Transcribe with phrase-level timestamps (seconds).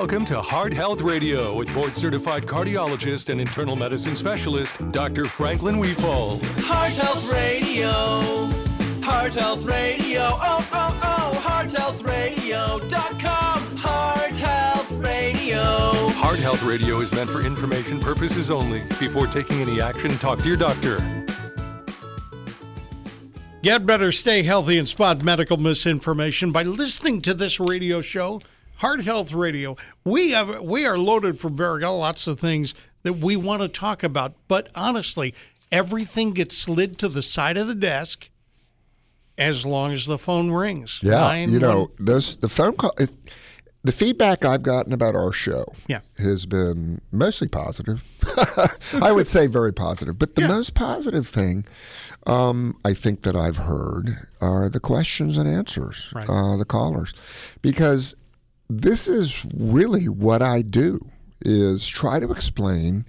[0.00, 5.26] Welcome to Heart Health Radio with board certified cardiologist and internal medicine specialist, Dr.
[5.26, 6.42] Franklin Wefald.
[6.64, 8.48] Heart Health Radio.
[9.02, 10.22] Heart Health Radio.
[10.22, 11.42] Oh, oh, oh.
[11.46, 13.76] HeartHealthRadio.com.
[13.76, 15.62] Heart Health Radio.
[15.62, 18.80] Heart Health Radio is meant for information purposes only.
[18.98, 20.96] Before taking any action, talk to your doctor.
[23.62, 28.40] Get better, stay healthy, and spot medical misinformation by listening to this radio show,
[28.80, 29.76] Heart Health Radio.
[30.04, 31.78] We have we are loaded for bear.
[31.78, 35.34] Got lots of things that we want to talk about, but honestly,
[35.70, 38.30] everything gets slid to the side of the desk
[39.36, 41.00] as long as the phone rings.
[41.02, 42.92] Yeah, Nine you know, one- those the phone call.
[42.98, 43.10] It,
[43.82, 46.00] the feedback I've gotten about our show Yeah.
[46.18, 48.02] has been mostly positive.
[48.92, 50.18] I would say very positive.
[50.18, 51.64] But the most positive thing
[52.26, 56.28] um, I think that I've heard are the questions and answers, Right.
[56.28, 57.14] uh, the callers,
[57.62, 58.14] because
[58.70, 61.04] this is really what I do
[61.40, 63.04] is try to explain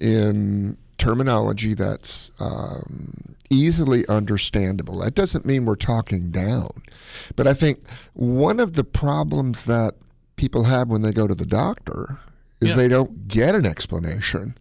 [0.00, 4.98] in terminology that's um, easily understandable.
[4.98, 6.82] That doesn't mean we're talking down,
[7.36, 7.78] but I think
[8.14, 9.94] one of the problems that
[10.36, 12.18] people have when they go to the doctor
[12.60, 12.76] is Yeah.
[12.76, 14.56] they don't get an explanation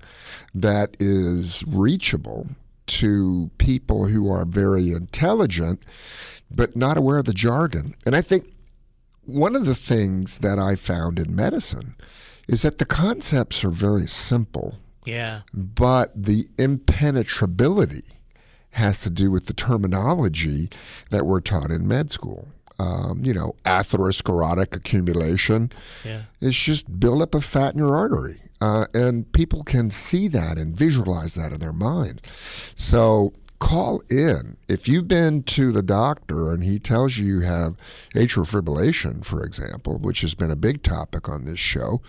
[0.54, 2.48] that is reachable
[2.88, 5.84] to people who are very intelligent
[6.50, 7.94] but not aware of the jargon.
[8.06, 8.46] And I think
[9.28, 11.96] one of the things that I found in medicine
[12.48, 18.04] is that the concepts are very simple, yeah, but the impenetrability
[18.72, 20.70] has to do with the terminology
[21.10, 22.48] that we're taught in med school.
[22.80, 25.72] Um, you know, atherosclerotic accumulation
[26.06, 26.24] yeah.
[26.40, 28.36] is just buildup of fat in your artery.
[28.62, 32.22] Uh, and people can see that and visualize that in their mind.
[32.76, 34.58] So call in.
[34.68, 37.76] If you've been to the doctor and he tells you you have
[38.16, 42.02] atrial fibrillation, for example, which has been a big topic on this show,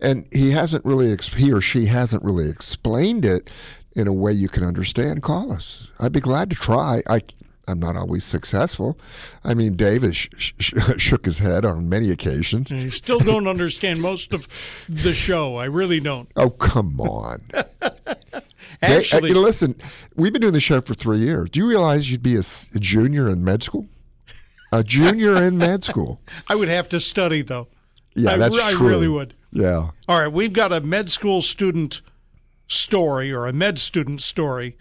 [0.00, 3.50] and he hasn't really, he or she hasn't really explained it
[3.94, 5.88] in a way you can understand, call us.
[5.98, 7.02] I'd be glad to try.
[7.08, 7.20] I,
[7.66, 8.98] I'm not always successful.
[9.44, 12.70] I mean, Dave has sh- sh- shook his head on many occasions.
[12.72, 14.48] I still don't understand most of
[14.88, 15.56] the show.
[15.56, 16.28] I really don't.
[16.36, 17.42] Oh, come on.
[18.82, 19.74] Actually, Hey, uh, listen,
[20.14, 21.50] we've been doing the show for three years.
[21.50, 22.42] Do you realize you'd be a
[22.78, 23.88] junior in med school?
[24.72, 26.20] A junior in med school.
[26.48, 27.68] I would have to study though.
[28.14, 28.88] Yeah, I, that's I true.
[28.88, 29.34] really would.
[29.52, 29.90] Yeah.
[30.08, 32.02] All right, we've got a med school student
[32.66, 34.76] story or a med student story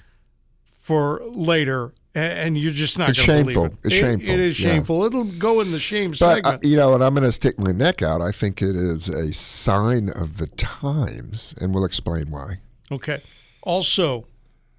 [0.66, 3.66] for later, and you're just not going to believe shameful.
[3.66, 3.74] it.
[3.84, 4.70] It's It- shameful, It is yeah.
[4.72, 5.04] shameful.
[5.06, 6.64] It'll go in the shame But, uh, segment.
[6.66, 8.22] you know, and I'm going to stick my neck out.
[8.22, 12.56] I think it is a sign of the times, and we'll explain why.
[12.92, 13.22] okay.
[13.68, 14.26] Also,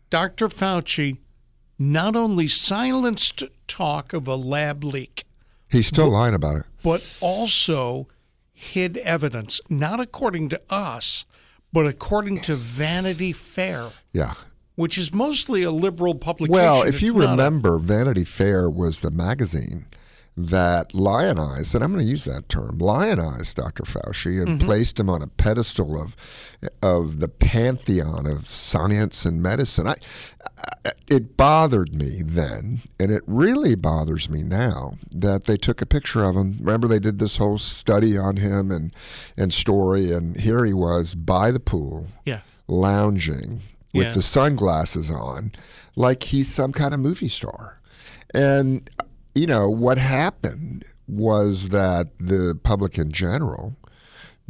[0.08, 0.48] Dr.
[0.48, 1.18] Fauci
[1.78, 5.24] not only silenced talk of a lab leak,
[5.70, 6.64] He's still lying about it.
[6.82, 8.08] but also
[8.54, 11.26] hid evidence, not according to us,
[11.70, 14.32] but according to Vanity Fair, Yeah.
[14.74, 16.54] which is mostly a liberal publication.
[16.58, 19.84] Well, if you It's a- remember, Vanity Fair was the magazine
[20.46, 23.82] that lionized, and I'm going to use that term, lionized Dr.
[23.82, 24.66] Fauci and mm-hmm.
[24.66, 26.16] placed him on a pedestal of
[26.82, 29.86] of the pantheon of science and medicine.
[29.88, 29.94] I,
[30.84, 35.86] I, it bothered me then, and it really bothers me now that they took a
[35.86, 36.56] picture of him.
[36.60, 38.94] Remember, they did this whole study on him and
[39.36, 42.40] and story, and here he was by the pool, yeah.
[42.66, 43.62] lounging
[43.92, 44.12] with Yeah.
[44.12, 45.52] the sunglasses on,
[45.96, 47.80] like he's some kind of movie star.
[48.34, 48.88] And,
[49.38, 53.76] you know, what happened was that the public in general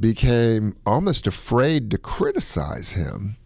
[0.00, 3.37] became almost afraid to criticize him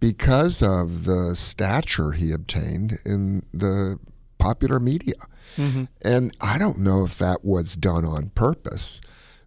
[0.00, 3.98] because of the stature he obtained in the
[4.38, 5.14] popular media.
[5.56, 5.84] Mm-hmm.
[6.02, 9.00] And I don't know if that was done on purpose.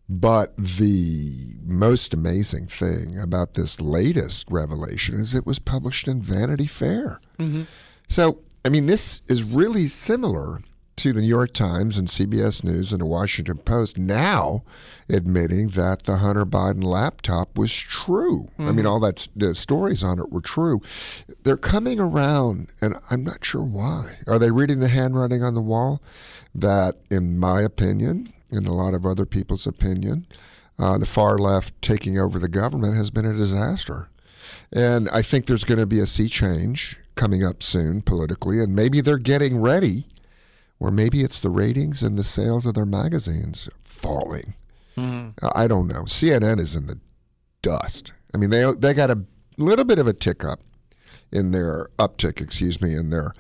[0.10, 6.68] But the most amazing thing about this latest revelation is it was published in Vanity
[6.68, 7.22] Fair.
[7.40, 7.64] Mm-hmm.
[8.10, 10.62] So, I mean, this is really similar
[10.98, 14.64] to the New York Times and CBS News and the Washington Post now
[15.10, 18.50] admitting that the Hunter Biden laptop was true.
[18.60, 20.82] I mean, all that's the stories on it were true.
[21.44, 24.18] They're coming around, and I'm not sure why.
[24.28, 26.02] Are they reading the handwriting on the wall?
[26.56, 30.28] That, in my opinion, in a lot of other people's opinion,
[30.78, 34.10] uh, the far left taking over the government has been a disaster.
[34.72, 38.76] And I think there's going to be a sea change coming up soon politically, and
[38.76, 40.08] maybe they're getting ready,
[40.84, 44.54] or maybe it's the ratings and the sales of their magazines falling.
[44.98, 45.30] Hmm.
[45.42, 46.04] I don't know.
[46.04, 47.00] CNN is in the
[47.62, 48.12] dust.
[48.36, 49.24] I mean, they they got a
[49.58, 50.60] little bit of a tick up
[51.32, 53.32] in their uptick, excuse me, in their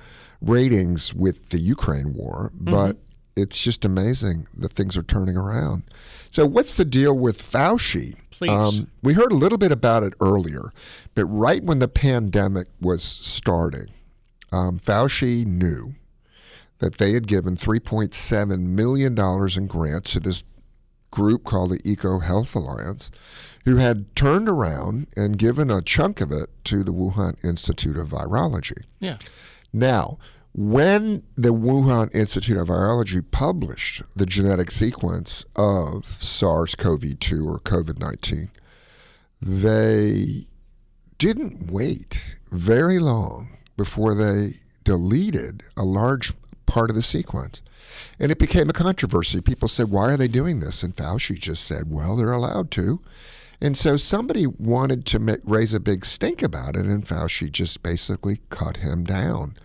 [0.41, 2.71] ratings with the Ukraine war, mm-hmm.
[2.71, 2.97] but
[3.35, 5.83] it's just amazing that things are turning around.
[6.31, 8.15] So, what's the deal with Fauci?
[8.31, 8.51] Please.
[8.51, 10.71] Um, we heard a little bit about it earlier,
[11.13, 13.89] but right when the pandemic was starting,
[14.53, 15.95] um, Fauci knew
[16.83, 19.17] that they had given $3.7 million
[19.57, 20.43] in grants to this
[21.11, 23.09] group called the EcoHealth Alliance,
[23.63, 28.09] who had turned around and given a chunk of it to the Wuhan Institute of
[28.09, 28.83] Virology.
[28.99, 29.17] Yeah.
[29.71, 30.17] Now,
[30.53, 37.59] when the Wuhan Institute of Virology published the genetic sequence of SARS CoV 2 or
[37.59, 38.51] COVID 19,
[39.41, 40.47] they
[41.17, 46.33] didn't wait very long before they deleted a large
[46.73, 47.61] part of the sequence.
[48.19, 49.41] And it became a controversy.
[49.41, 50.81] People said, why are they doing this?
[50.81, 52.99] And Fauci just said, well, they're allowed to.
[53.61, 57.83] And so somebody wanted to make, raise a big stink about it, and Fauci just
[57.83, 59.55] basically cut him down.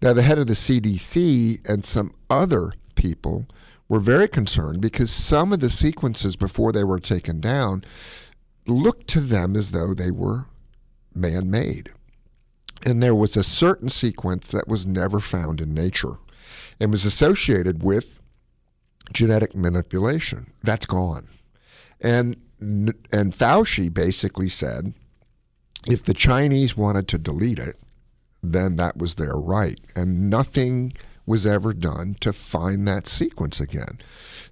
[0.00, 3.46] Now, the head of the CDC and some other people
[3.88, 7.84] were very concerned because some of the sequences before they were taken down
[8.68, 10.46] looked to them as though they were
[11.12, 11.92] man made.
[12.86, 16.18] And there was a certain sequence that was never found in nature
[16.80, 18.20] and was associated with
[19.12, 20.52] genetic manipulation.
[20.62, 21.28] That's gone.
[22.00, 24.94] And and Fauci basically said
[25.86, 27.76] if the Chinese wanted to delete it,
[28.42, 29.80] then that was their right.
[29.94, 30.94] And nothing
[31.26, 33.98] was ever done to find that sequence again.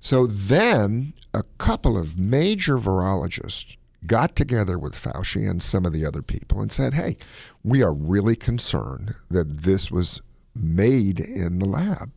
[0.00, 3.76] So then a couple of major virologists
[4.06, 7.16] got together with Fauci and some of the other people and said, hey,
[7.62, 10.20] we are really concerned that this was
[10.54, 12.12] made in the lab.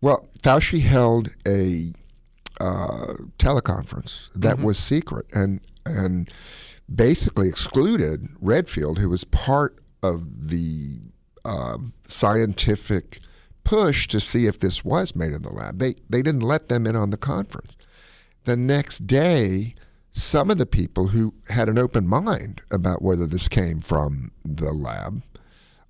[0.00, 1.92] Well, Fauci held a
[2.60, 6.30] uh, teleconference that was secret and and
[6.92, 11.00] basically excluded Redfield, who was part of the
[11.44, 13.20] uh, scientific
[13.64, 15.78] push to see if this was made in the lab.
[15.78, 17.76] They they didn't let them in on the conference.
[18.44, 19.74] The next day,
[20.12, 24.72] some of the people who had an open mind about whether this came from the
[24.72, 25.22] lab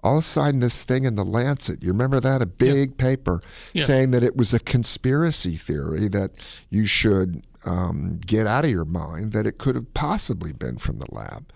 [0.03, 2.43] all of a sudden this thing in the Lancet, you remember that?
[2.43, 3.85] A big paper Yeah.
[3.85, 6.33] saying that it was a conspiracy theory that
[6.71, 10.99] you should um, get out of your mind, that it could have possibly been from
[10.99, 11.53] the lab.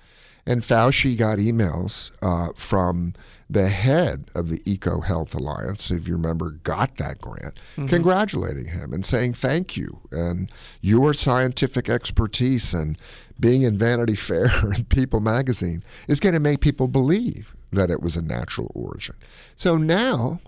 [0.47, 3.15] And Fauci got emails uh, from
[3.49, 7.59] the head of the EcoHealth Alliance, if you remember, got that grant,
[7.89, 10.01] congratulating him and saying thank you.
[10.11, 10.51] And
[10.81, 12.97] your scientific expertise and
[13.41, 18.03] being in Vanity Fair and People magazine is going to make people believe that it
[18.03, 19.15] was a natural origin.
[19.57, 20.41] So now,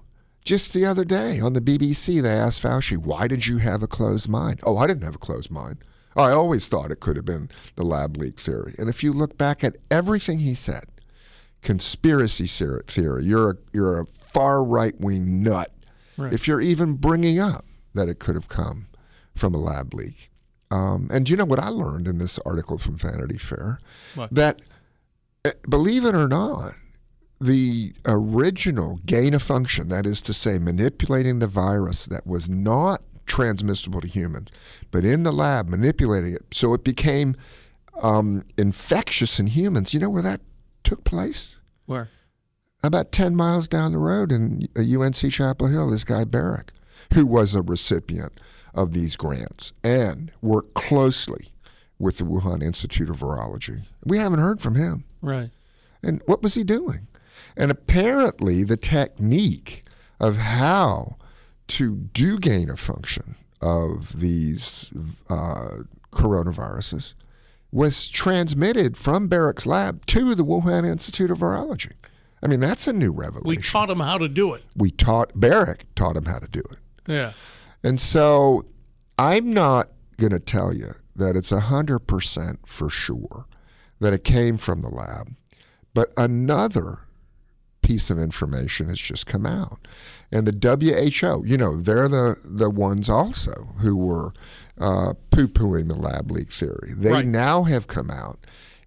[0.44, 3.86] just the other day on the BBC, they asked Fauci, why did you have a
[3.86, 4.60] closed mind?
[4.64, 5.78] Oh, I didn't have a closed mind.
[6.16, 8.74] I always thought it could have been the lab leak theory.
[8.78, 10.84] And if you look back at everything he said,
[11.62, 15.72] conspiracy theory, you're a, you're a far right wing nut.
[16.18, 16.32] Right.
[16.32, 17.64] If you're even bringing up
[17.94, 18.88] that it could have come
[19.34, 20.30] from a lab leak.
[20.72, 23.78] Um, and you know what I learned in this article from Vanity Fair?
[24.14, 24.34] What?
[24.34, 24.62] That,
[25.44, 26.76] eh, believe it or not,
[27.38, 33.02] the original gain of function, that is to say, manipulating the virus that was not
[33.26, 34.48] transmissible to humans,
[34.90, 37.36] but in the lab, manipulating it so it became
[38.02, 39.92] um, infectious in humans.
[39.92, 40.40] You know where that
[40.84, 41.56] took place?
[41.84, 42.08] Where?
[42.82, 46.70] About 10 miles down the road in UNC Chapel Hill, this guy Baric,
[47.12, 48.32] who was a recipient
[48.74, 51.52] of these grants and work closely
[51.98, 53.82] with the Wuhan Institute of Virology.
[54.04, 55.04] We haven't heard from him.
[55.20, 55.50] Right.
[56.02, 57.06] And what was he doing?
[57.56, 59.84] And apparently, the technique
[60.18, 61.16] of how
[61.68, 64.92] to do gain of function of these
[65.28, 65.78] uh,
[66.12, 67.14] coronaviruses
[67.70, 71.92] was transmitted from Baric's lab to the Wuhan Institute of Virology.
[72.42, 73.48] I mean, that's a new revelation.
[73.48, 74.62] We taught them how to do it.
[74.76, 76.78] we taught Baric taught him how to do it.
[77.06, 77.32] Yeah.
[77.82, 78.66] And so
[79.18, 83.46] I'm not going to tell you that it's 100% for sure
[84.00, 85.34] that it came from the lab.
[85.94, 87.00] But another
[87.82, 89.86] piece of information has just come out.
[90.30, 94.32] And the WHO, you know, they're the, the ones also who were
[94.80, 96.94] uh, poo pooing the lab leak theory.
[96.96, 97.26] They Right.
[97.26, 98.38] now have come out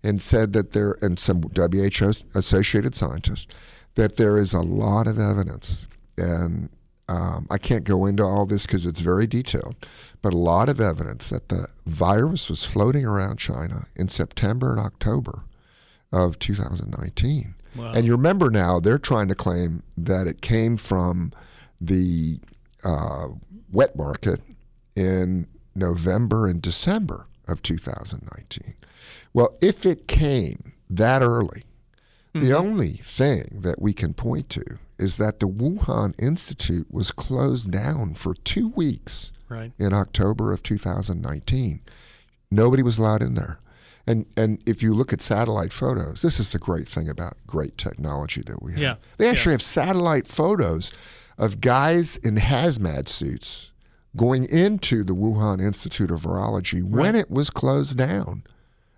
[0.01, 3.47] and said that there, and some WHO associated scientists,
[3.95, 5.87] that there is a lot of evidence.
[6.17, 6.69] And
[7.07, 9.75] um, I can't go into all this because it's very detailed,
[10.21, 14.79] but a lot of evidence that the virus was floating around China in September and
[14.79, 15.43] October
[16.11, 17.55] of 2019.
[17.75, 17.91] Wow.
[17.93, 21.31] And you remember now they're trying to claim that it came from
[21.79, 22.39] the
[22.83, 23.27] uh,
[23.71, 24.41] wet market
[24.95, 28.75] in November and December of 2019.
[29.33, 31.63] Well, if it came that early,
[32.33, 37.71] The only thing that we can point to is that the Wuhan Institute was closed
[37.71, 39.71] down for two weeks Right.
[39.77, 41.81] in October of 2019.
[42.49, 43.59] Nobody was allowed in there.
[44.07, 47.77] And and if you look at satellite photos, this is the great thing about great
[47.77, 48.79] technology that we have.
[48.81, 49.31] Yeah, They yeah.
[49.31, 50.91] actually have satellite photos
[51.37, 53.71] of guys in hazmat suits
[54.15, 58.43] going into the Wuhan Institute of Virology when it was closed down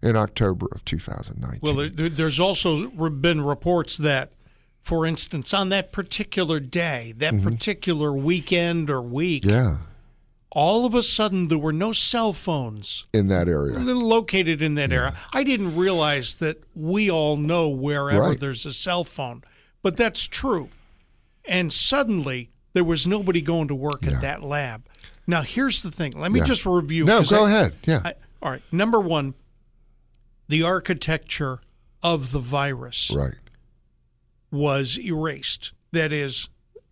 [0.03, 1.59] in October of 2019.
[1.61, 4.31] Well, there, there's also been reports that,
[4.87, 9.49] for instance, on that particular day, that particular weekend or week, Mm-hmm.
[9.49, 9.77] yeah,
[10.51, 13.77] all of a sudden there were no cell phones in that area.
[13.79, 15.13] located in that area.
[15.33, 18.39] I didn't realize that we all know wherever Right.
[18.39, 19.43] there's a cell phone,
[19.83, 20.69] but that's true.
[21.43, 24.13] And suddenly there was nobody going to work Yeah.
[24.13, 24.85] at that lab.
[25.27, 26.17] Now, here's the thing.
[26.17, 26.45] Let me Yeah.
[26.45, 27.03] just review.
[27.03, 27.75] No, go I- ahead.
[27.85, 28.01] Yeah.
[28.05, 28.61] I- all right.
[28.71, 29.33] Number one,
[30.47, 31.59] the architecture
[32.01, 33.33] of the virus right.
[34.51, 35.73] Was erased.
[35.91, 36.49] That is,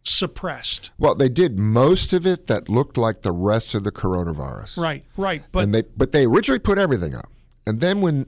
[0.08, 0.92] suppressed.
[0.98, 4.78] Well, they did most of it that looked like the rest of the coronavirus.
[4.78, 5.44] Right, right.
[5.52, 7.32] But and they but they originally put everything up,
[7.66, 8.28] and then when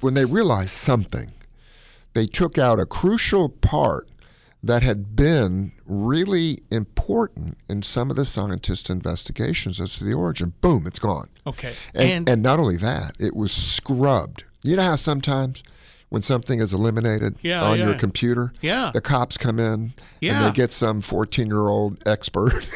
[0.00, 1.32] when they realized something,
[2.12, 4.08] they took out a crucial part
[4.62, 10.54] that had been really important in some of the scientists' investigations as to the origin.
[10.60, 11.28] Boom, it's gone.
[11.46, 14.44] okay, And, and, and not only that, it was scrubbed.
[14.62, 15.62] You know how sometimes
[16.08, 18.90] when something is eliminated Yeah, on your computer, Yeah.
[18.94, 22.68] the cops come in and they get some 14 year old expert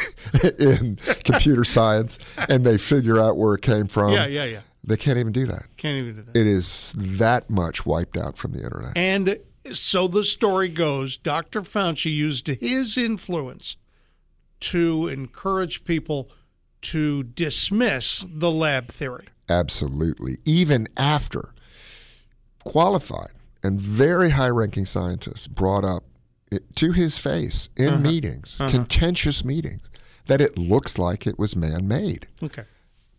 [0.59, 2.19] in computer science
[2.49, 4.13] and they figure out where it came from.
[4.13, 4.61] yeah, yeah, yeah.
[4.83, 5.67] They can't even do that.
[5.77, 6.37] Can't even do that.
[6.37, 8.97] It is that much wiped out from the internet.
[8.97, 9.39] And
[9.73, 11.61] so the story goes Dr.
[11.61, 13.77] Fauci used his influence
[14.61, 16.31] to encourage people
[16.83, 19.27] to dismiss the lab theory.
[19.49, 20.39] Absolutely.
[20.45, 21.53] Even after
[22.65, 26.05] qualified and very high ranking scientists brought up
[26.51, 27.99] it, to his face in uh-huh.
[27.99, 28.71] meetings, uh-huh.
[28.71, 29.89] contentious meetings,
[30.27, 32.27] that it looks like it was man made.
[32.43, 32.65] Okay.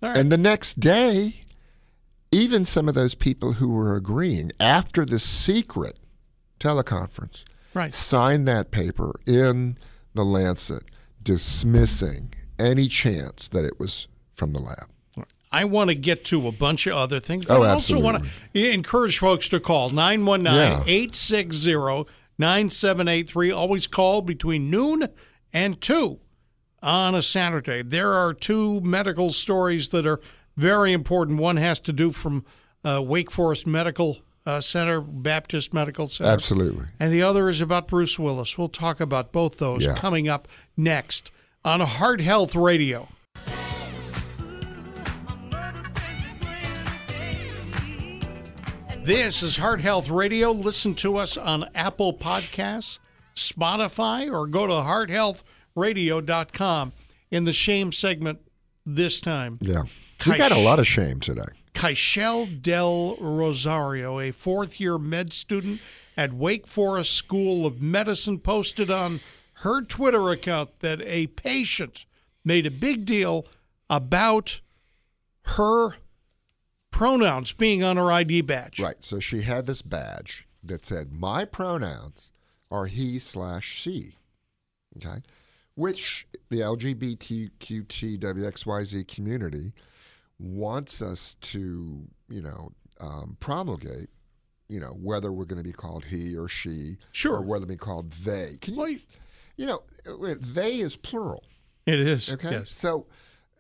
[0.02, 0.18] Right.
[0.18, 1.44] And the next day,
[2.32, 5.98] even some of those people who were agreeing after the secret
[6.60, 7.44] teleconference
[7.74, 7.94] right.
[7.94, 9.78] signed that paper in
[10.14, 10.84] the Lancet
[11.22, 14.90] dismissing any chance that it was from the lab.
[15.52, 17.46] I want to get to a bunch of other things.
[17.50, 22.06] Oh, I also want to encourage folks to call 919 860
[22.38, 23.52] 9783.
[23.52, 25.08] Always call between noon
[25.54, 26.20] and 2
[26.82, 27.82] on a Saturday.
[27.84, 30.20] There are two medical stories that are
[30.58, 31.40] very important.
[31.40, 32.46] One has to do from
[32.84, 36.32] uh, Wake Forest Medical uh, Center, Baptist Medical Center.
[36.32, 36.86] Absolutely.
[37.00, 38.58] And the other is about Bruce Willis.
[38.58, 39.96] We'll talk about both those Yeah.
[39.96, 41.32] coming up next
[41.64, 43.10] on Heart Health Radio.
[49.04, 50.52] This is Heart Health Radio.
[50.52, 53.00] Listen to us on Apple Podcasts,
[53.36, 56.94] Spotify, or go to hearthealthradio.com.
[57.32, 58.40] In the shame segment
[58.86, 59.84] this time, Yeah.
[60.28, 61.42] We got a lot of shame today.
[61.74, 65.82] Kychelle Del Rosario, a fourth year med student
[66.16, 69.20] at Wake Forest School of Medicine, posted on
[69.56, 72.06] her Twitter account that a patient
[72.46, 73.48] made a big deal
[73.90, 74.62] about
[75.44, 75.96] her
[77.02, 78.80] pronouns being on her ID badge.
[78.80, 79.04] Right.
[79.04, 82.32] So she had this badge that said, My pronouns
[82.70, 84.18] are he slash she.
[84.98, 85.24] Okay.
[85.76, 89.74] Which the LGBTQTWXYZ community
[90.38, 94.10] wants us to, you know, um, promulgate,
[94.70, 97.38] you know, whether we're going to be called he or she, Sure.
[97.38, 98.60] or whether we called they.
[98.62, 98.96] Can you, Well,
[99.58, 99.82] you know,
[100.36, 101.44] they is plural.
[101.88, 102.32] it is.
[102.34, 102.52] Okay.
[102.52, 102.70] Yes.
[102.70, 103.08] So,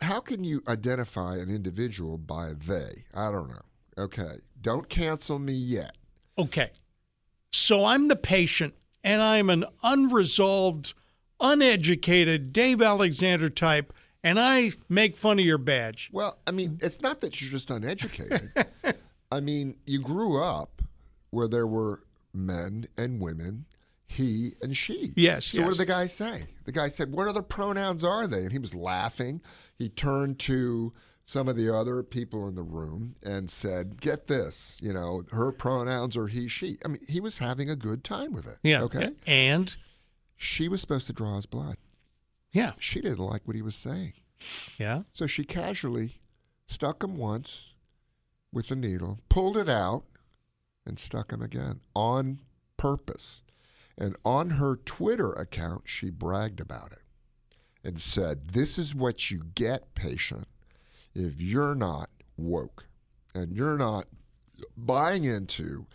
[0.01, 3.03] how can you identify an individual by they?
[3.13, 3.61] I don't know.
[3.97, 4.37] Okay.
[4.61, 5.95] Don't cancel me yet.
[6.37, 6.71] Okay.
[7.51, 10.93] So I'm the patient and I'm an unresolved,
[11.39, 13.93] uneducated Dave Alexander type,
[14.23, 16.09] and I make fun of your badge.
[16.13, 18.51] Well, I mean, it's not that you're just uneducated.
[19.31, 20.81] I mean, you grew up
[21.31, 22.03] where there were
[22.33, 23.65] men and women,
[24.07, 25.13] he and she.
[25.15, 26.43] Yes, So what did the guy say?
[26.65, 29.41] The guy said, "What other pronouns are they?" And he was laughing.
[29.81, 30.93] He turned to
[31.25, 35.51] some of the other people in the room and said, "Get this, you know, her
[35.51, 38.59] pronouns are he, she." I mean, he was having a good time with it.
[38.63, 38.83] Yeah.
[38.83, 39.11] Okay.
[39.25, 39.75] And
[40.37, 41.77] She was supposed to draw his blood.
[42.51, 42.71] yeah.
[42.79, 44.13] She didn't like what he was saying.
[44.77, 45.03] Yeah.
[45.13, 46.19] So she casually
[46.67, 47.73] stuck him once
[48.51, 50.03] with the needle, pulled it out,
[50.85, 52.39] and stuck him again on
[52.77, 53.41] purpose.
[53.97, 57.01] And on her Twitter account, she bragged about it
[57.83, 60.47] and said, This is what you get, patient,
[61.15, 62.85] if you're not woke
[63.33, 64.05] and you're not
[64.77, 65.85] buying into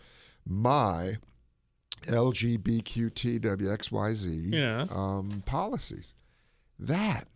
[0.45, 1.17] my
[2.05, 4.85] LGBTQTWXYZ Yeah.
[4.89, 6.13] um, policies.
[6.79, 7.27] That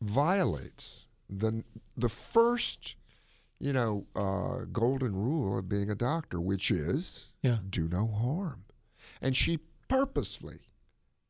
[0.00, 1.64] violates the
[1.96, 2.96] the first,
[3.58, 7.58] you know, uh, golden rule of being a doctor, which is Yeah.
[7.68, 8.64] do no harm.
[9.22, 9.58] And she
[9.88, 10.60] purposely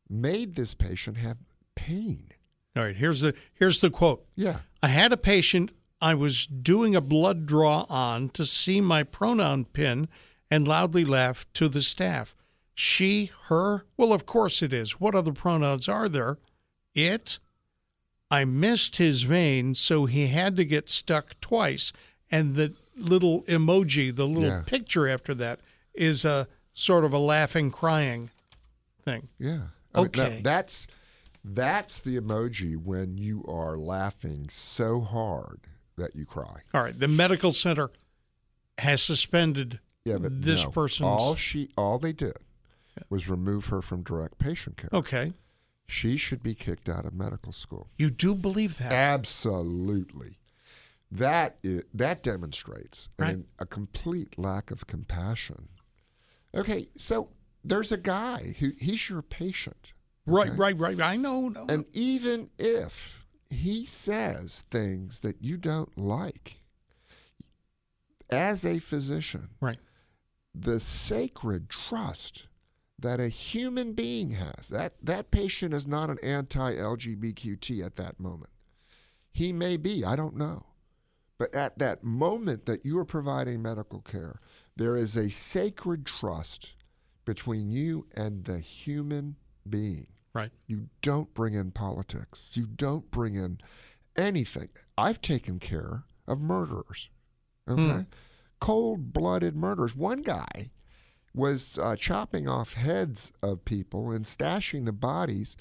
[0.09, 1.39] made this patient have
[1.75, 2.29] pain.
[2.77, 4.25] All right, here's the here's the quote.
[4.35, 4.61] Yeah.
[4.83, 9.65] I had a patient I was doing a blood draw on to see my pronoun
[9.65, 10.09] pin
[10.51, 12.35] and loudly laughed to the staff.
[12.75, 15.01] She, her, well, of course it is.
[15.01, 16.39] What other pronouns are there?
[16.95, 17.39] It.
[18.31, 21.93] I missed his vein, so he had to get stuck twice.
[22.31, 24.63] And the little emoji, the little Yeah.
[24.67, 25.61] picture after that,
[25.95, 28.31] is a sort of a laughing, crying
[29.05, 29.29] thing.
[29.39, 29.69] Yeah.
[29.95, 30.41] I mean, now, Okay.
[30.43, 30.87] that's
[31.45, 35.61] that's the emoji when you are laughing so hard
[35.97, 36.61] that you cry.
[36.73, 37.91] All right, the medical center
[38.79, 40.71] has suspended Yeah, but this no.
[40.71, 41.07] person's.
[41.23, 42.37] all she all they did
[43.11, 44.91] was remove her from direct patient care.
[44.93, 45.33] Okay.
[45.87, 47.91] She should be kicked out of medical school.
[47.99, 48.93] You do believe that?
[48.93, 50.39] Absolutely.
[51.11, 53.35] That is, that demonstrates Right.
[53.35, 55.69] an, a complete lack of compassion.
[56.55, 57.31] Okay, so
[57.63, 59.93] there's a guy who he's your patient.
[60.27, 60.57] Right, okay?
[60.57, 61.01] right, right.
[61.01, 61.49] I know.
[61.49, 61.67] No.
[61.69, 66.61] And even if he says things that you don't like,
[68.31, 69.79] as a physician, right.
[70.55, 72.47] the sacred trust
[72.99, 78.19] that a human being has, that, that patient is not an anti LGBTQT at that
[78.19, 78.51] moment.
[79.31, 80.67] He may be, I don't know.
[81.37, 84.41] But at that moment that you are providing medical care,
[84.77, 86.75] there is a sacred trust
[87.25, 89.37] between you and the human
[89.69, 90.07] being.
[90.35, 90.51] Right.
[90.67, 92.57] You don't bring in politics.
[92.57, 93.61] You don't bring in
[94.17, 94.69] anything.
[94.99, 97.09] I've taken care of murderers.
[97.69, 98.07] Okay?
[98.61, 99.95] Cold blooded murderers.
[99.95, 100.71] One guy
[101.35, 105.57] was uh, chopping off heads of people and stashing the bodies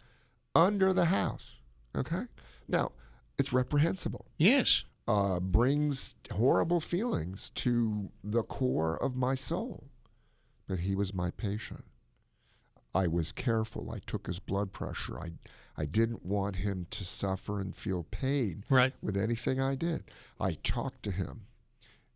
[0.55, 1.57] under the house.
[1.95, 2.23] Okay?
[2.67, 2.91] Now,
[3.37, 4.25] it's reprehensible.
[4.37, 4.85] Yes.
[5.07, 9.89] Uh, brings horrible feelings to the core of my soul.
[10.67, 11.83] But he was my patient.
[12.95, 13.91] I was careful.
[13.91, 15.19] I took his blood pressure.
[15.19, 15.33] I,
[15.75, 18.93] I didn't want him to suffer and feel pain Right.
[19.01, 20.03] with anything I did.
[20.39, 21.47] I talked to him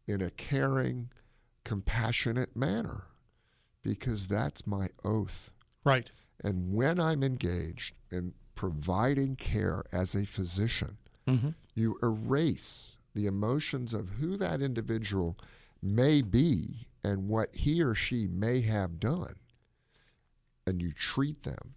[0.05, 1.09] in a caring,
[1.65, 3.05] compassionate manner
[3.83, 5.49] because that's my oath.
[5.83, 6.09] Right.
[6.43, 11.49] And when I'm engaged in providing care as a physician, mm-hmm.
[11.73, 15.37] you erase the emotions of who that individual
[15.81, 19.35] may be and what he or she may have done.
[20.67, 21.75] And you treat them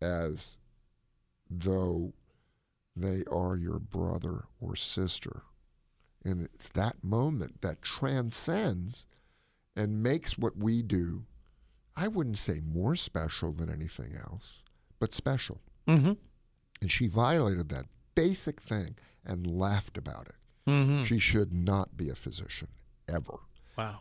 [0.00, 0.58] as
[1.48, 2.12] though
[2.96, 5.42] they are your brother or sister.
[6.24, 9.06] And it's that moment that transcends
[9.76, 11.24] and makes what we do,
[11.96, 14.62] I wouldn't say more special than anything else,
[14.98, 15.60] but special.
[15.86, 16.12] Mm-hmm.
[16.80, 20.34] And she violated that basic thing and laughed about it.
[20.70, 21.04] Mm-hmm.
[21.04, 22.68] She should not be a physician,
[23.08, 23.38] ever,
[23.78, 24.00] Wow.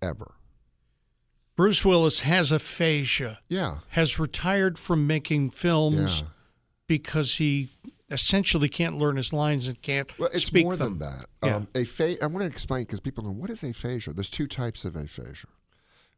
[0.00, 0.32] ever.
[1.62, 3.78] Bruce Willis has aphasia, Yeah.
[3.90, 6.26] has retired from making films Yeah.
[6.88, 7.68] because he
[8.10, 10.98] essentially can't learn his lines and can't Well, it's speak more them.
[10.98, 11.26] than that.
[11.40, 11.54] Yeah.
[11.58, 14.12] Um, apha- I want to explain because people go, what is aphasia?
[14.12, 15.46] There's two types of aphasia.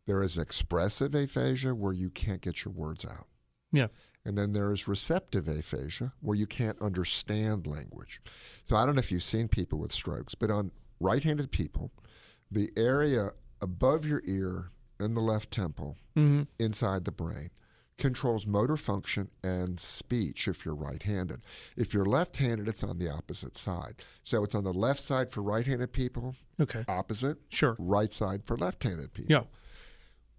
[0.07, 3.27] There is expressive aphasia where you can't get your words out.
[3.71, 3.89] Yeah.
[4.25, 8.23] And then there is receptive aphasia where you can't understand language.
[8.67, 11.93] So I don't know if you've seen people with strokes, but on right handed people,
[12.51, 14.71] the area above your ear
[15.05, 15.97] in the left temple,
[16.59, 17.51] inside the brain,
[17.99, 21.43] controls motor function and speech if you're right handed.
[21.77, 23.97] If you're left handed, it's on the opposite side.
[24.25, 26.85] So it's on the left side for right handed people, Okay.
[26.89, 27.77] opposite, Sure.
[27.79, 29.31] right side for left handed people.
[29.33, 29.45] Yeah.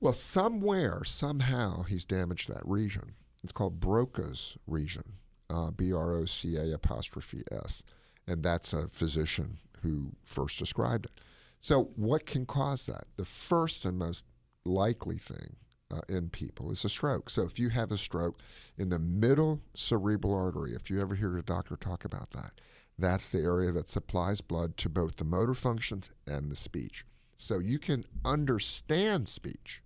[0.02, 3.14] Well, somewhere, somehow, he's damaged that region.
[3.44, 5.14] It's called Broca's region,
[5.50, 7.84] uh, B R O C A apostrophe S.
[8.28, 11.22] And that's a physician who first described it.
[11.62, 13.06] So, what can cause that?
[13.16, 14.26] The first and most
[14.66, 15.56] likely thing
[15.92, 17.30] uh, in people is a stroke.
[17.30, 18.40] So, if you have a stroke
[18.78, 22.60] in the middle cerebral artery, if you ever hear a doctor talk about that,
[22.98, 27.06] that's the area that supplies blood to both the motor functions and the speech.
[27.38, 29.82] So, you can understand speech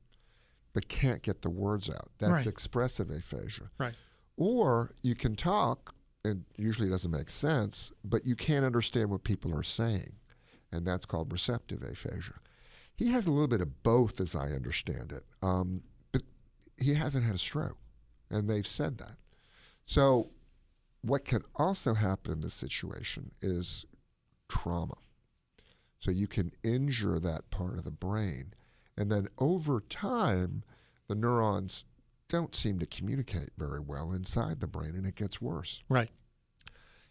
[0.72, 2.12] but can't get the words out.
[2.20, 2.48] That's Right.
[2.48, 3.72] expressive aphasia.
[3.80, 3.96] Right.
[4.38, 9.24] Or you can talk, and usually it doesn't make sense, but you can't understand what
[9.24, 10.14] people are saying.
[10.72, 12.36] And that's called receptive aphasia.
[13.00, 16.24] He has a little bit of both, as I understand it, um, but
[16.78, 17.78] he hasn't had a stroke,
[18.30, 19.16] and they've said that.
[19.86, 20.32] So,
[21.02, 23.86] what can also happen in this situation is
[24.50, 24.98] trauma.
[25.98, 28.54] So, you can injure that part of the brain.
[28.98, 30.64] And then over time,
[31.08, 31.86] the neurons
[32.28, 35.82] don't seem to communicate very well inside the brain, and it gets worse.
[35.88, 36.10] Right.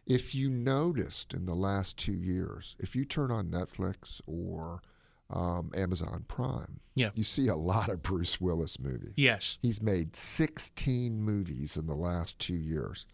[0.06, 4.82] If you noticed in the last two years, if you turn on Netflix or
[5.30, 7.10] um, Amazon Prime, Yeah.
[7.14, 9.12] you see a lot of Bruce Willis movies.
[9.16, 9.58] Yes.
[9.62, 13.04] He's made 16 movies in the last two years.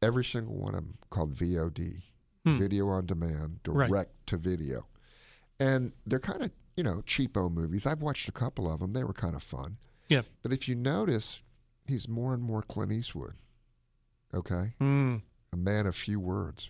[0.00, 2.02] Every single one of them called VOD,
[2.44, 3.72] video on demand, Hmm.
[3.72, 3.88] Right.
[3.88, 4.86] direct to video.
[5.58, 7.86] And they're kind of, you know, cheapo movies.
[7.86, 8.92] I've watched a couple of them.
[8.92, 9.78] They were kind of fun.
[10.08, 10.22] Yeah.
[10.42, 11.42] But if you notice,
[11.86, 13.34] he's more and more Clint Eastwood.
[14.34, 14.74] Okay?
[14.80, 15.22] Mm.
[15.52, 16.68] A man of few words.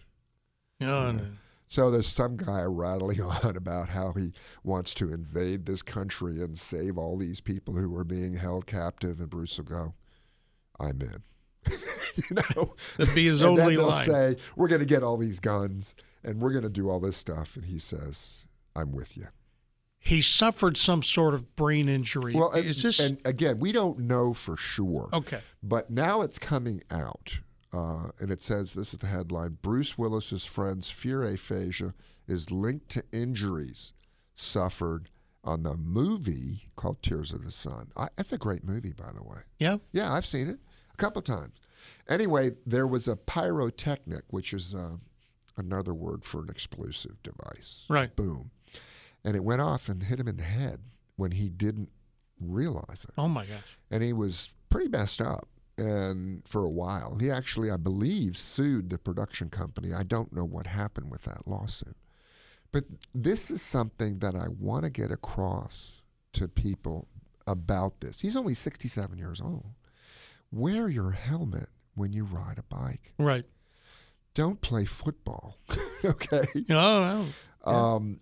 [0.80, 1.26] Oh, no.
[1.68, 6.58] So there's some guy rattling on about how he wants to invade this country and
[6.58, 9.94] save all these people who are being held captive, and Bruce will go,
[10.78, 11.22] "I'm in."
[12.16, 14.06] you know, That'd be his and only they'll line.
[14.06, 17.16] say, "We're going to get all these guns, and we're going to do all this
[17.16, 18.44] stuff," and he says,
[18.76, 19.28] "I'm with you."
[19.98, 22.34] He suffered some sort of brain injury.
[22.34, 25.08] Well, and, is this and again, we don't know for sure.
[25.14, 25.40] okay?
[25.62, 27.38] But now it's coming out,
[27.74, 31.94] uh, and it says this is the headline: Bruce Willis's friend's fear aphasia
[32.28, 33.92] is linked to injuries
[34.34, 35.10] suffered
[35.42, 37.90] on the movie called Tears of the Sun.
[37.96, 39.40] I, that's a great movie, by the way.
[39.58, 39.76] Yeah.
[39.92, 40.58] Yeah, I've seen it
[40.92, 41.54] a couple times.
[42.08, 44.96] Anyway, there was a pyrotechnic, which is uh,
[45.56, 47.84] another word for an explosive device.
[47.90, 48.14] Right.
[48.16, 48.50] Boom,
[49.22, 50.80] and it went off and hit him in the head
[51.16, 51.90] when he didn't
[52.40, 53.78] realize it Oh my gosh.
[53.90, 57.16] and he was pretty messed up and for a while.
[57.20, 59.92] He actually i believe sued the production company.
[59.92, 61.96] I don't know what happened with that lawsuit.
[62.72, 62.84] But
[63.14, 66.02] this is something that i want to get across
[66.34, 67.08] to people
[67.46, 68.20] about this.
[68.20, 69.66] He's only 67 years old.
[70.50, 73.12] Wear your helmet when you ride a bike.
[73.18, 73.44] Right.
[74.34, 75.58] don't play football
[76.04, 76.42] okay?
[76.70, 77.26] Oh,
[77.64, 77.74] oh.
[77.74, 78.20] um,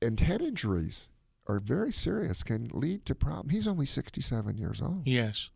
[0.00, 1.08] and head injuries
[1.46, 5.02] are very serious can lead to problems he's only 67 years old.
[5.06, 5.50] Yes.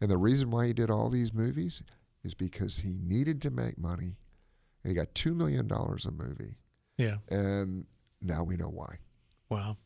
[0.00, 1.82] And the reason why he did all these movies
[2.24, 4.16] is because he needed to make money.
[4.84, 6.54] And he got $2 million a movie.
[6.96, 7.16] Yeah.
[7.28, 7.86] And
[8.22, 8.98] now we know why.
[9.48, 9.76] Wow.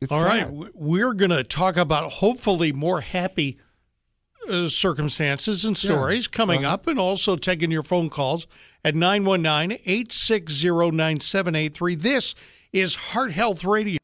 [0.00, 0.50] It's All right, sad.
[0.50, 3.58] w- we're going to talk about hopefully more happy
[4.50, 6.74] uh, circumstances and stories coming Uh-huh.
[6.74, 8.46] up, and also taking your phone calls
[8.84, 11.94] at 919 860 9783.
[11.94, 12.34] This
[12.72, 13.98] is Heart Health Radio.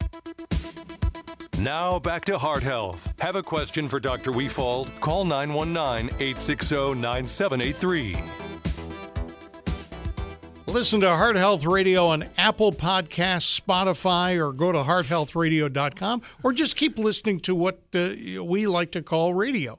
[1.61, 3.13] Now back to Heart Health.
[3.21, 4.33] Have a question for Dr.
[4.33, 4.99] Wefald?
[5.03, 8.17] Call 919 860 9783.
[10.67, 16.77] Listen to Heart Health Radio on Apple Podcasts, Spotify, or go to hearthealthradio.com, or just
[16.77, 19.79] keep listening to what uh, we like to call radio,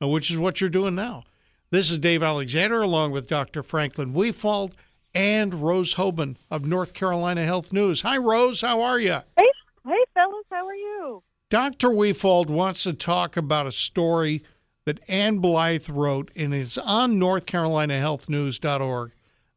[0.00, 1.24] uh, which is what you're doing now.
[1.70, 3.62] This is Dave Alexander, along with Dr.
[3.62, 4.72] Franklin Wefald
[5.14, 8.00] and Rose Hoban of North Carolina Health News.
[8.00, 8.62] Hi, Rose.
[8.62, 9.18] How are you?
[9.36, 9.50] Hey,
[9.86, 11.22] hey, fellas, how are you?
[11.50, 11.88] Dr.
[11.88, 14.42] Wefald wants to talk about a story
[14.84, 19.12] that Anne Blythe wrote and is on NorthCarolinaHealthNews.org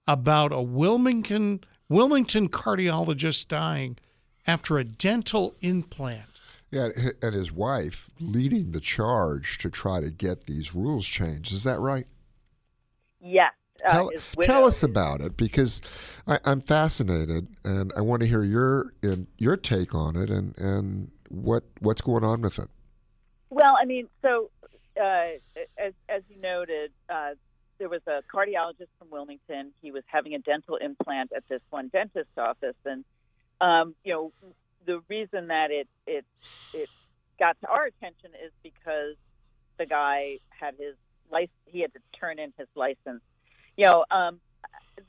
[0.08, 3.98] about a Wilmington Wilmington cardiologist dying
[4.48, 6.40] after a dental implant.
[6.70, 6.90] Yeah,
[7.22, 11.52] and his wife leading the charge to try to get these rules changed.
[11.52, 12.08] Is that right?
[13.20, 13.52] Yes.
[13.88, 14.08] Uh,
[14.42, 15.82] Tell, us about it because
[16.28, 20.58] I, I'm fascinated and I want to hear your in, your take on it and,
[20.58, 22.70] and what what's going on with it.
[23.50, 24.50] Well, I mean, so
[25.00, 25.38] uh,
[25.78, 27.32] as as you noted, uh,
[27.80, 29.72] there was a cardiologist from Wilmington.
[29.82, 33.04] He was having a dental implant at this one dentist's office, and
[33.60, 34.32] um, you know,
[34.86, 36.26] the reason that it it
[36.74, 36.90] it
[37.40, 39.16] got to our attention is because
[39.78, 40.96] the guy had his
[41.32, 41.52] license.
[41.66, 43.22] He had to turn in his license.
[43.82, 44.40] You know, um,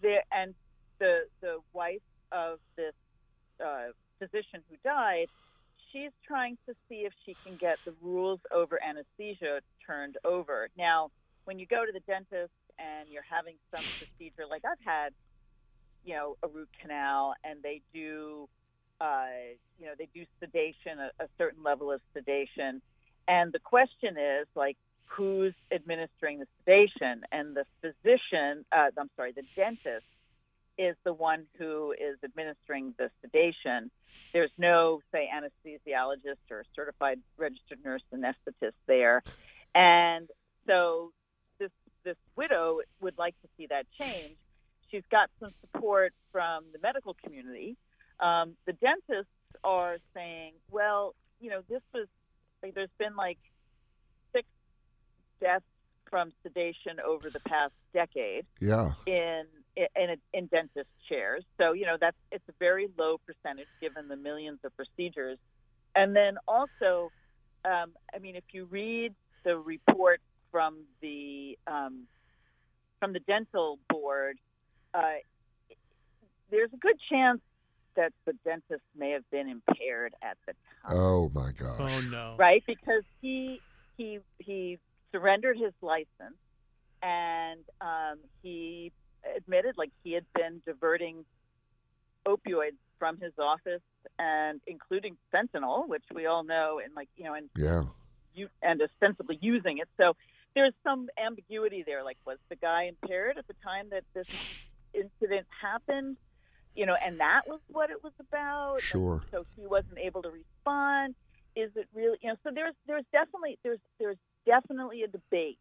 [0.00, 0.54] the and
[0.98, 2.00] the the wife
[2.32, 2.94] of this
[3.62, 5.28] uh, physician who died
[5.92, 10.68] she's trying to see if she can get the rules over anesthesia turned over.
[10.76, 11.10] Now,
[11.44, 15.12] when you go to the dentist and you're having some procedure, like I've had,
[16.04, 18.48] you know, a root canal, and they do,
[19.02, 19.26] uh,
[19.78, 22.80] you know, they do sedation, a, a certain level of sedation,
[23.28, 24.76] and the question is like,
[25.16, 27.22] who's administering the sedation?
[27.30, 30.06] And the physician, uh, I'm sorry, the dentist
[30.78, 33.90] is the one who is administering the sedation.
[34.32, 39.22] There's no, say, anesthesiologist or certified registered nurse anesthetist there,
[39.74, 40.28] and
[40.66, 41.12] so
[41.58, 41.70] this
[42.04, 44.36] this widow would like to see that change.
[44.90, 47.76] She's got some support from the medical community.
[48.20, 49.32] Um, the dentists
[49.64, 52.06] are saying, well, you know, this was
[52.62, 53.38] like, there's been like
[55.42, 55.64] deaths
[56.08, 58.92] from sedation over the past decade Yeah.
[59.06, 59.44] in
[59.76, 61.42] in in dentist chairs.
[61.58, 65.38] So you know that's it's a very low percentage given the millions of procedures.
[65.94, 67.12] And then also,
[67.64, 72.04] um, I mean, if you read the report from the um,
[73.00, 74.36] from the dental board,
[74.94, 75.00] uh,
[76.50, 77.40] there's a good chance
[77.96, 80.52] that the dentist may have been impaired at the
[80.82, 81.78] time, Oh my gosh.
[81.80, 82.36] Oh no.
[82.38, 82.62] right?
[82.66, 83.60] Because he
[83.96, 84.78] he he
[85.12, 86.36] surrendered his license
[87.02, 88.90] and um, he
[89.36, 91.24] admitted like he had been diverting
[92.26, 93.82] opioids from his office
[94.18, 97.84] and including fentanyl, which we all know, and like you know, and Yeah.
[98.34, 99.88] you and ostensibly using it.
[99.96, 100.14] So
[100.54, 102.04] there's some ambiguity there.
[102.04, 104.26] Like, was the guy impaired at the time that this
[104.94, 106.16] incident happened?
[106.74, 108.74] You know, and that was what it was about.
[108.74, 109.22] and Sure.
[109.30, 111.14] so he wasn't able to respond.
[111.54, 112.18] Is it really?
[112.22, 115.58] You know, so there's there's definitely there's there's definitely a debate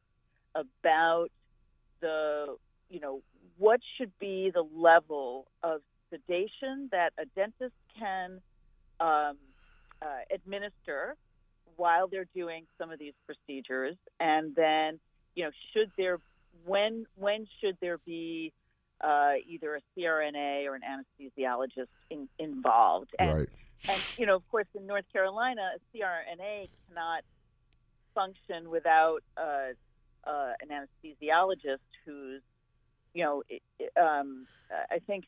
[0.56, 1.30] about
[2.02, 2.58] the
[2.90, 3.22] you know
[3.58, 8.42] what should be the level of sedation that a dentist can
[9.00, 9.38] um,
[10.02, 11.16] uh, administer
[11.78, 15.00] while they're doing some of these procedures, and then
[15.36, 16.18] you know should there
[16.66, 18.52] when when should there be
[19.02, 23.10] uh, either a CRNA or an anesthesiologist in, involved?
[23.18, 23.50] And, Right.
[23.90, 27.24] and you know, of course, in North Carolina, a CRNA cannot
[28.14, 29.74] function without uh,
[30.28, 32.42] uh, an anesthesiologist who's,
[33.14, 33.44] you know,
[34.02, 35.26] um, I think,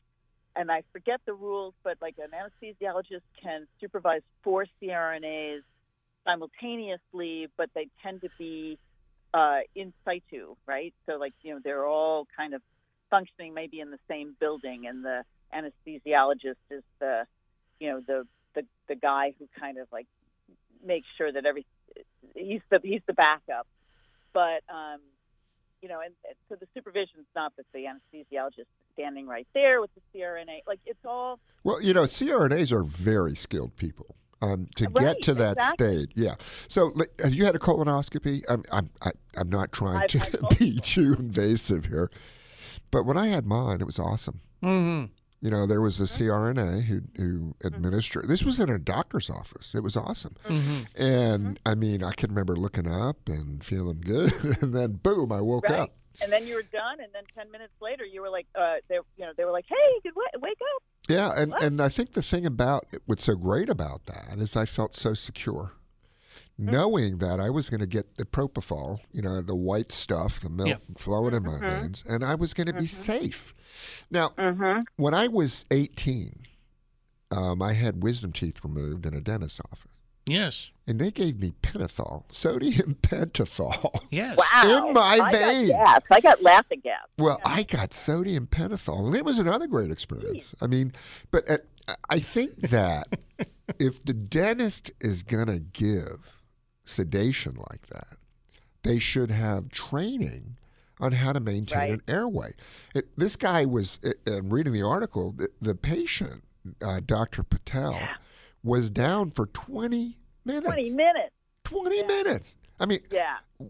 [0.56, 5.62] and I forget the rules, but like an anesthesiologist can supervise four CRNAs
[6.24, 8.78] simultaneously, but they tend to be
[9.34, 10.94] uh, in situ, right?
[11.06, 12.62] So, like, you know, they're all kind of
[13.10, 17.24] functioning maybe in the same building, and the anesthesiologist is the,
[17.80, 20.06] you know, the the the guy who kind of like
[20.84, 21.66] makes sure that every
[22.34, 23.66] he's the he's the backup,
[24.32, 25.00] but um,
[25.82, 29.80] you know, and, and so the supervision's not that the anesthesiologist is standing right there
[29.80, 30.60] with the CRNA.
[30.66, 34.16] Like it's all Well, you know, CRNAs are very skilled people.
[34.42, 35.96] Um, to Right, get to that exactly.
[36.04, 36.34] state, yeah.
[36.68, 38.42] So, like, have you had a colonoscopy?
[38.46, 42.10] I'm, I'm, I, I'm not trying I've to be too invasive here,
[42.90, 44.40] but when I had mine, it was awesome.
[44.62, 45.12] Mm-hmm.
[45.44, 46.24] You know, there was a Mm-hmm.
[46.24, 48.28] CRNA who who administered.
[48.28, 49.74] This was in a doctor's office.
[49.74, 50.78] It was awesome, Mm-hmm.
[51.02, 55.42] and I mean, I can remember looking up and feeling good, and then boom, I
[55.42, 55.80] woke right.
[55.80, 55.90] up.
[56.22, 58.94] And then you were done, and then ten minutes later, you were like, uh, they,
[59.18, 61.62] you know, they were like, "Hey, wa- wake up." Yeah, and, What?
[61.62, 65.12] and I think the thing about what's so great about that is I felt so
[65.12, 65.72] secure,
[66.58, 66.70] Mm-hmm.
[66.70, 70.48] knowing that I was going to get the propofol, you know, the white stuff, the
[70.48, 70.82] milk Yep.
[70.98, 71.80] flowing in my Mm-hmm.
[71.82, 73.52] veins, and I was going to be safe.
[74.10, 74.82] Now, Mm-hmm.
[74.96, 76.40] when I was 18,
[77.30, 79.90] um, I had wisdom teeth removed in a dentist's office,
[80.26, 80.70] Yes.
[80.86, 84.00] and they gave me pentothal, sodium pentothal.
[84.10, 84.36] Yes.
[84.38, 84.88] Wow.
[84.88, 85.68] In my I vein.
[85.70, 86.00] Got gas.
[86.10, 87.00] I got laughing gas.
[87.18, 90.54] Well, I got sodium pentothal, and it was another great experience.
[90.60, 90.92] I mean,
[91.30, 91.58] but uh,
[92.08, 93.18] I think that
[93.78, 96.40] if the dentist is going to give
[96.84, 98.16] sedation like that,
[98.82, 100.56] they should have training
[101.00, 101.90] on how to maintain Right.
[101.92, 102.52] an airway.
[102.94, 106.44] It, this guy was, uh, uh, reading the article, the, the patient,
[106.82, 107.42] uh, Dr.
[107.42, 107.98] Patel,
[108.62, 110.66] was down for 20 minutes.
[110.66, 111.32] Twenty minutes.
[111.64, 112.56] 20 minutes.
[112.80, 113.36] I mean, Yeah.
[113.58, 113.66] So-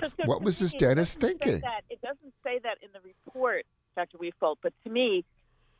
[0.00, 1.60] so what was this me, it dentist thinking?
[1.60, 3.64] That, it doesn't say that in the report,
[3.96, 4.18] Dr.
[4.18, 5.24] Wefald, but to me,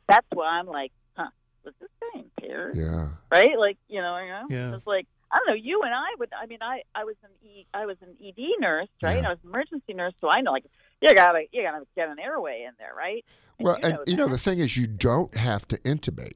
[0.07, 1.29] that's why I'm like, huh,
[1.63, 2.75] was this guy impaired?
[2.77, 3.09] Yeah.
[3.31, 3.57] Right?
[3.57, 4.45] Like, you know, you know?
[4.49, 4.75] Yeah.
[4.75, 7.29] It's like, I don't know, you and I would, I mean, I, I was an
[7.47, 9.21] E, I was an ED nurse, right?
[9.21, 9.27] Yeah.
[9.27, 10.65] I was an emergency nurse, so I know, like,
[11.01, 13.23] you gotta, you gotta get an airway in there, right?
[13.57, 16.33] And Well, you and know you know the thing is, you don't have to intubate.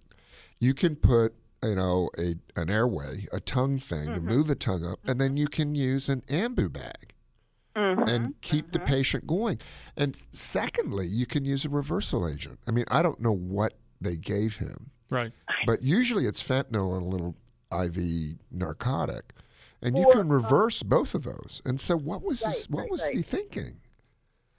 [0.59, 4.13] You can put you know a an airway, a tongue thing Mm-hmm.
[4.27, 7.13] to move the tongue up, and then you can use an ambu bag
[7.75, 8.07] Mhm.
[8.07, 9.59] and keep the patient going.
[9.97, 12.59] And secondly, you can use a reversal agent.
[12.67, 15.31] I mean, I don't know what they gave him, Right.
[15.65, 17.35] but usually it's fentanyl and a little
[17.71, 19.33] IV narcotic,
[19.81, 21.61] and you Or, can reverse both of those.
[21.65, 23.15] And so, what was this, what right, was right.
[23.15, 23.79] he thinking?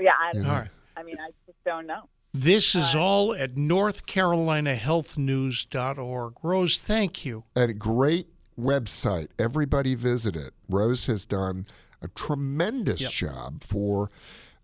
[0.00, 0.52] Yeah, I, You All know?
[0.54, 0.68] right.
[0.96, 2.08] I mean, I just don't know.
[2.32, 6.34] This is all at NorthCarolinaHealthNews.org.
[6.42, 7.44] Rose, thank you.
[7.54, 8.26] And a great
[8.58, 9.28] website.
[9.38, 10.52] Everybody visit it.
[10.68, 11.66] Rose has done
[12.02, 13.10] a tremendous Yep.
[13.12, 14.10] job for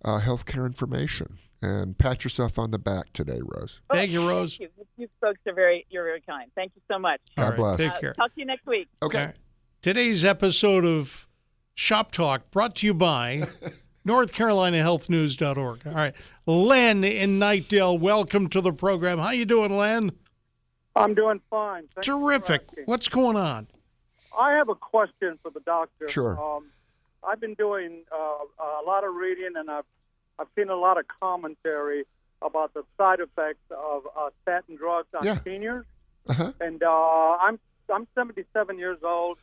[0.04, 1.38] uh, healthcare information.
[1.62, 3.80] And pat yourself on the back today, Rose.
[3.92, 4.56] Thank you, Rose.
[4.56, 4.86] Thank you.
[4.96, 6.50] You folks are very, you're very kind.
[6.54, 7.20] Thank you so much.
[7.36, 7.76] God All right, bless.
[7.76, 8.12] Take Uh, care.
[8.14, 8.88] talk to you next week.
[9.02, 9.18] Okay.
[9.20, 9.36] All right.
[9.82, 11.28] Today's episode of
[11.74, 13.42] Shop Talk brought to you by
[14.06, 15.86] NorthCarolinaHealthNews.org.
[15.86, 16.14] All right.
[16.46, 19.18] Len in Knightdale, welcome to the program.
[19.18, 20.12] How you doing, Len?
[20.96, 21.84] I'm doing fine.
[21.94, 22.62] Thank Terrific.
[22.86, 23.68] What's going on?
[24.38, 26.08] I have a question for the doctor.
[26.08, 26.38] Sure.
[26.40, 26.66] Um,
[27.22, 28.16] I've been doing uh,
[28.82, 29.84] a lot of reading, and I've
[30.38, 32.04] I've seen a lot of commentary
[32.40, 35.38] about the side effects of uh, statin drugs on Yeah.
[35.44, 35.84] seniors.
[36.28, 36.52] Uh-huh.
[36.60, 36.88] And uh,
[37.40, 37.58] I'm
[37.92, 39.36] I'm 77 years old,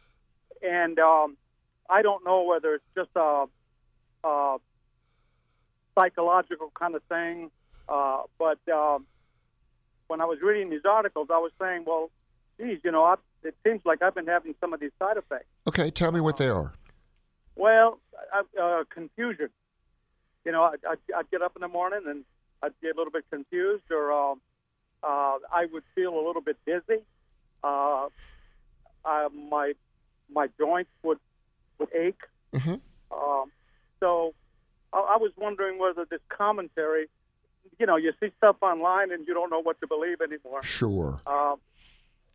[0.64, 1.38] and um,
[1.90, 3.46] I don't know whether it's just a,
[4.24, 4.58] a
[5.98, 7.52] psychological kind of thing,
[7.90, 9.06] uh, but um,
[10.08, 12.10] when I was reading these articles, I was saying, well,
[12.60, 15.48] geez, you know, I, it seems like I've been having some of these side effects.
[15.68, 16.74] Okay, tell me what they are.
[17.56, 18.00] Well,
[18.34, 19.50] I, uh, confusion.
[20.46, 22.24] You know, I'd, I'd, I'd get up in the morning and
[22.64, 24.42] I'd get a little bit confused, or um,
[25.04, 27.02] uh, I would feel a little bit dizzy.
[27.64, 28.08] Uh,
[29.04, 29.74] uh, my
[30.34, 31.20] my joints would
[31.80, 32.22] would ache.
[32.54, 32.80] Mhm.
[33.12, 33.52] Um,
[34.00, 34.34] so
[34.94, 37.08] I, I was wondering whether this commentary,
[37.80, 40.64] you know, you see stuff online and you don't know what to believe anymore.
[40.64, 41.22] Sure.
[41.26, 41.58] Um,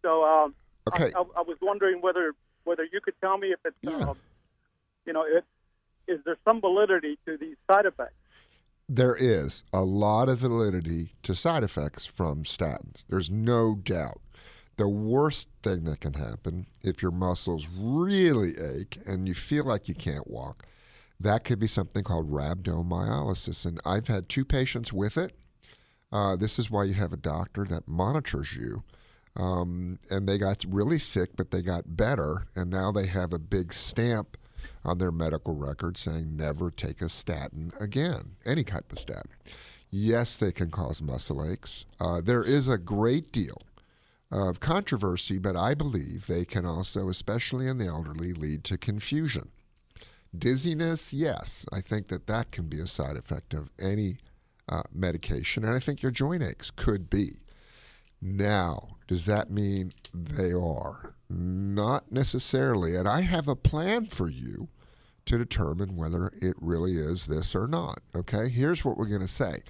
[0.03, 0.55] so um,
[0.93, 1.13] Okay.
[1.15, 4.11] I, I, I was wondering whether whether you could tell me if it's, Yeah.
[4.11, 4.17] um,
[5.05, 5.45] you know, it,
[6.07, 8.15] is there some validity to these side effects?
[8.89, 13.03] There is a lot of validity to side effects from statins.
[13.09, 14.21] There's no doubt.
[14.77, 19.89] The worst thing that can happen if your muscles really ache and you feel like
[19.89, 20.65] you can't walk,
[21.23, 23.65] that could be something called rhabdomyolysis.
[23.67, 25.35] And I've had two patients with it.
[26.11, 28.83] Uh, this is why you have a doctor that monitors you.
[29.35, 32.47] Um, and they got really sick, but they got better.
[32.55, 34.37] And now they have a big stamp
[34.85, 39.31] on their medical record saying never take a statin again, any type of statin.
[39.91, 41.87] Yes, they can cause muscle aches.
[42.01, 43.59] Uh, there is a great deal
[44.31, 49.51] of controversy, but I believe they can also, especially in the elderly, lead to confusion.
[50.37, 54.19] Dizziness, yes, I think that that can be a side effect of any
[54.69, 57.43] uh, medication, and I think your joint aches could be.
[58.21, 61.15] Now, does that mean they are?
[61.29, 62.95] Not necessarily.
[62.95, 64.69] And I have a plan for you
[65.27, 68.01] to determine whether it really is this or not.
[68.15, 68.49] Okay?
[68.49, 69.63] Here's what we're going to say.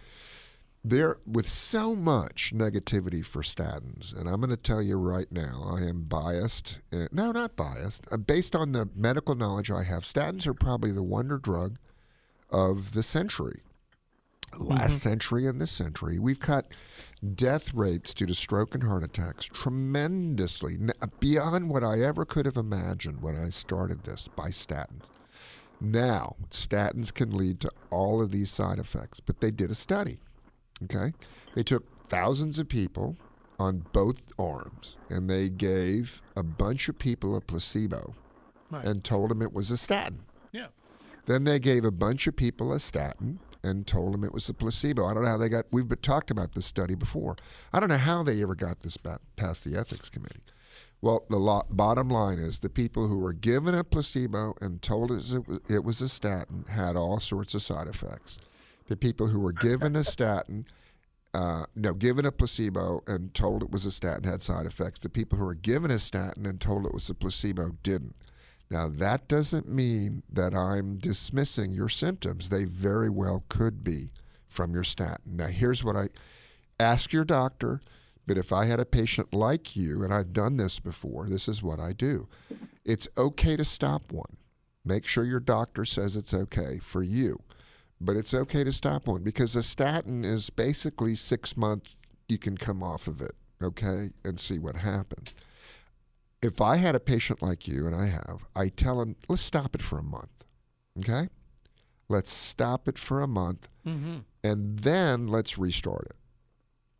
[0.85, 5.63] There, with so much negativity for statins, and I'm going to tell you right now,
[5.77, 6.81] I am biased.
[6.93, 8.05] uh, No, not biased.
[8.11, 11.79] Uh, based on the medical knowledge I have, statins are probably the wonder drug
[12.51, 13.61] of the century
[14.59, 16.73] last century and this century, we've cut
[17.35, 20.91] death rates due to stroke and heart attacks tremendously, n-
[21.21, 25.05] beyond what I ever could have imagined when I started this by statins.
[25.81, 30.21] Now, statins can lead to all of these side effects, but they did a study.
[30.85, 31.13] Okay?
[31.55, 33.17] They took thousands of people
[33.59, 38.15] on both arms and they gave a bunch of people a placebo
[38.71, 38.85] Right.
[38.85, 40.21] and told them it was a statin.
[40.53, 40.69] Yeah.
[41.27, 44.55] Then they gave a bunch of people a statin and told them it was a
[44.55, 45.05] placebo.
[45.07, 45.67] I don't know how they got.
[45.71, 47.37] We've talked about this study before.
[47.73, 48.97] I don't know how they ever got this
[49.37, 50.41] past the ethics committee.
[51.01, 55.11] Well, the lo- bottom line is the people who were given a placebo and told
[55.13, 58.39] us it was, it was a statin had all sorts of side effects.
[58.89, 60.67] The people who were given a statin,
[61.33, 64.99] uh, no, given a placebo and told it was a statin had side effects.
[64.99, 68.17] The people who were given a statin and told it was a placebo didn't.
[68.71, 72.49] Now, that doesn't mean that I'm dismissing your symptoms.
[72.49, 74.13] They very well could be
[74.49, 75.37] from your statin.
[75.37, 76.09] Now, here's what I
[76.81, 77.81] ask your doctor,
[78.27, 81.63] but if I had a patient like you, and I've done this before, this is
[81.63, 82.29] what I do.
[82.85, 84.37] It's okay to stop one.
[84.85, 87.41] Make sure your doctor says it's okay for you,
[88.05, 91.97] but it's okay to stop one because a statin is basically six months,
[92.29, 95.35] you can come off of it, okay, and see what happens
[96.43, 99.75] if I had a patient like you, and I have, I tell him, let's stop
[99.77, 100.45] it for a month.
[100.99, 101.29] Okay?
[102.09, 104.19] Let's stop it for a month, Mm-hmm.
[104.45, 106.09] and then let's restart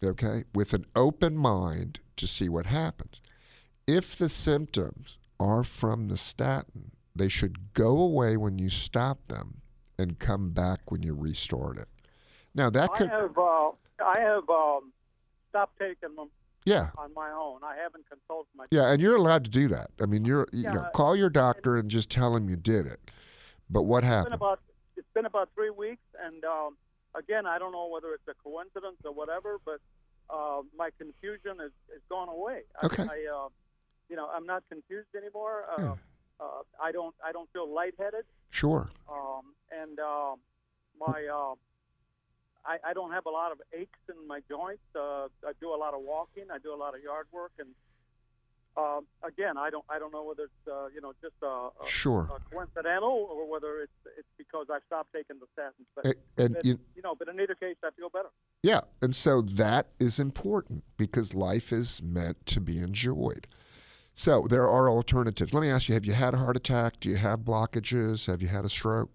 [0.01, 0.07] it.
[0.07, 0.45] Okay?
[0.55, 3.21] With an open mind to see what happens.
[3.87, 9.62] If the symptoms are from the statin, they should go away when you stop them
[9.99, 11.89] and come back when you restart it.
[12.55, 13.71] Now, that could I have uh,
[14.05, 14.93] I have um,
[15.49, 16.31] stopped taking them
[16.65, 16.91] yeah.
[16.99, 17.61] on my own.
[17.65, 18.67] I haven't consulted my.
[18.71, 19.91] Yeah, and you're allowed to do that.
[20.01, 20.89] I mean, you're you know, Yeah.
[20.95, 23.01] call your doctor and just tell him you did it.
[23.71, 24.35] But what It's been happened?
[24.35, 24.61] about
[24.97, 26.77] it's been about three weeks, and um,
[27.15, 29.81] again, I don't know whether it's a coincidence or whatever, but
[30.29, 32.63] uh, my confusion has, has gone away.
[32.83, 33.03] I, Okay.
[33.05, 33.49] I, uh,
[34.09, 35.65] you know, I'm not confused anymore.
[35.73, 35.95] Uh, Yeah.
[36.41, 38.91] Uh, I don't I don't feel lightheaded, Sure.
[39.11, 40.37] um, and um,
[40.99, 41.55] my uh,
[42.65, 44.83] I, I don't have a lot of aches in my joints.
[44.95, 46.45] Uh, I do a lot of walking.
[46.53, 47.69] I do a lot of yard work, and
[48.77, 51.87] um, again, I don't I don't know whether it's uh, you know just a, a,
[51.87, 52.31] Sure.
[52.35, 55.87] a coincidental or whether it's it's because I've stopped taking the statins.
[55.95, 56.07] But
[56.37, 58.29] And but, you, you know, but in either case, I feel better.
[58.63, 63.47] yeah, and so that is important because life is meant to be enjoyed.
[64.15, 65.55] So there are alternatives.
[65.55, 67.01] Let me ask you: Have you had a heart attack?
[67.01, 68.27] Do you have blockages?
[68.27, 69.11] Have you had a stroke?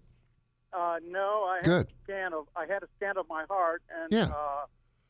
[0.72, 1.86] Uh, no, I had Good.
[1.86, 4.24] a scan of I had a scan of my heart, and Yeah.
[4.34, 4.66] uh,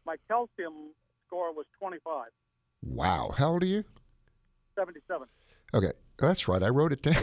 [0.07, 0.93] my calcium
[1.27, 2.29] score was 25,
[2.83, 3.33] Wow.
[3.37, 3.85] How old are you?
[4.77, 5.27] 77.
[5.75, 6.63] Okay, that's right.
[6.63, 7.23] I wrote it down.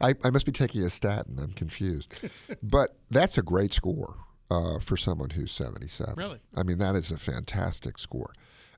[0.00, 1.38] I, I must be taking a statin.
[1.38, 2.12] I'm confused.
[2.62, 4.16] but that's a great score
[4.50, 6.14] uh, for someone who's 77.
[6.16, 6.40] Really?
[6.56, 8.32] I mean, that is a fantastic score.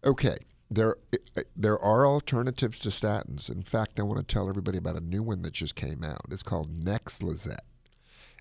[0.04, 0.36] Okay,
[0.70, 0.96] there
[1.56, 3.50] there are alternatives to statins.
[3.50, 6.22] In fact, I want to tell everybody about a new one that just came out.
[6.30, 7.58] It's called Nexlizet.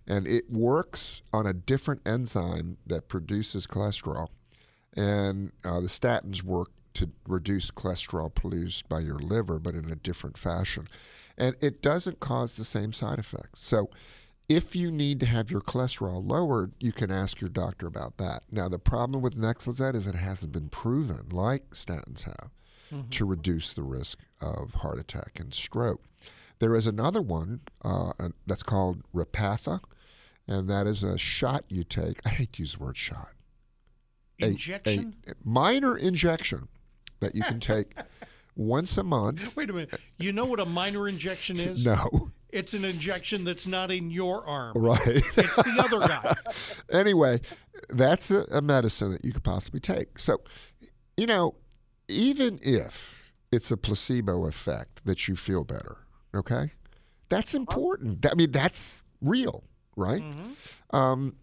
[0.08, 4.30] And it works on a different enzyme that produces cholesterol.
[4.96, 9.96] And uh, the statins work to reduce cholesterol produced by your liver, but in a
[9.96, 10.88] different fashion.
[11.38, 13.64] And it doesn't cause the same side effects.
[13.64, 13.90] So
[14.50, 18.44] if you need to have your cholesterol lowered, you can ask your doctor about that.
[18.52, 22.50] Now, the problem with Nexlizet is it hasn't been proven, like statins have,
[23.12, 26.02] to reduce the risk of heart attack and stroke.
[26.58, 28.12] There is another one uh,
[28.48, 29.82] that's called Repatha,
[30.48, 32.20] and that is a shot you take.
[32.26, 33.34] I hate to use the word shot.
[34.42, 35.16] A- Injection?
[35.28, 36.68] A, minor injection
[37.20, 37.94] that you can take
[38.56, 39.56] once a month.
[39.56, 39.94] Wait a minute.
[40.18, 41.86] You know what a minor injection is?
[41.86, 44.74] No, It's an injection that's not in your arm.
[44.76, 45.02] right.
[45.38, 46.36] It's the other guy.
[46.92, 47.42] anyway,
[47.90, 50.20] that's a, a medicine that you could possibly take.
[50.20, 50.42] So,
[51.18, 51.56] you know,
[52.08, 55.98] even if it's a placebo effect that you feel better,
[56.34, 56.72] okay,
[57.30, 58.26] that's important.
[58.26, 59.64] I mean, that's real,
[59.96, 60.24] right?
[60.92, 61.36] Um,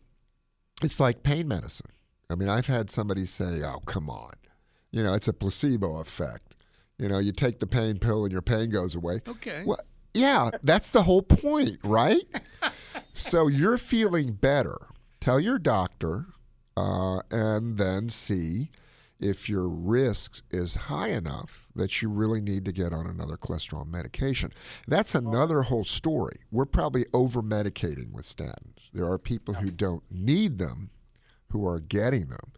[0.82, 1.90] it's like pain medicine.
[2.28, 4.32] I mean, I've had somebody say, "Oh, come on,"
[4.90, 6.54] you know, it's a placebo effect.
[6.98, 9.20] You know, you take the pain pill and your pain goes away.
[9.28, 9.62] Okay.
[9.64, 9.78] Well,
[10.16, 12.26] yeah, that's the whole point, right?
[13.12, 14.78] so you're feeling better.
[15.20, 16.26] Tell your doctor,
[16.76, 18.70] uh, and then see
[19.18, 23.86] if your risk is high enough that you really need to get on another cholesterol
[23.86, 24.52] medication.
[24.86, 26.38] That's another whole story.
[26.50, 28.90] We're probably over medicating with statins.
[28.92, 30.90] There are people who don't need them
[31.50, 32.52] who are getting them.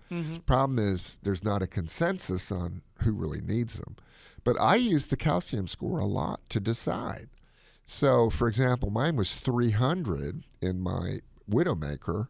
[0.47, 3.97] Problem is, there's not a consensus on who really needs them.
[4.45, 7.29] But I use the calcium score a lot to decide.
[7.91, 11.21] So, for example, mine was 300 in my
[11.51, 12.29] Widowmaker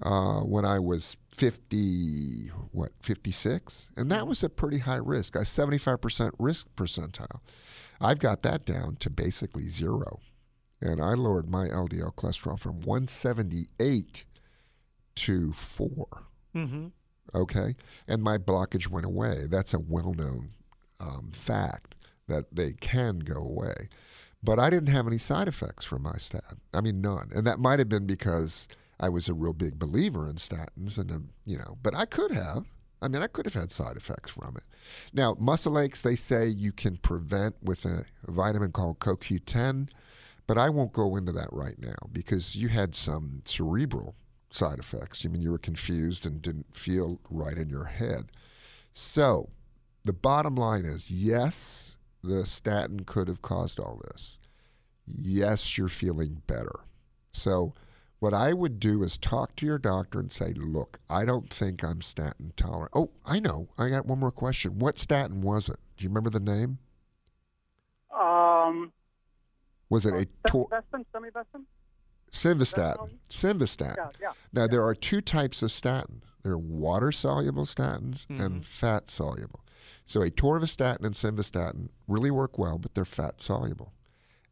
[0.00, 3.88] uh, when I was 50, what, 56?
[3.96, 7.40] And that was a pretty high risk, a 75% risk percentile.
[8.00, 10.20] I've got that down to basically zero.
[10.80, 14.24] And I lowered my LDL cholesterol from 178
[15.16, 16.06] to 4.
[16.54, 16.86] Mm-hmm.
[17.34, 17.74] Okay?
[18.06, 19.46] And my blockage went away.
[19.48, 20.50] That's a well known
[21.00, 21.96] um, fact
[22.28, 23.88] that they can go away.
[24.42, 26.60] But I didn't have any side effects from my statin.
[26.74, 27.30] I mean, none.
[27.34, 28.66] And that might have been because
[28.98, 32.32] I was a real big believer in statins, and um, you know, but I could
[32.32, 32.66] have.
[33.00, 34.62] I mean, I could have had side effects from it.
[35.12, 39.88] Now, muscle aches, they say you can prevent with a vitamin called CoQ10,
[40.46, 44.14] but I won't go into that right now because you had some cerebral
[44.52, 45.24] side effects.
[45.24, 48.30] I mean, you were confused and didn't feel right in your head.
[48.92, 49.50] So,
[50.04, 54.38] the bottom line is yes, the statin could have caused all this.
[55.06, 56.80] Yes, you're feeling better.
[57.32, 57.74] So,
[58.20, 61.82] what I would do is talk to your doctor and say, look, I don't think
[61.82, 62.92] I'm statin tolerant.
[62.94, 63.68] Oh, I know.
[63.76, 64.78] I got one more question.
[64.78, 65.78] What statin was it?
[65.96, 66.78] Do you remember the name?
[68.16, 68.92] Um,
[69.88, 71.64] Was it a tor- Semivestin, Semivestin?
[72.30, 73.10] Simvastatin?
[73.28, 73.96] Simvastatin.
[73.96, 74.32] Yeah, yeah.
[74.52, 76.22] Now, there are two types of statin.
[76.42, 79.60] There are water soluble statins and fat soluble.
[80.12, 83.94] So, atorvastatin and simvastatin really work well, but they're fat soluble.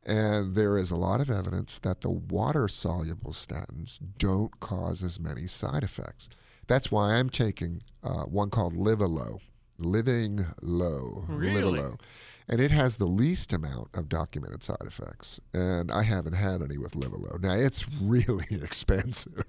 [0.02, 5.20] And there is a lot of evidence that the water soluble statins don't cause as
[5.20, 6.30] many side effects.
[6.66, 9.40] That's why I'm taking uh, one called Livalo,
[9.76, 11.26] Living Low.
[11.28, 11.78] Really?
[11.78, 12.00] Livalo.
[12.48, 15.40] And it has the least amount of documented side effects.
[15.52, 17.38] And I haven't had any with Livalo.
[17.38, 19.44] Now, it's really expensive.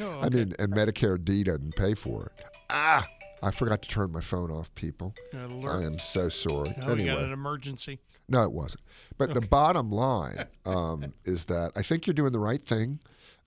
[0.00, 2.44] Oh, I mean, and Medicare D doesn't pay for it.
[2.70, 3.08] Ah,
[3.42, 5.14] I forgot to turn my phone off, people.
[5.34, 6.74] I am so sorry.
[6.82, 8.00] Oh, we got an emergency.
[8.28, 8.82] no, it wasn't.
[9.16, 13.00] But the bottom line um, is that I think you're doing the right thing.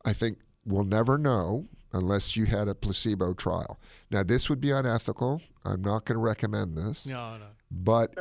[0.06, 3.80] I think we'll never know unless you had a placebo trial.
[4.10, 5.42] Now, this would be unethical.
[5.66, 7.06] I'm not going to recommend this.
[7.06, 7.46] No, no.
[7.70, 8.14] But,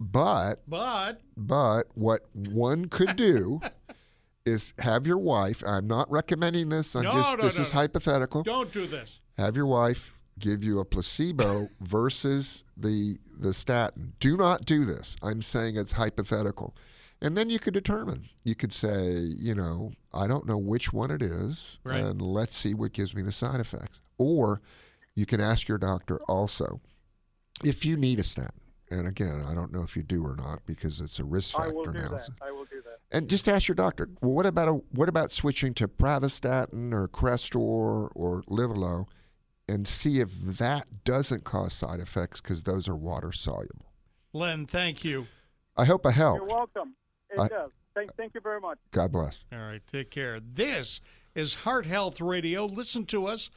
[0.00, 3.60] but But but what one could do
[4.44, 5.62] is have your wife.
[5.66, 6.94] I'm not recommending this.
[6.94, 8.42] I'm No, just no, this no, is hypothetical.
[8.42, 9.20] don't do this.
[9.38, 14.12] Have your wife give you a placebo versus the the statin.
[14.20, 15.16] Do not do this.
[15.22, 16.74] I'm saying it's hypothetical.
[17.20, 18.28] And then you could determine.
[18.42, 22.00] You could say, you know, I don't know which one it is, Right.
[22.04, 23.98] and let's see what gives me the side effects.
[24.18, 24.60] Or
[25.14, 26.80] you can ask your doctor also
[27.64, 28.60] if you need a statin.
[28.90, 31.62] And again, I don't know if you do or not because it's a risk I
[31.64, 32.28] factor will do analysis.
[32.38, 32.46] that.
[32.46, 32.98] I will do that.
[33.16, 34.10] And just ask your doctor.
[34.20, 39.06] Well, what about a, what about switching to Pravastatin or Crestor or Livalo,
[39.68, 43.92] and see if that doesn't cause side effects because those are water soluble.
[44.32, 45.26] Len, thank you.
[45.76, 46.40] I hope I helped.
[46.40, 46.94] You're welcome.
[47.30, 47.70] It I- does.
[47.94, 48.78] Thank, thank you very much.
[48.90, 49.44] God bless.
[49.52, 50.40] All right, take care.
[50.40, 51.00] This
[51.36, 52.64] is Heart Health Radio.
[52.64, 53.50] Listen to us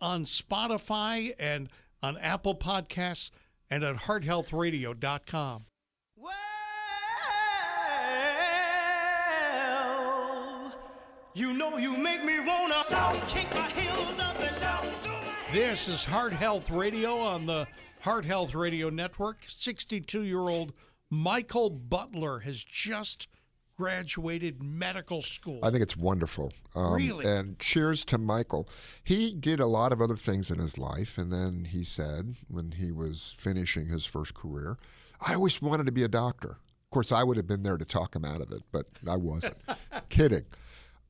[0.00, 1.68] on Spotify and
[2.02, 3.30] on Apple Podcasts
[3.70, 5.66] and at hearthealthradio.com.
[6.16, 6.32] Well,
[11.34, 12.82] you know you make me wanna
[13.28, 15.29] kick my heels up and down.
[15.52, 17.66] This is Heart Health Radio on the
[18.02, 19.38] Heart Health Radio Network.
[19.46, 20.72] 62 year old
[21.10, 23.26] Michael Butler has just
[23.76, 25.58] graduated medical school.
[25.62, 26.52] I think it's wonderful.
[26.76, 27.26] Um, Really?
[27.26, 28.68] And cheers to Michael.
[29.02, 32.72] He did a lot of other things in his life, and then he said when
[32.72, 34.78] he was finishing his first career,
[35.26, 36.50] I always wanted to be a doctor.
[36.50, 39.16] Of course, I would have been there to talk him out of it, but I
[39.16, 39.56] wasn't.
[40.10, 40.44] Kidding.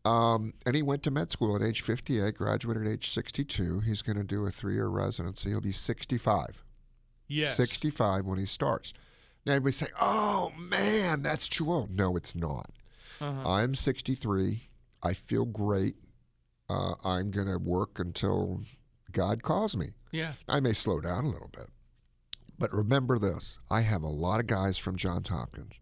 [0.05, 3.80] Um, and he went to med school at age 58, graduated at age 62.
[3.80, 5.51] He's going to do a three year residency.
[5.51, 6.64] He'll be 65.
[7.28, 7.57] yes.
[7.57, 8.92] 65 when he starts.
[9.46, 12.70] Now everybody say, "Oh man, that's too old." No, it's not.
[13.22, 14.68] I'm 63.
[15.03, 15.96] I feel great.
[16.68, 18.62] Uh, I'm going to work until
[19.12, 19.88] God calls me.
[20.12, 20.34] Yeah.
[20.48, 21.68] I may slow down a little bit,
[22.59, 25.74] but remember this: I have a lot of guys from Johns Hopkins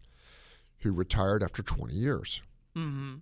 [0.79, 2.41] who retired after 20 years.
[2.75, 3.15] Mm-hmm.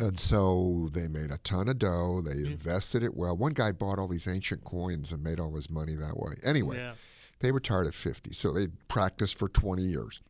[0.00, 2.22] And so they made a ton of dough.
[2.24, 3.36] They invested it well.
[3.36, 6.36] One guy bought all these ancient coins and made all his money that way.
[6.42, 6.94] Anyway, Yeah.
[7.40, 10.20] they retired at 50, so they practiced for 20 years.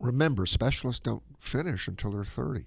[0.00, 2.66] Remember, specialists don't finish until they're 30.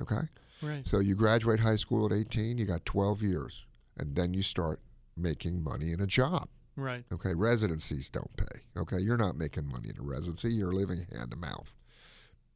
[0.00, 0.28] Okay?
[0.62, 0.88] Right.
[0.88, 3.66] So you graduate high school at 18, you got 12 years,
[3.98, 4.80] and then you start
[5.14, 6.48] making money in a job.
[6.74, 7.04] Right.
[7.12, 7.34] Okay?
[7.34, 8.62] Residencies don't pay.
[8.78, 8.98] Okay?
[8.98, 11.74] You're not making money in a residency, you're living hand to mouth.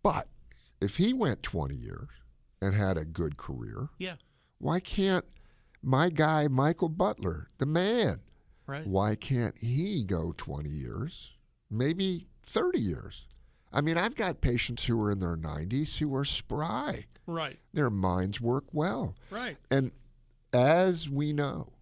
[0.03, 0.29] But
[0.81, 2.09] if he went 20 years
[2.65, 4.17] and had a good career, Yeah.
[4.59, 5.25] why can't
[5.83, 8.21] my guy, Michael Butler, the man,
[8.67, 8.87] Right.
[8.87, 11.33] why can't he go 20 years,
[11.71, 13.27] maybe 30 years?
[13.73, 17.07] I mean, I've got patients who are in their 90s who are spry.
[17.27, 17.59] Right.
[17.73, 19.15] Their minds work well.
[19.31, 19.57] Right.
[19.71, 19.91] And
[20.53, 21.73] as we know,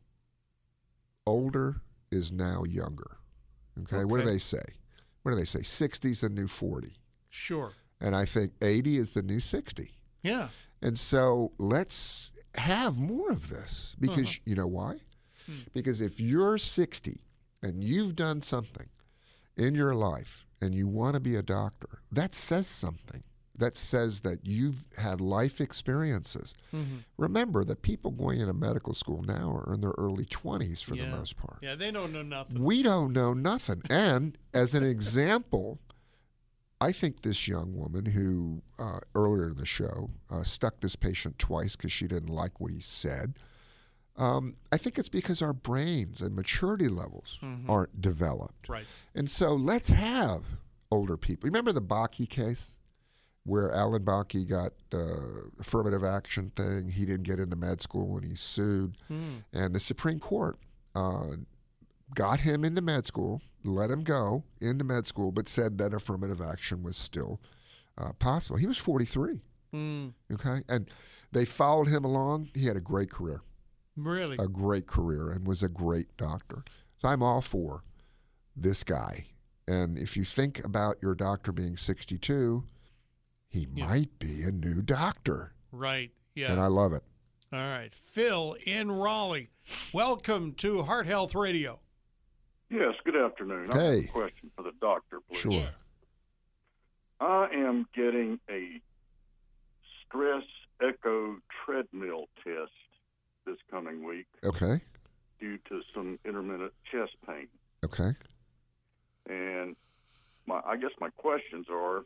[1.26, 3.18] older is now younger.
[3.83, 4.62] Okay, what do they say?
[5.22, 5.62] What do they say?
[5.62, 6.97] 60 is the new 40.
[7.28, 7.72] Sure.
[8.01, 9.93] And I think 80 is the new 60.
[10.22, 10.49] Yeah.
[10.83, 14.41] And so let's have more of this because Uh-huh.
[14.45, 14.99] you know why?
[15.47, 15.53] Hmm.
[15.72, 17.20] Because if you're 60
[17.62, 18.89] and you've done something
[19.57, 23.22] in your life and you want to be a doctor, that says something.
[23.55, 26.55] That says that you've had life experiences.
[26.74, 26.97] Mm-hmm.
[27.18, 31.05] Remember that people going into medical school now are in their early 20s for yeah.
[31.11, 31.59] the most part.
[31.61, 32.64] Yeah, they don't know nothing.
[32.64, 33.83] We don't know nothing.
[33.91, 35.78] And as an example,
[36.83, 41.39] I think this young woman who uh, earlier in the show uh, stuck this patient
[41.39, 43.35] twice because she didn't like what he said.
[44.16, 48.68] Um, I think it's because our brains and maturity levels aren't developed.
[48.68, 48.85] Right.
[49.14, 50.43] And so let's have
[50.91, 51.47] older people.
[51.47, 52.76] Remember the Bakke case
[53.45, 56.89] where Alan Bakke got uh, affirmative action thing?
[56.89, 58.97] He didn't get into med school and he sued.
[59.53, 60.59] And the Supreme Court
[60.97, 61.37] uh,
[62.12, 66.40] got him into med school, let him go into med school, but said that affirmative
[66.40, 67.40] action was still
[67.98, 68.56] uh, possible.
[68.56, 69.40] He was 43.
[69.74, 70.62] Mm, Okay.
[70.68, 70.88] And
[71.32, 72.50] they followed him along.
[72.54, 73.40] He had a great career
[73.96, 74.36] really.
[74.38, 76.64] a great career and was a great doctor.
[77.00, 77.82] So I'm all for
[78.56, 79.26] this guy.
[79.68, 82.64] And if you think about your doctor being 62,
[83.48, 83.86] he Yeah.
[83.86, 85.52] might be a new doctor.
[85.70, 86.10] right.
[86.34, 86.50] Yeah.
[86.52, 87.02] And I love it.
[87.52, 87.94] All right.
[87.94, 89.50] Phil in Raleigh.
[89.92, 91.80] Welcome to Heart Health Radio.
[92.72, 93.70] Yes, good afternoon.
[93.70, 95.40] I have a question for the doctor, please.
[95.40, 95.68] Sure.
[97.20, 98.80] I am getting a
[100.06, 100.42] stress
[100.82, 102.72] echo treadmill test
[103.44, 104.80] this coming week Okay.
[105.38, 107.48] due to some intermittent chest pain.
[107.84, 108.12] Okay.
[109.28, 109.76] And
[110.46, 111.98] my I guess my questions are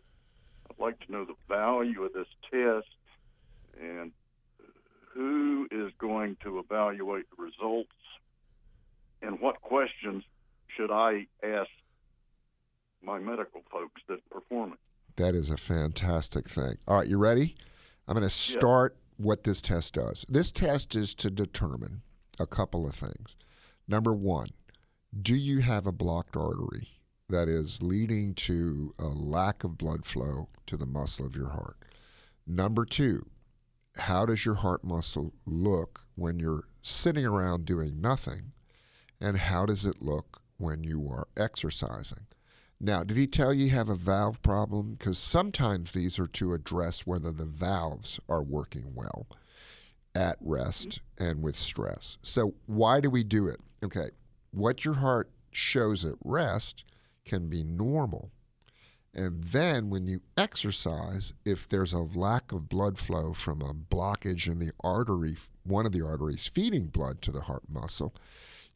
[0.69, 2.89] I'd like to know the value of this test
[3.81, 4.11] and
[5.15, 7.91] who is going to evaluate the results
[9.23, 10.25] and what questions
[10.77, 11.71] should I ask
[13.03, 14.79] my medical folks that perform it?
[15.17, 16.77] That is a fantastic thing.
[16.87, 17.57] All right, you ready?
[18.07, 20.27] I'm going to start what this test does.
[20.29, 22.03] This test is to determine
[22.39, 23.37] a couple of things.
[23.89, 24.51] Number one,
[25.23, 26.89] do you have a blocked artery
[27.29, 31.79] that is leading to a lack of blood flow to the muscle of your heart?
[32.47, 33.27] Number two,
[33.97, 38.53] how does your heart muscle look when you're sitting around doing nothing?
[39.19, 42.27] And how does it look when you are exercising?
[42.81, 44.97] Now, did he tell you have a valve problem?
[44.99, 49.27] Because sometimes these are to address whether the valves are working well
[50.15, 52.19] at rest and with stress.
[52.23, 53.61] So, why do we do it?
[53.83, 54.11] Okay,
[54.51, 56.85] what your heart shows at rest
[57.25, 58.31] can be normal,
[59.15, 64.47] And then when you exercise, if there's a lack of blood flow from a blockage
[64.47, 68.15] in the artery, one of the arteries feeding blood to the heart muscle,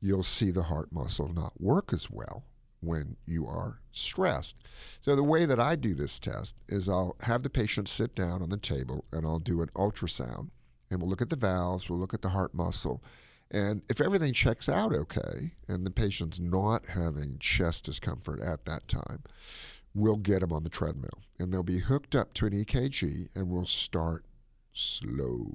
[0.01, 2.45] you'll see the heart muscle not work as well
[2.81, 4.57] when you are stressed.
[5.03, 8.43] So the way that I do this test is I'll have the patient sit down
[8.43, 10.51] on the table and I'll do an ultrasound
[10.91, 13.03] and we'll look at the valves, we'll look at the heart muscle.
[13.51, 18.89] And if everything checks out okay and the patient's not having chest discomfort at that
[18.89, 19.23] time,
[19.95, 23.51] we'll get them on the treadmill and they'll be hooked up to an EKG and
[23.51, 24.25] we'll start
[24.73, 25.53] slow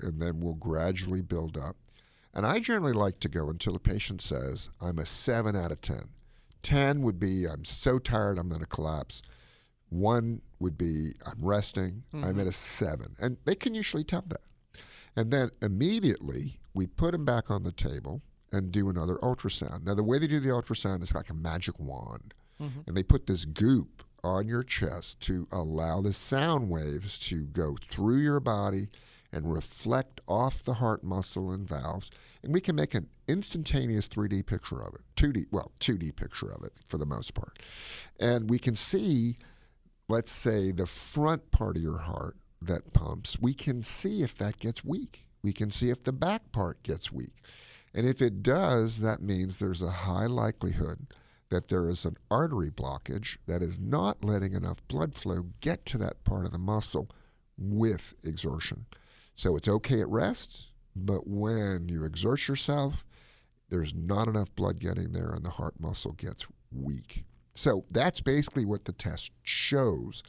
[0.00, 1.76] and then we'll gradually build up.
[2.34, 5.80] And I generally like to go until the patient says, I'm a 7 out of
[5.80, 6.08] 10.
[6.62, 9.22] 10 would be, I'm so tired, I'm going to collapse.
[9.88, 12.50] One would be, I'm resting, I'm at a mm-hmm.
[12.50, 13.16] 7.
[13.20, 14.40] And they can usually tell that.
[15.14, 18.22] And then immediately we put them back on the table
[18.52, 19.84] and do another ultrasound.
[19.84, 22.34] Now, the way they do the ultrasound is like a magic wand.
[22.60, 22.80] Mm-hmm.
[22.86, 27.76] And they put this goop on your chest to allow the sound waves to go
[27.90, 28.88] through your body
[29.34, 32.08] and reflect off the heart muscle and valves.
[32.42, 36.62] And we can make an instantaneous 3D picture of it, 2D, well, 2D picture of
[36.62, 37.58] it for the most part.
[38.20, 39.38] And we can see,
[40.08, 44.60] let's say, the front part of your heart that pumps, we can see if that
[44.60, 45.26] gets weak.
[45.42, 47.34] We can see if the back part gets weak.
[47.92, 51.08] And if it does, that means there's a high likelihood
[51.50, 55.98] that there is an artery blockage that is not letting enough blood flow get to
[55.98, 57.08] that part of the muscle
[57.58, 58.86] with exertion.
[59.34, 63.04] So it's okay at rest, but when you exert yourself,
[63.68, 67.24] there's not enough blood getting there and the heart muscle gets weak.
[67.54, 70.22] So that's basically what the test shows.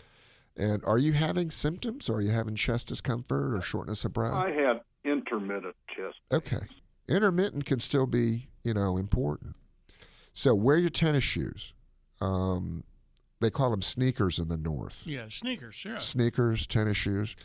[0.57, 2.09] And are you having symptoms?
[2.09, 4.33] Are you having chest discomfort or shortness of breath?
[4.33, 6.15] I have intermittent chest.
[6.31, 6.65] Okay.
[7.07, 9.55] Intermittent can still be, you know, important.
[10.33, 11.73] So wear your tennis shoes.
[12.21, 12.83] Um,
[13.41, 15.01] they call them sneakers in the north.
[15.03, 15.83] Yeah, sneakers.
[15.85, 15.99] Yeah.
[15.99, 17.35] Sneakers, tennis shoes.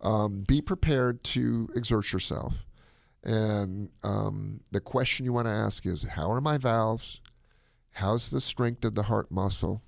[0.00, 2.54] Um, be prepared to exert yourself.
[3.24, 7.20] And um, the question you want to ask is how are my valves?
[7.92, 9.82] How's the strength of the heart muscle?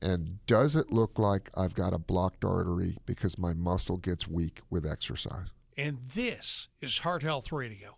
[0.00, 4.60] And does it look like I've got a blocked artery because my muscle gets weak
[4.68, 5.48] with exercise?
[5.76, 7.96] And this is Heart Health Radio.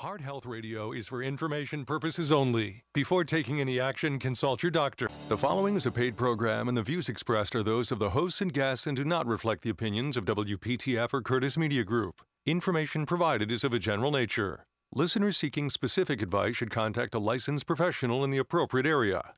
[0.00, 2.84] Heart Health Radio is for information purposes only.
[2.92, 5.08] Before taking any action, consult your doctor.
[5.28, 8.42] The following is a paid program, and the views expressed are those of the hosts
[8.42, 12.20] and guests and do not reflect the opinions of WPTF or Curtis Media Group.
[12.44, 14.66] Information provided is of a general nature.
[14.94, 19.32] Listeners seeking specific advice should contact a licensed professional in the appropriate area.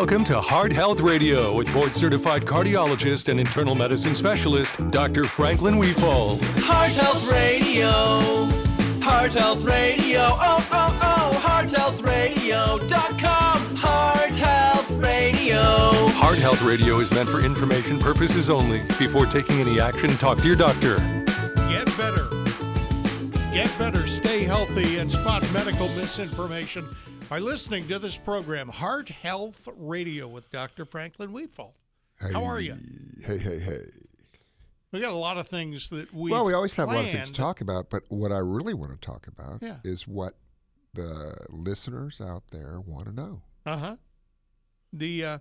[0.00, 5.24] Welcome to Heart Health Radio with board certified cardiologist and internal medicine specialist, Dr.
[5.24, 6.40] Franklin Wefald.
[6.62, 8.48] Heart Health Radio.
[9.02, 10.20] Heart Health Radio.
[10.22, 11.42] Oh, oh, oh.
[11.46, 13.76] HeartHealthRadio.com.
[13.76, 15.60] Heart Health Radio.
[15.60, 18.80] Heart Health Radio is meant for information purposes only.
[18.98, 21.19] Before taking any action, talk to your doctor.
[23.92, 24.06] Better.
[24.06, 26.88] Stay healthy, and spot medical misinformation
[27.28, 30.84] by listening to this program, Heart Health Radio with Dr.
[30.84, 31.72] Franklin Wefald.
[32.20, 32.76] How are you?
[33.24, 33.80] Hey, hey, hey.
[34.92, 37.10] We got a lot of things that we well, we always have a lot of
[37.10, 39.78] things to talk about, but what I really want to talk about Yeah.
[39.82, 40.34] is what
[40.94, 43.42] the listeners out there want to know.
[43.66, 43.96] Uh huh.
[44.92, 45.38] The uh,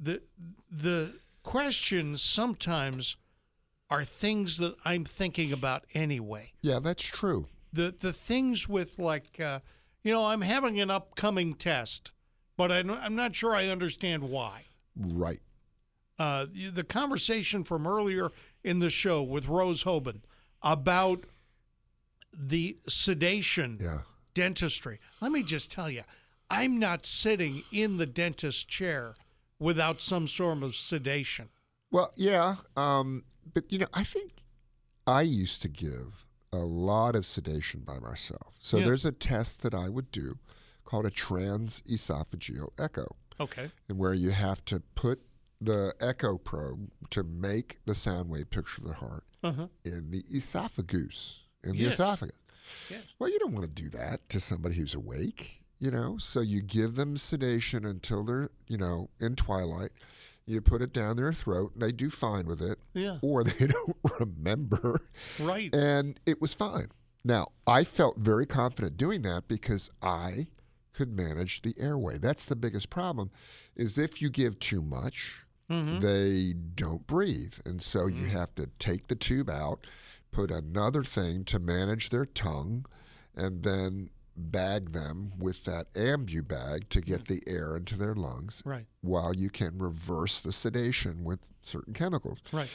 [0.00, 0.22] the
[0.70, 3.16] the questions sometimes
[3.92, 6.52] are things that I'm thinking about anyway.
[6.62, 7.46] Yeah, that's true.
[7.72, 9.60] The the things with like uh,
[10.02, 12.10] you know I'm having an upcoming test,
[12.56, 14.64] but I'm, I'm not sure I understand why.
[14.96, 15.40] Right.
[16.18, 18.28] Uh, the conversation from earlier
[18.62, 20.20] in the show with Rose Hoban
[20.62, 21.24] about
[22.32, 24.00] the sedation Yeah.
[24.34, 24.98] dentistry.
[25.20, 26.02] Let me just tell you,
[26.48, 29.14] I'm not sitting in the dentist chair
[29.58, 31.48] without some sort of sedation.
[31.90, 32.56] Well, yeah.
[32.76, 33.24] Um,
[33.54, 34.42] but, you know, I think
[35.06, 38.54] I used to give a lot of sedation by myself.
[38.60, 38.84] So Yeah.
[38.86, 40.38] there's a test that I would do
[40.84, 43.16] called a transesophageal echo.
[43.40, 43.70] Okay.
[43.88, 45.20] and where you have to put
[45.60, 49.68] the echo probe to make the sound wave picture of the heart Uh-huh.
[49.84, 51.94] in the esophagus, in the Yes.
[51.94, 52.36] esophagus.
[52.90, 53.02] Yes.
[53.18, 56.18] Well, you don't want to do that to somebody who's awake, you know.
[56.18, 59.92] So you give them sedation until they're, you know, in twilight.
[60.46, 63.18] You put it down their throat, and they do fine with it, Yeah.
[63.22, 65.02] or they don't remember.
[65.38, 65.74] Right.
[65.74, 66.88] And it was fine.
[67.24, 70.48] Now, I felt very confident doing that because I
[70.92, 72.18] could manage the airway.
[72.18, 73.30] That's the biggest problem
[73.76, 76.00] is if you give too much, Mm-hmm.
[76.00, 77.54] they don't breathe.
[77.64, 79.86] And so you have to take the tube out,
[80.30, 82.84] put another thing to manage their tongue,
[83.34, 88.62] and then bag them with that ambu bag to get the air into their lungs
[88.64, 88.86] Right.
[89.00, 92.38] while you can reverse the sedation with certain chemicals.
[92.52, 92.70] Right.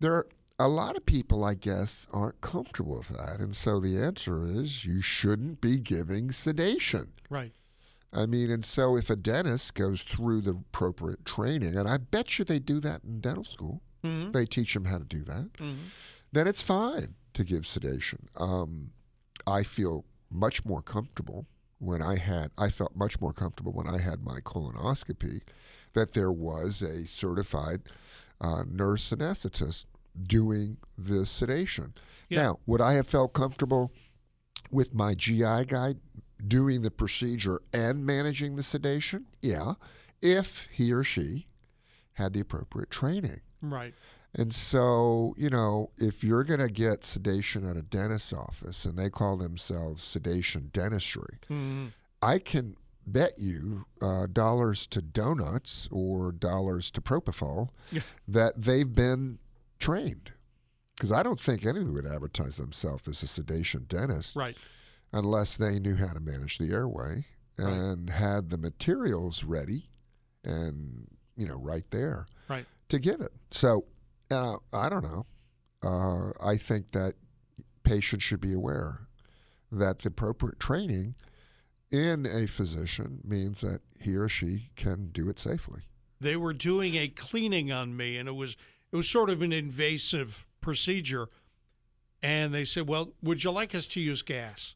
[0.00, 0.26] There are
[0.58, 3.38] a lot of people, I guess, aren't comfortable with that.
[3.40, 7.12] And so the answer is you shouldn't be giving sedation.
[7.30, 7.52] Right.
[8.12, 12.38] I mean, and so if a dentist goes through the appropriate training, and I bet
[12.38, 14.32] you they do that in dental school, Mhm.
[14.32, 15.76] they teach them how to do that, Mhm.
[16.32, 18.28] then it's fine to give sedation.
[18.34, 18.92] Um,
[19.46, 21.46] I feel much more comfortable
[21.78, 25.42] when I had, I felt much more comfortable when I had my colonoscopy
[25.94, 27.82] that there was a certified
[28.40, 29.86] uh, nurse anesthetist
[30.20, 31.94] doing the sedation.
[32.28, 32.42] Yeah.
[32.42, 33.92] Now, would I have felt comfortable
[34.70, 35.94] with my GI guy
[36.46, 39.26] doing the procedure and managing the sedation?
[39.40, 39.74] Yeah,
[40.20, 41.46] if he or she
[42.14, 43.40] had the appropriate training.
[43.62, 43.94] Right.
[44.34, 48.98] And so, you know, if you're going to get sedation at a dentist's office and
[48.98, 51.92] they call themselves sedation dentistry, Mhm.
[52.20, 52.76] I can
[53.06, 58.02] bet you uh, dollars to donuts or dollars to propofol Yeah.
[58.26, 59.38] that they've been
[59.78, 60.32] trained.
[60.94, 64.56] Because I don't think anyone would advertise themselves as a sedation dentist Right.
[65.12, 67.24] unless they knew how to manage the airway
[67.56, 67.72] Right.
[67.72, 69.88] and had the materials ready
[70.44, 72.66] and, you know, right there Right.
[72.90, 73.32] to give it.
[73.52, 73.86] So
[74.30, 75.26] I don't know.
[75.82, 77.14] Uh, I think that
[77.82, 79.08] patients should be aware
[79.70, 81.14] that the appropriate training
[81.90, 85.82] in a physician means that he or she can do it safely.
[86.20, 88.56] They were doing a cleaning on me, and it was
[88.90, 91.28] it was sort of an invasive procedure.
[92.22, 94.74] And they said, "Well, would you like us to use gas?"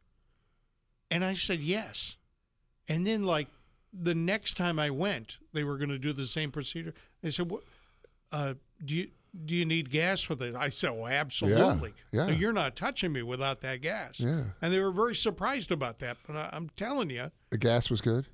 [1.10, 2.16] And I said, "Yes."
[2.88, 3.48] And then, like
[3.92, 6.94] the next time I went, they were going to do the same procedure.
[7.20, 7.64] They said, "What?
[8.30, 9.08] Uh, do you
[9.44, 11.92] do you need gas for it?" I said, "Oh, absolutely.
[12.10, 12.26] yeah.
[12.26, 14.42] No, You're not touching me without that gas." Yeah.
[14.60, 16.18] And they were very surprised about that.
[16.26, 18.26] But I, I'm telling you, The gas was good.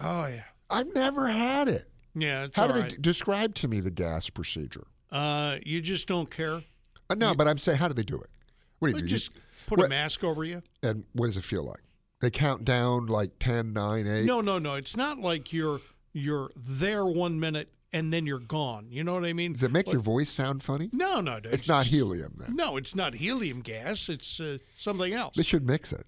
[0.00, 1.88] oh yeah, I've never had it.
[2.14, 2.90] yeah, it's How all do right.
[2.90, 4.86] they describe to me the gas procedure?
[5.12, 6.62] uh, you just don't care.
[7.08, 8.30] Uh, no, but I'm saying, how do they do it?
[8.78, 9.06] What do you do?
[9.08, 10.62] just You- put a mask over you.
[10.82, 11.80] And what does it feel like?
[12.20, 14.24] They count down like 10, 9, 8.
[14.26, 14.74] No, no, no.
[14.74, 15.80] It's not like you're
[16.12, 18.86] you're there one minute and then you're gone.
[18.90, 19.52] You know what I mean?
[19.54, 20.90] Does it make Like- your voice sound funny?
[20.92, 21.40] No, no.
[21.44, 22.54] It's not helium then.
[22.56, 24.08] No, it's not helium gas.
[24.08, 25.36] It's uh, something else.
[25.36, 26.06] They should mix it.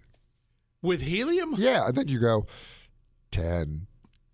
[0.80, 1.55] With helium?
[1.59, 2.47] Yeah, and then you go
[3.30, 3.87] 10.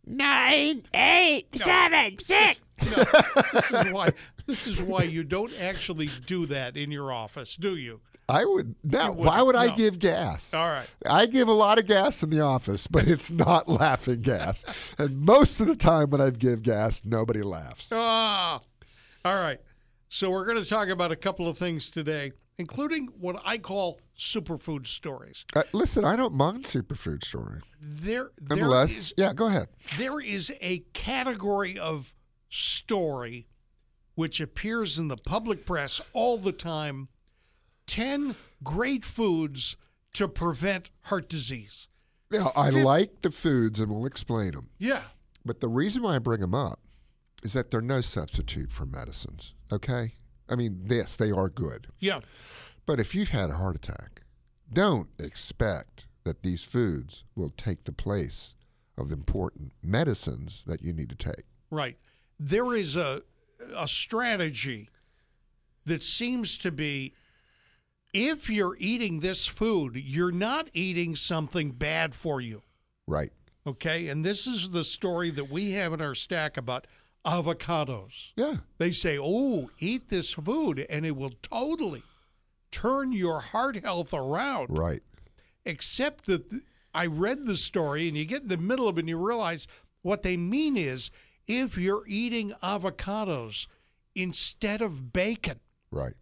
[0.07, 2.61] nine, eight, seven, six.
[2.91, 3.05] No.
[3.53, 4.13] this is why.
[4.47, 8.01] This is why you don't actually do that in your office, do you?
[8.29, 9.12] I would now.
[9.12, 10.53] Why would I give gas?
[10.53, 10.87] All right.
[11.07, 14.64] I give a lot of gas in the office, but it's not laughing gas.
[14.99, 17.91] And most of the time when I give gas, nobody laughs.
[17.95, 18.61] Ah.
[19.24, 19.61] All right.
[20.11, 24.01] So we're going to talk about a couple of things today, including what I call
[24.16, 25.47] superfood stories.
[25.55, 29.33] Uh, listen, I don't mind superfood story There, there unless is yeah.
[29.33, 29.68] Go ahead.
[29.97, 32.14] there is a category of
[32.49, 33.47] story
[34.14, 37.09] which appears in the public press all the time
[37.89, 39.76] 10 great foods
[40.14, 41.89] to prevent heart disease.
[42.30, 44.68] Yeah, I Fif- like the foods, and we'll explain them.
[44.78, 45.03] Yeah.
[45.45, 46.80] But the reason why I bring them up
[47.43, 49.55] is that they're no substitute for medicines.
[49.72, 50.14] Okay,
[50.49, 51.89] I mean, yes, they are good.
[51.99, 52.20] Yeah.
[52.86, 54.22] But if you've had a heart attack,
[54.72, 58.55] don't expect that these foods will take the place
[58.99, 61.45] of the important medicines that you need to take.
[61.70, 61.97] Right.
[62.39, 63.22] There is a
[63.76, 64.89] a strategy
[65.84, 67.14] that seems to be
[68.13, 72.63] if you're eating this food, you're not eating something bad for you.
[73.07, 73.33] Right.
[73.67, 74.09] Okay?
[74.09, 76.87] And this is the story that we have in our stack about
[77.27, 78.33] avocados.
[78.37, 78.57] Yeah.
[78.79, 82.03] They say, "Oh, eat this food and it will totally
[82.71, 85.03] turn your heart health around." Right.
[85.65, 86.63] except that th-
[86.95, 89.67] I read the story and you get in the middle of it and you realize
[90.01, 91.11] what they mean is
[91.47, 93.67] if you're eating avocados
[94.15, 96.15] instead of bacon, Right.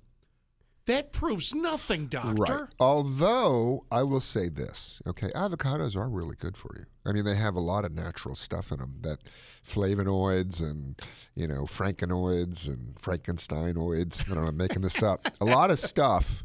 [0.87, 2.55] That proves nothing, doctor.
[2.55, 2.68] Right.
[2.80, 6.87] Although I will say this, okay, avocados are really good for you.
[7.05, 9.18] I mean, they have a lot of natural stuff in them that
[9.66, 11.01] flavonoids and
[11.34, 14.20] you know frankennoids and Frankensteinoids.
[14.30, 15.28] I don't know, I'm making this up.
[15.41, 16.45] A lot of stuff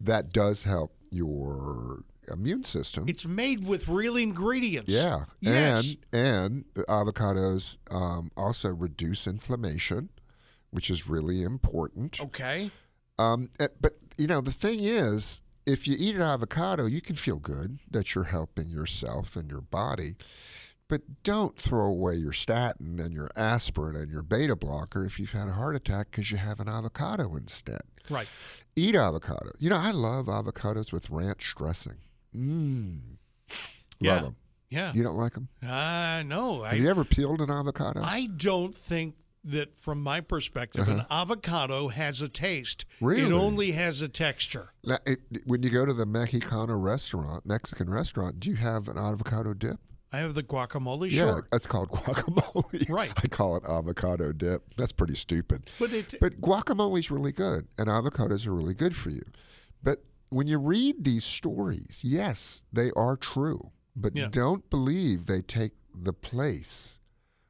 [0.00, 3.04] that does help your immune system.
[3.08, 4.92] It's made with real ingredients.
[4.92, 5.96] yeah, Yes.
[6.12, 10.10] and and avocados um, also reduce inflammation,
[10.70, 12.20] which is really important.
[12.20, 12.70] okay.
[13.18, 17.16] Um, eh, but you know, the thing is, if you eat an avocado, you can
[17.16, 20.14] feel good that you're helping yourself and your body.
[20.88, 25.32] But don't throw away your statin and your aspirin and your beta blocker if you've
[25.32, 27.82] had a heart attack because you have an avocado instead.
[28.08, 28.28] Right.
[28.76, 29.50] Eat avocado.
[29.58, 31.96] You know, I love avocados with ranch dressing.
[32.36, 33.00] Mmm.
[33.98, 34.14] Yeah.
[34.14, 34.36] Love them.
[34.70, 34.92] Yeah.
[34.94, 35.48] You don't like them?
[35.62, 36.62] Uh, no.
[36.62, 38.00] Have you ever peeled an avocado?
[38.02, 39.16] I don't think
[39.46, 42.84] that from my perspective, an avocado has a taste.
[43.00, 43.22] Really?
[43.22, 43.42] It Uh-huh.
[43.44, 44.70] Only has a texture.
[44.84, 48.98] Now, it, when you go to the Mexicano restaurant, Mexican restaurant, do you have an
[48.98, 49.78] avocado dip?
[50.12, 51.48] I have the guacamole, Yeah, sure.
[51.50, 52.88] that's called guacamole.
[52.88, 53.12] Right.
[53.16, 54.74] I call it avocado dip.
[54.76, 55.68] That's pretty stupid.
[55.78, 59.24] But it But guacamole's really good, and avocados are really good for you.
[59.82, 63.70] But when you read these stories, yes, they are true.
[63.94, 64.28] But Yeah.
[64.30, 66.95] don't believe they take the place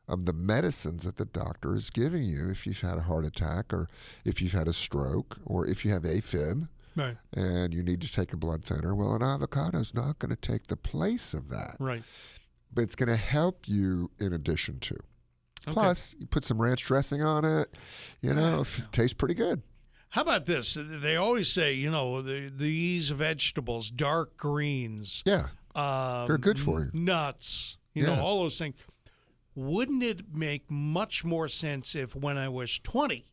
[0.08, 3.72] of the medicines that the doctor is giving you if you've had a heart attack
[3.72, 3.88] or
[4.24, 8.12] if you've had a stroke or if you have AFib right, and you need to
[8.12, 8.94] take a blood thinner.
[8.94, 12.02] Well, an avocado is not going to take the place of that, right.
[12.72, 14.94] but it's going to help you in addition to.
[14.94, 15.72] Okay.
[15.74, 17.74] Plus, you put some ranch dressing on it.
[18.20, 19.62] You know, it tastes pretty good.
[20.10, 20.78] How about this?
[20.80, 25.48] They always say, you know, the these vegetables, dark greens, Yeah.
[25.74, 26.90] um, They're good for you.
[26.94, 28.76] Nuts, you know, all those things.
[29.56, 33.24] Wouldn't it make much more sense if, when I was twenty,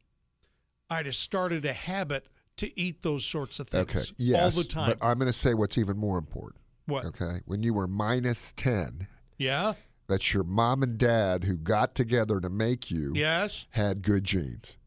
[0.89, 4.01] I'd have started a habit to eat those sorts of things Okay.
[4.17, 4.41] Yes.
[4.55, 4.89] all the time?
[4.97, 6.61] But I'm going to say what's even more important.
[6.85, 7.05] what?
[7.05, 7.41] Okay.
[7.45, 9.07] When you were minus 10,
[9.37, 9.73] Yeah.
[10.07, 13.65] that's your mom and dad who got together to make you Yes.
[13.71, 14.77] had good genes.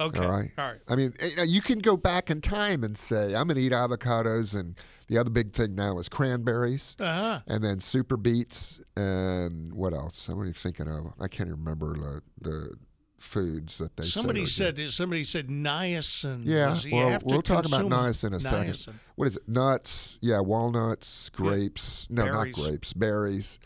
[0.00, 0.24] Okay.
[0.24, 0.50] All right.
[0.58, 0.80] All right.
[0.88, 3.72] I mean, eh, you can go back in time and say, I'm going to eat
[3.72, 4.58] avocados.
[4.58, 4.76] And
[5.08, 6.96] the other big thing now is cranberries.
[6.98, 7.40] Uh huh.
[7.46, 10.28] And then super beets and what else?
[10.28, 11.12] I'm thinking of.
[11.20, 12.70] I can't even remember the the
[13.18, 14.04] foods that they.
[14.04, 14.76] Somebody said.
[14.76, 16.42] said somebody said niacin.
[16.44, 18.94] Yeah, well, we'll talk about niacin in a second.
[19.16, 19.48] What is it?
[19.48, 20.18] Nuts?
[20.20, 22.06] Yeah, walnuts, grapes.
[22.10, 22.56] No, Berries.
[22.56, 22.92] not grapes.
[22.92, 23.58] Berries.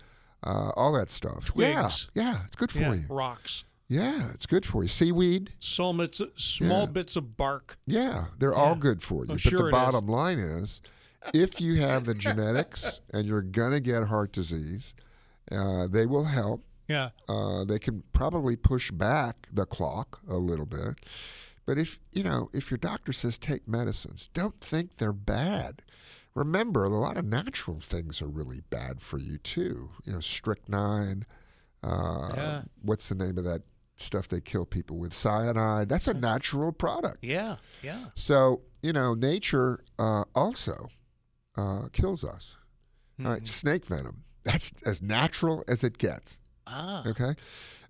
[0.44, 1.46] Uh, all that stuff.
[1.46, 2.10] Twigs.
[2.14, 3.04] Yeah, yeah, it's good for Yeah, you.
[3.08, 3.64] rocks.
[3.88, 4.88] Yeah, it's good for you.
[4.88, 5.52] Seaweed.
[5.58, 6.86] Small bits, small Yeah.
[6.86, 7.78] bits of bark.
[7.86, 8.58] Yeah, they're Yeah.
[8.58, 9.30] all good for you.
[9.30, 9.72] Oh, but sure the it is.
[9.72, 10.80] bottom line is,
[11.34, 14.94] if you have the genetics and you're gonna get heart disease,
[15.50, 16.64] uh, they will help.
[16.88, 17.10] Yeah.
[17.28, 20.96] Uh, they can probably push back the clock a little bit.
[21.66, 25.82] But if you know, if your doctor says take medicines, don't think they're bad.
[26.34, 29.90] Remember, a lot of natural things are really bad for you too.
[30.04, 31.26] You know, strychnine.
[31.82, 32.62] Uh, Yeah.
[32.82, 33.62] What's the name of that
[33.96, 35.12] stuff they kill people with?
[35.12, 35.88] Cyanide.
[35.88, 37.18] That's a natural product.
[37.22, 37.56] Yeah.
[37.82, 38.06] Yeah.
[38.14, 40.88] So you know, nature uh, also
[41.58, 42.56] uh, kills us.
[43.18, 43.30] Mm-hmm.
[43.30, 44.24] right, snake venom.
[44.44, 46.40] That's as natural as it gets.
[46.66, 47.02] Ah.
[47.06, 47.34] Okay.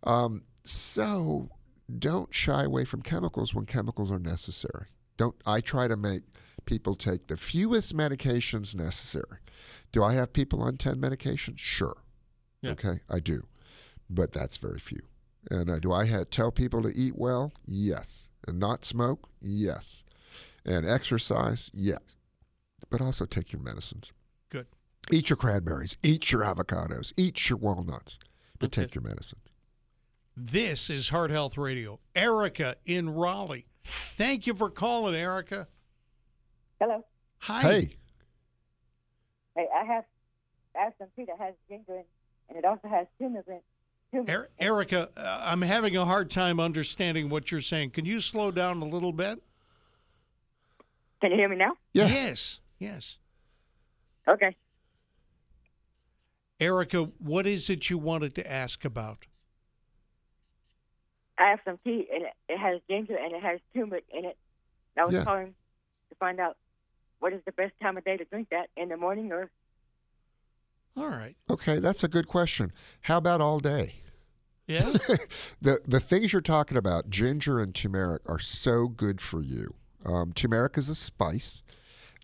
[0.02, 1.50] Um, so
[1.98, 4.86] don't shy away from chemicals when chemicals are necessary.
[5.16, 6.22] Don't I try to make
[6.64, 9.38] people take the fewest medications necessary.
[9.92, 11.58] Do I have people on 10 medications?
[11.58, 11.96] Sure.
[12.62, 12.72] Yeah.
[12.72, 13.46] Okay, I do.
[14.10, 15.00] But that's very few.
[15.50, 17.52] And uh, do I ha tell people to eat well?
[17.66, 18.28] Yes.
[18.46, 19.28] And not smoke?
[19.40, 20.04] Yes.
[20.64, 21.70] And exercise?
[21.72, 22.16] Yes.
[22.91, 24.12] But also take your medicines.
[24.49, 24.66] Good.
[25.11, 25.97] Eat your cranberries.
[26.03, 27.12] Eat your avocados.
[27.16, 28.18] Eat your walnuts.
[28.59, 28.82] But Okay.
[28.86, 29.43] take your medicines.
[30.36, 31.99] This is Heart Health Radio.
[32.14, 33.66] Erica in Raleigh.
[33.84, 35.68] Thank you for calling, Erica.
[36.80, 37.05] Hello.
[37.41, 37.62] Hi.
[37.62, 37.91] Hey.
[39.57, 40.05] Hey, I have
[40.76, 42.05] Aspen tea that has ginger in,
[42.49, 43.47] and it also has turmeric.
[43.49, 44.28] in- turmeric.
[44.30, 47.91] Er- Erica, uh, I'm having a hard time understanding what you're saying.
[47.91, 49.43] Can you slow down a little bit?
[51.20, 51.72] Can you hear me now?
[51.93, 52.07] Yeah.
[52.07, 52.61] Yes.
[52.78, 53.18] Yes.
[54.28, 54.56] Okay.
[56.60, 59.26] Erica, what is it you wanted to ask about?
[61.38, 64.36] I have some tea, and it, it has ginger and it has turmeric in it.
[64.98, 65.24] I was Yeah.
[65.24, 65.54] calling
[66.10, 66.56] to find out
[67.20, 69.50] what is the best time of day to drink that in the morning or
[70.96, 71.36] All right.
[71.48, 72.72] Okay, that's a good question.
[73.02, 74.02] How about all day?
[74.66, 74.92] Yeah.
[75.62, 79.74] the the things you're talking about, ginger and turmeric, are so good for you.
[80.04, 81.62] Um, turmeric is a spice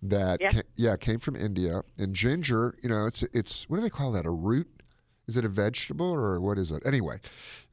[0.05, 0.51] that Yeah.
[0.51, 4.13] ca- yeah came from India, and ginger, you know, it's it's what do they call
[4.13, 4.27] that?
[4.27, 4.69] A root?
[5.27, 6.83] Is it a vegetable or what is it?
[6.87, 7.19] Anyway,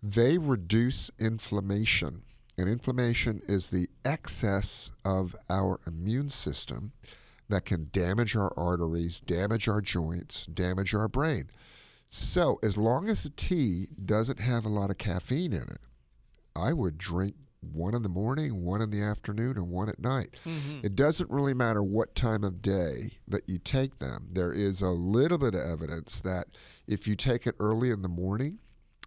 [0.01, 2.23] they reduce inflammation,
[2.57, 6.93] and inflammation is the excess of our immune system
[7.49, 11.49] that can damage our arteries, damage our joints, damage our brain.
[12.07, 15.81] So, as long as the tea doesn't have a lot of caffeine in it,
[16.55, 20.35] I would drink one in the morning, one in the afternoon, and one at night.
[20.45, 20.85] Mm-hmm.
[20.85, 24.27] It doesn't really matter what time of day that you take them.
[24.31, 26.47] There is a little bit of evidence that
[26.87, 28.59] if you take it early in the morning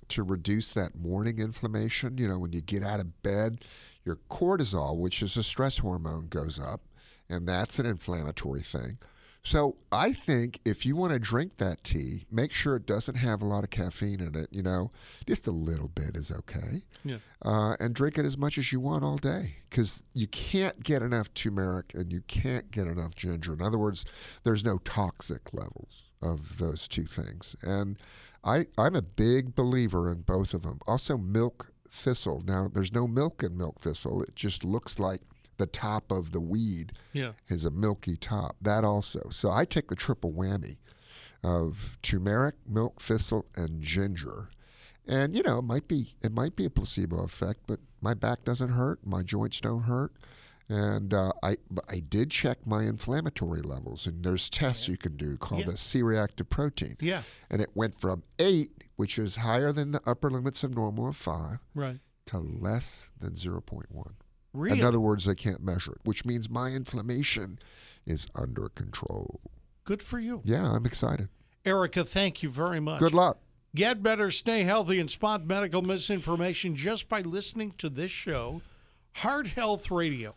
[0.09, 3.65] to reduce that morning inflammation, you know, when you get out of bed,
[4.05, 6.83] your cortisol, which is a stress hormone, goes up,
[7.29, 8.99] and that's an inflammatory thing.
[9.45, 13.43] So I think if you want to drink that tea, make sure it doesn't have
[13.43, 14.49] a lot of caffeine in it.
[14.51, 14.91] You know,
[15.27, 16.83] just a little bit is okay.
[17.05, 17.19] Yeah.
[17.45, 21.03] Uh, and drink it as much as you want all day because you can't get
[21.03, 23.53] enough turmeric and you can't get enough ginger.
[23.53, 24.07] In other words,
[24.45, 27.55] there's no toxic levels of those two things.
[27.63, 27.99] And
[28.43, 30.81] I, I'm a big believer in both of them.
[30.87, 32.43] Also, milk thistle.
[32.47, 34.23] Now, there's no milk in milk thistle.
[34.23, 35.21] It just looks like
[35.57, 37.33] the top of the weed Yeah.
[37.47, 38.57] has a milky top.
[38.61, 39.29] That also.
[39.31, 40.79] So I take the triple whammy
[41.43, 44.49] of turmeric, milk thistle, and ginger.
[45.07, 48.45] And you know, it might be it might be a placebo effect, but my back
[48.45, 50.13] doesn't hurt, my joints don't hurt,
[50.67, 55.37] and uh, I I did check my inflammatory levels, and there's tests you can do
[55.37, 55.75] called Yeah.
[55.75, 57.25] C-reactive protein, Yeah.
[57.51, 61.17] and it went from eight, which is higher than the upper limits of normal of
[61.17, 62.01] five, Right.
[62.27, 64.15] to less than zero point one.
[64.55, 64.81] Really?
[64.81, 67.59] In other words, they can't measure it, which means my inflammation
[68.07, 69.41] is under control.
[69.85, 70.41] Good for you.
[70.45, 71.29] Yeah, I'm excited.
[71.65, 73.01] Erica, thank you very much.
[73.01, 73.39] Good luck.
[73.75, 78.63] Get better, stay healthy, and spot medical misinformation just by listening to this show,
[79.17, 80.37] Heart Health Radio.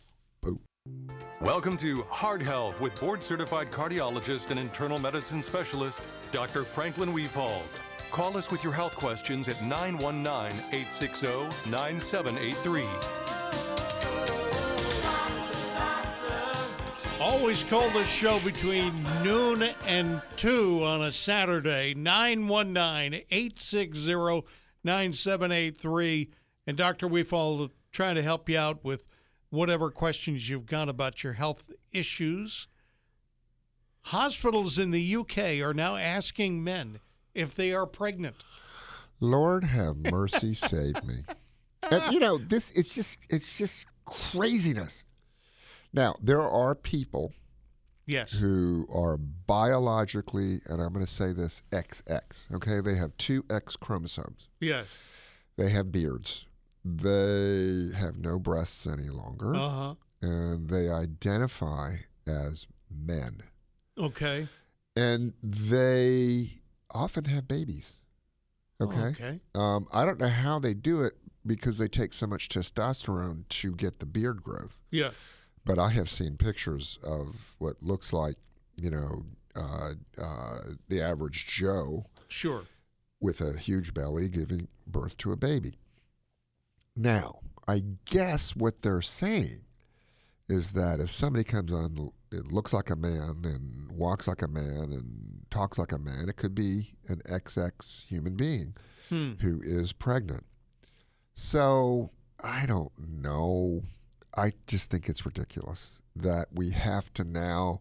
[1.40, 6.64] Welcome to Heart Health with board certified cardiologist and internal medicine specialist, Dr.
[6.64, 7.62] Franklin Wefald.
[8.10, 13.27] Call us with your health questions at 919 860 9783.
[17.20, 24.44] Always call this show between noon and 2 on a Saturday, 919 860
[24.84, 26.30] 9783.
[26.66, 27.08] And Dr.
[27.08, 29.06] Wefald will try to help you out with
[29.50, 32.68] whatever questions you've got about your health issues.
[34.02, 37.00] Hospitals in the UK are now asking men
[37.34, 38.44] if they are pregnant.
[39.18, 41.24] Lord have mercy, save me.
[41.90, 45.04] And, you know, this it's just it's just craziness.
[45.92, 47.32] Now, there are people
[48.06, 48.32] Yes.
[48.38, 52.22] who are biologically, and I'm going to say this XX,
[52.54, 52.80] okay?
[52.80, 54.48] They have two X chromosomes.
[54.60, 54.86] Yes.
[55.56, 56.46] They have beards.
[56.84, 59.54] They have no breasts any longer.
[59.54, 59.94] Uh huh.
[60.22, 63.42] And they identify as men.
[63.98, 64.48] Okay.
[64.96, 66.52] And they
[66.90, 67.94] often have babies.
[68.80, 68.98] Okay.
[69.00, 69.40] Okay.
[69.54, 71.14] Um, I don't know how they do it
[71.44, 74.78] because they take so much testosterone to get the beard growth.
[74.90, 75.10] Yeah.
[75.68, 78.36] But I have seen pictures of what looks like,
[78.76, 80.58] you know, uh, uh,
[80.88, 82.64] the average Joe Sure.
[83.20, 85.74] with a huge belly giving birth to a baby.
[86.96, 89.60] Now, I guess what they're saying
[90.48, 94.48] is that if somebody comes on, it looks like a man and walks like a
[94.48, 98.74] man and talks like a man, it could be an XX human being
[99.10, 99.32] Hmm.
[99.40, 100.44] who is pregnant.
[101.34, 102.10] So
[102.42, 103.82] I don't know.
[104.38, 107.80] I just think it's ridiculous that we have to now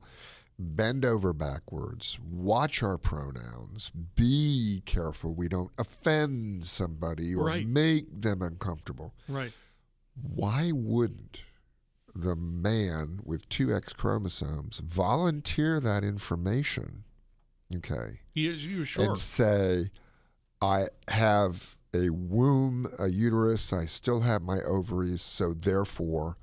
[0.59, 7.67] bend over backwards, watch our pronouns, be careful we don't offend somebody or Right.
[7.67, 9.13] make them uncomfortable.
[9.27, 9.53] Right.
[10.19, 11.41] Why wouldn't
[12.15, 17.03] the man with two X chromosomes volunteer that information?
[17.75, 19.05] Okay You, you sure?
[19.09, 19.91] and say,
[20.61, 26.37] I have a womb, a uterus, I still have my ovaries, so therefore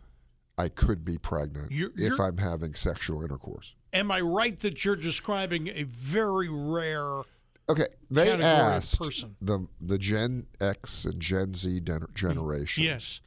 [0.57, 3.75] I could be pregnant You're- if you're- I'm having sexual intercourse.
[3.93, 7.23] Am I right that you're describing a very rare?
[7.69, 9.37] Okay, they asked person.
[9.41, 13.21] the the Gen X and Gen Z gen- mm, generation, Yes.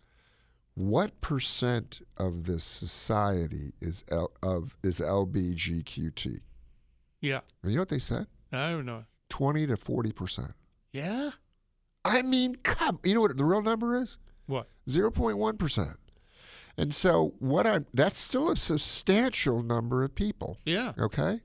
[0.75, 6.41] what percent of this society is L, of is LBGQT?
[7.19, 7.41] Yeah.
[7.63, 8.27] And you know what they said?
[8.51, 9.05] I don't know.
[9.29, 10.53] Twenty to forty percent.
[10.93, 11.31] Yeah.
[12.05, 12.99] I mean, come.
[13.03, 14.17] You know what the real number is?
[14.45, 14.69] What?
[14.87, 15.97] 0.1%.
[16.77, 20.93] And so what I that's still a substantial number of people, Yeah.
[20.99, 21.41] okay?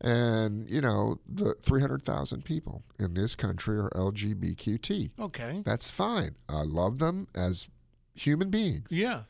[0.00, 5.12] And you know, the 300,000 people in this country are LGBTQT.
[5.18, 5.62] Okay.
[5.64, 6.34] That's fine.
[6.48, 7.68] I love them as
[8.14, 9.22] human beings Yeah.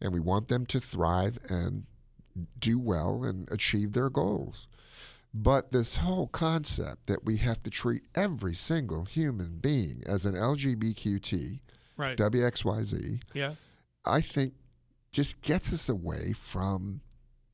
[0.00, 1.84] and we want them to thrive and
[2.58, 4.68] do well and achieve their goals.
[5.34, 10.34] But this whole concept that we have to treat every single human being as an
[10.34, 11.60] LGBTQT,
[11.96, 12.16] Right.
[12.16, 13.54] WXYZ, Yeah.
[14.04, 14.54] I think
[15.12, 17.00] just gets us away from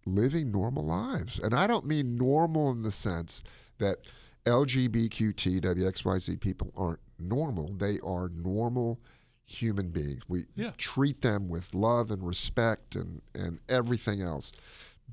[0.06, 1.38] living normal lives.
[1.38, 3.42] And I don't mean normal in the sense
[3.78, 3.98] that
[4.46, 7.68] LGBTQT, WXYZ people aren't normal.
[7.76, 9.00] They are normal
[9.44, 10.22] human beings.
[10.28, 10.72] We Yeah.
[10.78, 14.52] treat them with love and respect and, and everything else.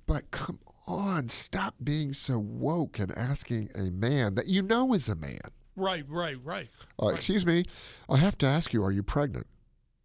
[0.06, 5.10] But come on, stop being so woke and asking a man that you know is
[5.10, 5.40] a man.
[5.76, 6.06] Right.
[6.08, 6.38] Right.
[6.44, 6.70] Right.
[7.02, 7.16] Uh, Right.
[7.16, 7.66] Excuse me,
[8.08, 9.48] I have to ask you, are you pregnant?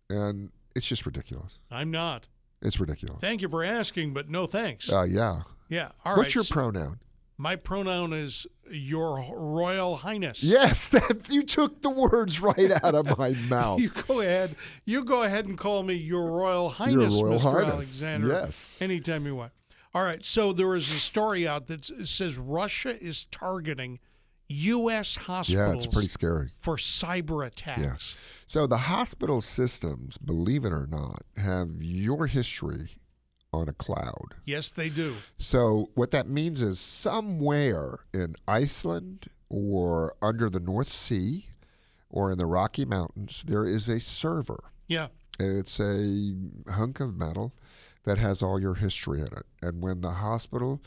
[0.08, 1.58] And it's just ridiculous.
[1.70, 2.28] I'm not.
[2.62, 3.18] It's ridiculous.
[3.20, 4.92] Thank you for asking, but no thanks.
[4.92, 5.42] Uh, yeah.
[5.68, 5.90] Yeah.
[6.04, 6.34] All What's right.
[6.36, 7.00] your pronoun?
[7.38, 10.42] My pronoun is Your Royal Highness.
[10.42, 13.80] Yes, that, you took the words right out of my mouth.
[13.80, 14.56] You go ahead.
[14.84, 17.52] You go ahead and call me Your Royal Highness, Royal Mr.
[17.52, 17.72] Highness.
[17.72, 18.28] Alexander.
[18.28, 18.78] Yes.
[18.82, 19.52] Anytime you want.
[19.94, 20.22] All right.
[20.22, 24.00] So there is a story out that says Russia is targeting
[24.48, 25.14] U.S.
[25.16, 25.74] hospitals.
[25.74, 26.50] yeah, it's pretty scary.
[26.58, 28.18] for cyber attacks.
[28.50, 32.96] So the hospital systems, believe it or not, have your history
[33.52, 34.34] on a cloud.
[34.44, 35.14] Yes, they do.
[35.36, 41.46] So what that means is somewhere in Iceland or under the North Sea
[42.08, 44.72] or in the Rocky Mountains, there is a server.
[44.88, 45.06] Yeah.
[45.38, 46.34] It's a
[46.72, 47.54] hunk of metal
[48.02, 49.46] that has all your history in it.
[49.62, 50.82] And when the hospital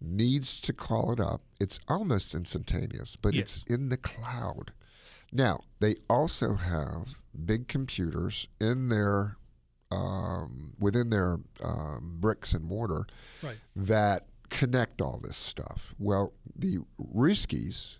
[0.00, 4.70] needs to call it up, it's almost instantaneous, but it's in the cloud.
[5.32, 7.08] Now, they also have
[7.44, 9.36] big computers in their
[9.90, 13.06] um, within their um, bricks and mortar
[13.42, 13.56] Right.
[13.74, 15.94] that connect all this stuff.
[15.98, 17.96] Well, the Ruskies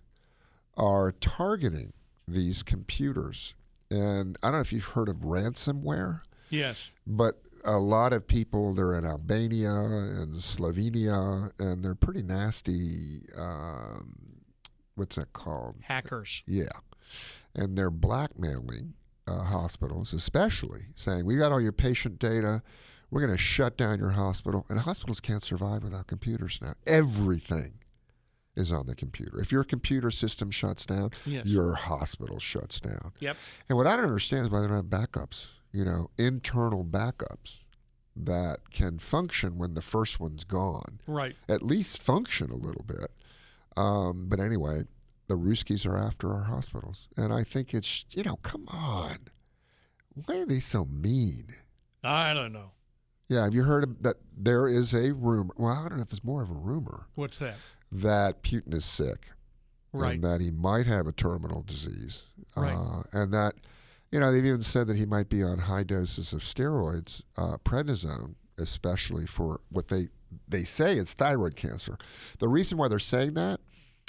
[0.77, 1.93] are targeting
[2.27, 3.55] these computers.
[3.91, 6.21] And I don't know if you've heard of ransomware,
[6.51, 6.91] Yes.
[7.07, 13.23] but a lot of people, they're in Albania and Slovenia, and they're pretty nasty.
[13.35, 14.43] Um,
[14.95, 15.77] what's that called?
[15.85, 16.43] Hackers.
[16.47, 16.69] Yeah.
[17.55, 18.95] And they're blackmailing
[19.27, 22.63] uh, hospitals, especially saying, We got all your patient data.
[23.11, 24.67] We're going to shut down your hospital.
[24.69, 26.75] And hospitals can't survive without computers now.
[26.87, 27.75] Everything
[28.55, 29.41] is on the computer.
[29.41, 31.47] If your computer system shuts down, Yes.
[31.47, 33.13] your hospital shuts down.
[33.21, 33.37] Yep.
[33.69, 37.61] And what I don't understand is why they don't have backups, you know, internal backups
[38.17, 41.37] that can function when the first one's gone Right.
[41.49, 43.13] at least function a little bit.
[43.77, 44.83] Um, but anyway,
[45.29, 47.09] the Ruskies are after our hospitals.
[47.17, 49.19] And I think it's, you know, come on.
[50.15, 51.55] Why are they so mean?
[52.03, 52.73] I don't know.
[53.29, 55.55] Yeah, have you heard that there is a rumor?
[55.57, 57.57] Well, I don't know if it's more of a rumor What's that?
[57.93, 59.29] that Putin is sick.
[59.93, 60.15] Right.
[60.15, 62.27] And that he might have a terminal disease.
[62.57, 62.75] Right.
[62.75, 63.55] Uh, and that,
[64.11, 67.59] you know, they've even said that he might be on high doses of steroids, uh,
[67.59, 70.09] prednisone, especially for what they
[70.47, 71.97] they say it's thyroid cancer.
[72.39, 73.61] The reason why they're saying that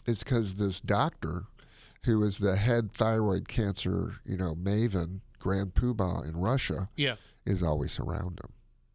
[0.10, 1.45] is because this doctor,
[2.03, 7.16] who is the head thyroid cancer, you know, maven, grand poobah in Russia, Yeah.
[7.45, 8.51] is always around him.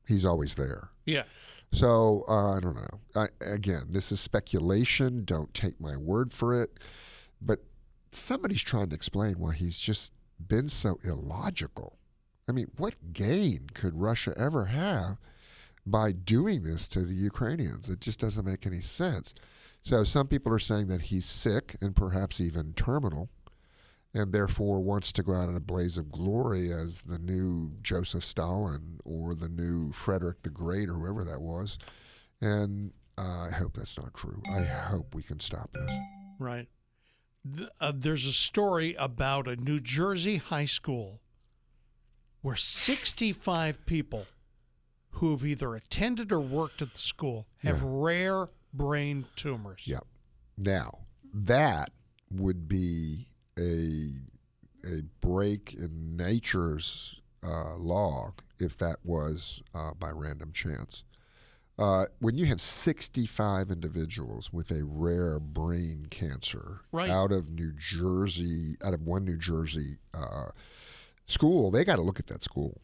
[0.07, 0.91] He's always there.
[1.07, 1.25] Yeah.
[1.73, 3.01] So uh, I don't know.
[3.17, 5.25] I, again, this is speculation.
[5.25, 6.79] Don't take my word for it.
[7.41, 7.65] But
[8.12, 10.12] somebody's trying to explain why he's just
[10.47, 11.99] been so illogical.
[12.49, 15.17] I mean, what gain could Russia ever have
[15.87, 17.89] by doing this to the Ukrainians?
[17.89, 19.35] It just doesn't make any sense.
[19.85, 23.28] So some people are saying that he's sick and perhaps even terminal,
[24.14, 28.24] and therefore wants to go out in a blaze of glory as the new Joseph
[28.24, 31.76] Stalin or the new Frederick the Great or whoever that was.
[32.41, 34.43] And uh, I hope that's not true.
[34.51, 35.93] I hope we can stop this.
[36.39, 36.68] Right.
[37.55, 41.20] Th- uh, there's a story about a New Jersey high school
[42.41, 44.26] where 65 people
[45.11, 47.87] who have either attended or worked at the school have Yeah.
[47.87, 49.87] rare brain tumors.
[49.87, 50.05] Yep.
[50.59, 50.99] Now
[51.33, 51.91] that
[52.31, 54.09] would be a
[54.87, 61.05] a break in nature's uh, law if that was uh, by random chance.
[61.79, 67.11] Uh, when you have 65 individuals with a rare brain cancer Right.
[67.11, 70.49] out of New Jersey, out of one New Jersey uh,
[71.27, 72.81] school, they got to look at that school.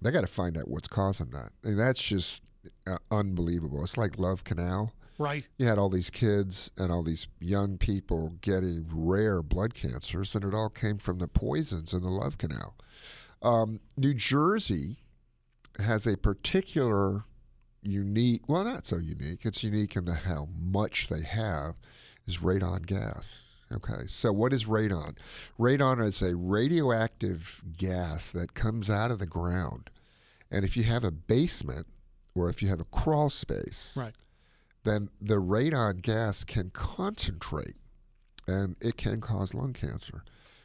[0.00, 1.50] They got to find out what's causing that.
[1.64, 2.44] And that's just
[2.86, 3.82] uh, unbelievable.
[3.82, 5.48] It's like Love Canal Right.
[5.58, 10.44] you had all these kids and all these young people getting rare blood cancers, and
[10.44, 12.76] it all came from the poisons in the love canal.
[13.42, 14.98] Um, New Jersey
[15.78, 17.24] has a particular
[17.82, 21.74] unique, well, not so unique, it's unique in the how much they have,
[22.26, 23.44] is radon gas.
[23.70, 25.16] Okay, so what is radon?
[25.58, 29.90] Radon is a radioactive gas that comes out of the ground.
[30.50, 31.86] And if you have a basement
[32.34, 34.14] or if you have a crawl space, Right.
[34.88, 37.76] Then the radon gas can concentrate
[38.46, 40.24] and it can cause lung cancer.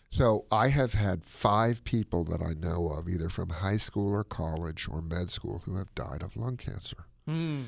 [0.09, 4.23] So I have had five people that I know of, either from high school or
[4.23, 7.05] college or med school, who have died of lung cancer.
[7.27, 7.65] Mm.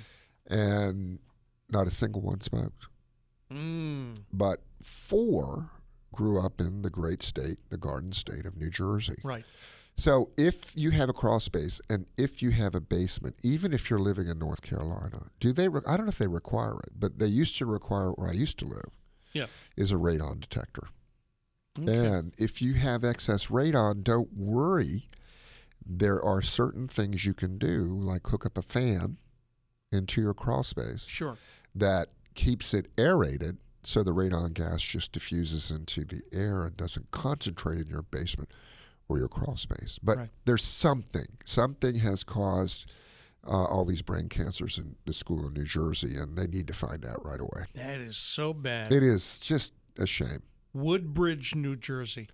[0.48, 1.20] And
[1.70, 2.86] not a single one smoked.
[3.52, 4.18] Mm.
[4.32, 5.72] But four
[6.14, 9.18] grew up in the great state, the garden state of New Jersey.
[9.24, 9.46] Right.
[9.98, 13.90] So if you have a crawl space and if you have a basement, even if
[13.90, 15.70] you're living in North Carolina, do they?
[15.70, 18.34] Re- I don't know if they require it, but they used to require where I
[18.34, 18.98] used to live
[19.34, 19.48] Yeah.
[19.78, 20.88] is a radon detector.
[21.80, 22.06] Okay.
[22.08, 25.08] And if you have excess radon, don't worry.
[25.86, 29.18] There are certain things you can do, like hook up a fan
[29.92, 31.38] into your crawl space Sure.
[31.74, 37.12] that keeps it aerated so the radon gas just diffuses into the air and doesn't
[37.12, 38.50] concentrate in your basement
[39.08, 40.00] or your crawl space.
[40.02, 40.30] But Right.
[40.46, 41.28] there's something.
[41.46, 42.86] Something has caused
[43.48, 46.74] uh, all these brain cancers in the school in New Jersey, and they need to
[46.74, 47.66] find out right away.
[47.76, 48.92] That is so bad.
[48.92, 50.42] It is just a shame.
[50.74, 52.30] Woodbridge, New Jersey.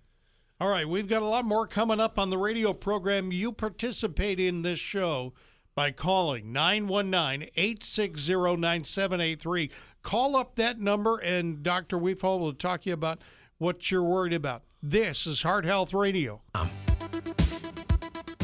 [0.58, 3.30] All right, we've got a lot more coming up on the radio program.
[3.30, 5.34] You participate in this show
[5.74, 9.70] by calling 919 860 9783.
[10.02, 11.98] Call up that number, and Dr.
[11.98, 13.20] Wefald will talk to you about
[13.58, 14.62] what you're worried about.
[14.84, 16.42] This is Heart Health Radio.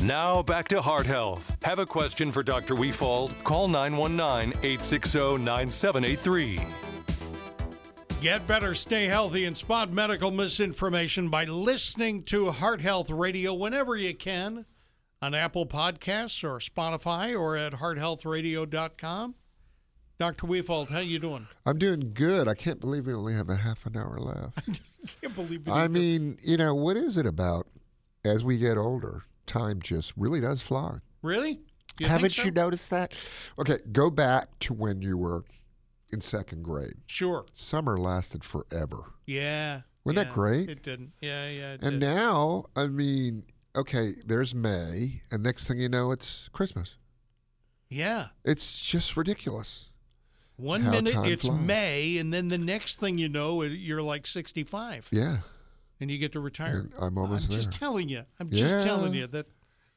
[0.02, 1.56] Now back to Heart Health.
[1.64, 2.76] Have a question for Dr.
[2.76, 3.34] Wefald?
[3.42, 6.60] Call 919 860 9783.
[8.20, 13.96] Get better, stay healthy, and spot medical misinformation by listening to Heart Health Radio whenever
[13.96, 14.64] you can
[15.20, 19.34] on Apple Podcasts or Spotify or at hearthealthradio.com.
[20.18, 20.46] Dr.
[20.48, 21.46] Wefald, how you doing?
[21.64, 22.48] I'm doing good.
[22.48, 24.80] I can't believe we only have a half an hour left.
[25.22, 25.70] Can't believe it.
[25.70, 25.92] I either.
[25.92, 27.68] mean, you know, what is it about
[28.24, 29.22] as we get older?
[29.46, 30.98] Time just really does fly.
[31.22, 31.60] really?
[32.00, 32.42] You Haven't so?
[32.44, 33.12] you noticed that?
[33.58, 35.44] Okay, go back to when you were
[36.10, 36.94] in second grade.
[37.06, 37.44] Sure.
[37.54, 39.14] Summer lasted forever.
[39.26, 39.80] Yeah.
[40.04, 40.68] Wasn't that great?
[40.70, 41.12] It didn't.
[41.20, 41.72] Yeah, yeah.
[41.74, 42.00] It And did.
[42.00, 46.96] now, I mean, okay, there's May, and next thing you know, it's Christmas.
[47.88, 48.28] yeah.
[48.44, 49.86] It's just ridiculous.
[50.58, 51.60] One How minute it's flies.
[51.60, 55.38] May, and then the next thing you know, you're like 65 Yeah,
[56.00, 56.80] and you get to retire.
[56.80, 57.56] and I'm almost I'm there.
[57.58, 58.24] just telling you.
[58.40, 58.80] I'm just Yeah.
[58.82, 59.46] telling you that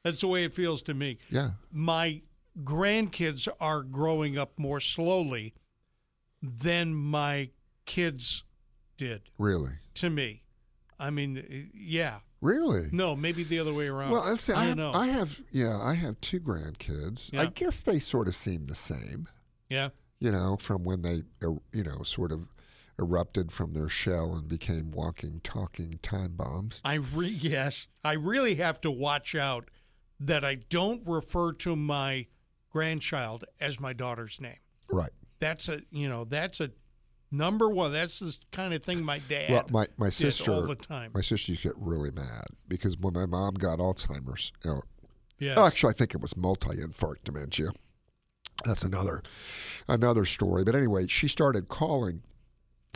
[0.03, 1.17] that's the way it feels to me.
[1.29, 2.21] yeah, my
[2.63, 5.53] grandkids are growing up more slowly
[6.41, 7.49] than my
[7.85, 8.43] kids
[8.97, 10.43] did really, to me.
[10.99, 12.19] I mean, uh, yeah.
[12.39, 12.89] really.
[12.91, 14.11] No, maybe the other way around.
[14.11, 14.91] Well, say I I, don't have, know.
[14.93, 17.35] I have, yeah, I have two grandkids.
[17.35, 19.27] I guess they sort of seem the same,
[19.69, 19.89] yeah.
[20.21, 22.47] You know, from when they, er, you know, sort of
[22.97, 26.79] erupted from their shell and became walking, talking time bombs.
[26.85, 29.65] I re- yes, I really have to watch out
[30.19, 32.27] that I don't refer to my
[32.69, 34.59] grandchild as my daughter's name.
[34.89, 35.09] Right.
[35.39, 36.69] That's a you know that's a
[37.31, 37.91] number one.
[37.91, 41.11] That's the kind of thing my dad Well, my, my sister, all the time.
[41.15, 44.81] my sister used to get really mad because when my mom got Alzheimer's, you know,
[45.39, 45.57] yes.
[45.57, 47.69] Oh, actually, I think it was multi-infarct dementia.
[48.65, 49.21] That's another
[49.87, 50.63] another story.
[50.63, 52.23] But anyway, she started calling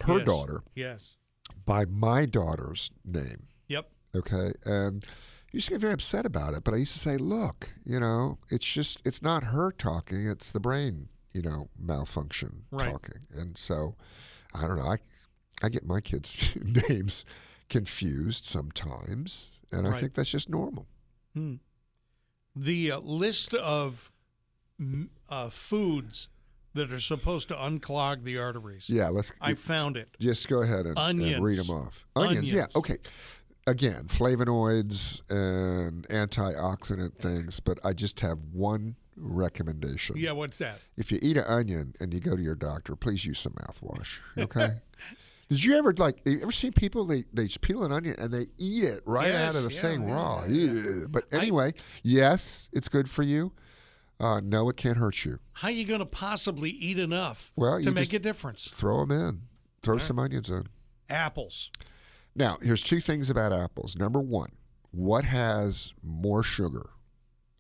[0.03, 0.25] her Yes.
[0.25, 1.17] daughter Yes.
[1.65, 3.47] by my daughter's name.
[3.67, 3.89] Yep.
[4.15, 5.09] Okay, and I
[5.51, 6.63] used to get very upset about it.
[6.63, 10.51] But I used to say, "Look, you know, it's just it's not her talking; it's
[10.51, 12.91] the brain, you know, malfunction Right.
[12.91, 13.95] talking." And so,
[14.53, 14.87] I don't know.
[14.87, 14.97] I
[15.63, 16.55] I get my kids'
[16.89, 17.25] names
[17.69, 20.87] confused sometimes, and I think that's just normal.
[21.33, 21.55] Hmm.
[22.55, 24.11] The uh, list of
[25.29, 26.29] uh, foods
[26.73, 28.89] that are supposed to unclog the arteries.
[28.89, 29.31] Yeah, let's.
[29.41, 30.09] I found it.
[30.19, 32.05] Just go ahead and, and read them off.
[32.15, 32.97] Onions, yeah, okay.
[33.67, 40.17] Again, flavonoids and antioxidant things, but I just have one recommendation.
[40.17, 40.79] Yeah, what's that?
[40.97, 44.17] If you eat an onion and you go to your doctor, please use some mouthwash.
[44.37, 44.69] Okay.
[45.49, 46.21] Did you ever like?
[46.25, 49.27] You ever seen people they they just peel an onion and they eat it right
[49.27, 50.43] Yes, out of the yeah, thing yeah, raw?
[50.47, 51.73] yeah, But anyway,
[52.03, 53.51] yes, it's good for you.
[54.19, 55.39] Uh, no, it can't hurt you.
[55.53, 58.67] How are you going to possibly eat enough Well, to make a difference?
[58.69, 59.41] Throw them in.
[59.83, 60.67] Throw some onions in.
[61.09, 61.71] Apples.
[62.35, 63.95] Now, here's two things about apples.
[63.97, 64.53] Number one,
[64.91, 66.89] what has more sugar,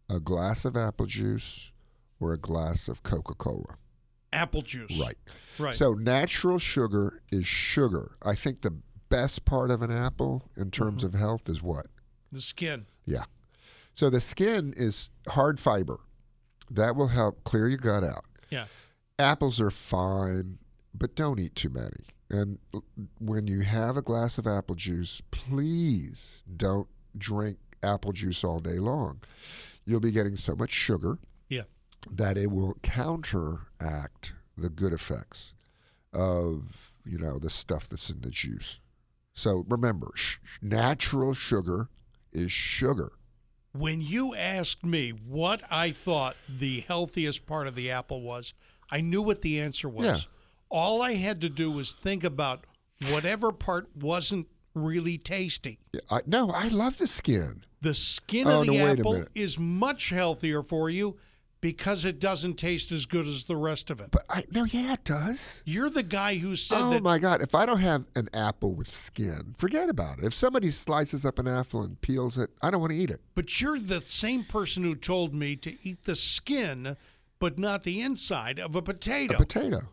[0.09, 1.71] a glass of apple juice
[2.19, 3.77] or a glass of Coca Cola?
[4.33, 4.99] Apple juice.
[4.99, 5.17] Right.
[5.59, 5.75] Right.
[5.75, 8.15] So, natural sugar is sugar.
[8.23, 8.77] I think the
[9.09, 11.15] best part of an apple in terms Mm-hmm.
[11.15, 11.87] of health is what?
[12.31, 12.85] the skin.
[13.05, 13.25] Yeah.
[13.93, 15.99] So, the skin is hard fiber.
[16.69, 18.25] That will help clear your gut out.
[18.49, 18.65] Yeah.
[19.19, 20.57] apples are fine,
[20.93, 22.05] but don't eat too many.
[22.29, 22.57] And
[23.19, 26.87] when you have a glass of apple juice, please don't
[27.17, 29.21] drink apple juice all day long.
[29.85, 31.19] You'll be getting so much sugar
[31.49, 31.63] Yeah.
[32.11, 35.53] that it will counteract the good effects
[36.13, 38.79] of, you know, the stuff that's in the juice.
[39.33, 41.89] So remember, sh- natural sugar
[42.31, 43.11] is sugar.
[43.77, 48.53] When you asked me what I thought the healthiest part of the apple was,
[48.89, 50.05] I knew what the answer was.
[50.05, 50.17] Yeah.
[50.69, 52.65] All I had to do was think about
[53.09, 55.79] whatever part wasn't really tasty.
[56.09, 57.63] I, no, I love the skin.
[57.81, 61.17] The skin Oh, of the no, apple is much healthier for you
[61.61, 64.11] because it doesn't taste as good as the rest of it.
[64.11, 65.61] But I no, yeah, it does.
[65.65, 67.41] You're the guy who said oh that my god!
[67.41, 70.25] If I don't have an apple with skin, forget about it.
[70.25, 73.21] If somebody slices up an apple and peels it, I don't want to eat it.
[73.33, 76.97] But you're the same person who told me to eat the skin,
[77.39, 79.35] but not the inside of a potato.
[79.35, 79.89] A potato.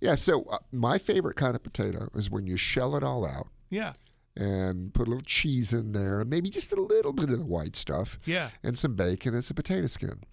[0.00, 0.14] Yeah.
[0.14, 3.92] So uh, my favorite kind of potato is when you shell it all out yeah,
[4.36, 7.44] and put a little cheese in there, and maybe just a little bit of the
[7.44, 8.50] white stuff, yeah.
[8.62, 9.34] and some bacon.
[9.34, 10.24] It's a potato skin,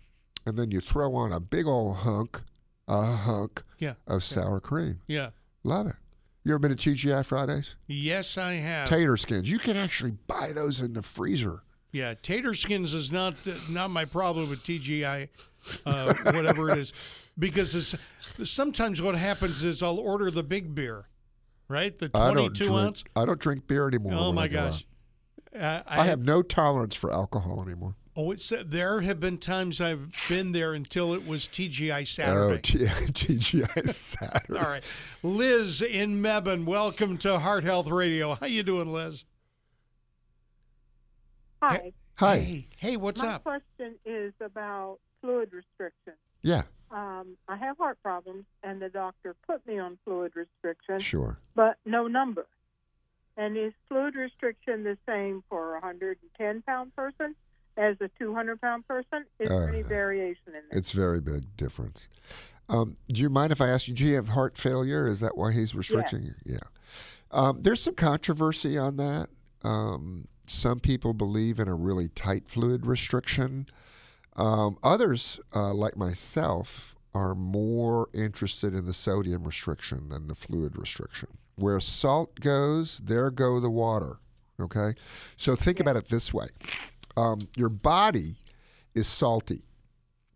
[0.46, 2.42] and then you throw on a big old hunk,
[2.88, 3.96] a hunk Yeah.
[4.08, 5.02] of sour cream.
[5.08, 5.32] Yeah.
[5.64, 5.96] Love it.
[6.44, 7.76] You ever been to TGI Fridays?
[7.88, 8.88] Yes, I have.
[8.88, 9.50] Tater skins.
[9.50, 11.64] You can actually buy those in the freezer.
[11.92, 13.34] yeah, tater skins is not
[13.70, 15.28] not my problem with TGI,
[15.86, 16.94] uh, whatever it is,
[17.40, 17.96] because it's,
[18.50, 21.08] sometimes what happens is I'll order the big beer,
[21.68, 21.98] right?
[21.98, 22.80] The I don't twenty-two drink.
[22.80, 23.04] ounce.
[23.16, 24.14] I don't drink beer anymore.
[24.16, 24.86] Oh my I gosh.
[25.54, 25.62] out.
[25.62, 27.96] Uh, I have no tolerance for alcohol anymore.
[28.20, 32.62] Oh, it's there have been times I've been there until it was TGI Oh, Saturday.
[32.64, 32.78] T-
[33.38, 34.60] TGI Saturday.
[34.60, 34.84] All right,
[35.22, 38.34] Liz in Mebane, welcome to Heart Health Radio.
[38.34, 39.24] How you doing, Liz?
[41.62, 41.94] Hi.
[42.16, 42.38] Hi.
[42.40, 43.44] Hey, hey, what's My up?
[43.44, 46.14] question is about fluid restriction.
[46.42, 46.64] Yeah.
[46.90, 51.38] Um, I have heart problems, and the doctor put me on fluid restriction, Sure.
[51.54, 52.48] but no number.
[53.36, 57.36] And is fluid restriction the same for a 110 pound person
[57.78, 59.26] as a 200 pound person?
[59.40, 60.78] Is there any Uh, variation in that?
[60.78, 62.08] It's very big difference.
[62.70, 63.94] Um, do you mind if I ask you?
[63.94, 65.08] Do you have heart failure?
[65.08, 66.34] Is that why he's restricting you?
[66.46, 66.58] Yeah.
[67.32, 69.30] Um, there's some controversy on that.
[69.64, 73.68] Um, some people believe in a really tight fluid restriction.
[74.36, 80.78] Um, others, uh, like myself, are more interested in the sodium restriction than the fluid
[80.78, 81.30] restriction.
[81.56, 84.18] Where salt goes, there go the water.
[84.60, 84.94] Okay?
[85.38, 86.50] So think about it this way
[87.18, 88.38] um, your body
[88.96, 89.64] is salty.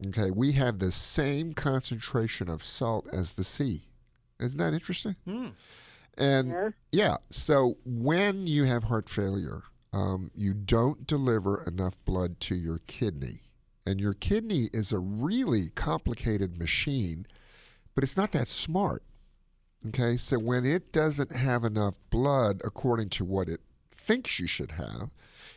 [0.07, 0.31] Okay?
[0.31, 3.83] We have the same concentration of salt as the sea.
[4.39, 5.15] Isn't that interesting?
[5.25, 5.49] Hmm.
[6.17, 6.73] And Yes.
[6.91, 9.61] yeah, so when you have heart failure,
[9.93, 13.41] um, you don't deliver enough blood to your kidney.
[13.85, 17.25] And your kidney is a really complicated machine,
[17.95, 19.03] but it's not that smart.
[19.87, 24.71] Okay, so when it doesn't have enough blood according to what it thinks you should
[24.73, 25.09] have,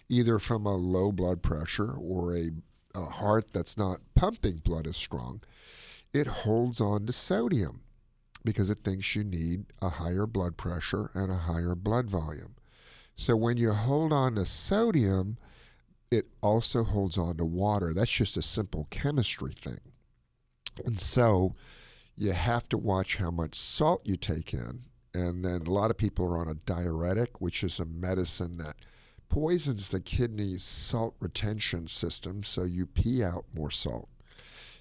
[0.09, 2.51] either from a low blood pressure or a,
[2.95, 5.41] a heart that's not pumping blood as strong,
[6.13, 7.81] it holds on to sodium
[8.45, 12.55] because it thinks you need a higher blood pressure and a higher blood volume.
[13.17, 15.39] So when you hold on to sodium,
[16.11, 17.95] it also holds on to water.
[17.95, 19.81] That's just a simple chemistry thing.
[20.85, 21.55] And so
[22.17, 24.83] you have to watch how much salt you take in.
[25.15, 28.77] And then a lot of people are on a diuretic, which is a medicine that
[29.29, 34.09] poisons the kidney's salt retention system, so you pee out more salt.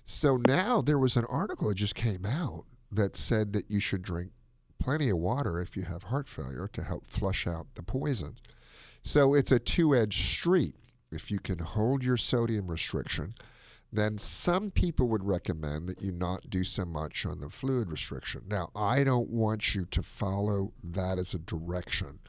[0.06, 4.02] So now there was an article that just came out that said that you should
[4.02, 4.32] drink
[4.80, 8.36] plenty of water if you have heart failure to help flush out the poison.
[9.02, 10.76] So it's a two edged street.
[11.11, 13.36] If you can hold your sodium restriction,
[13.91, 18.41] then some people would recommend that you not do so much on the fluid restriction.
[18.48, 22.20] Now, I don't want you to follow that as a direction,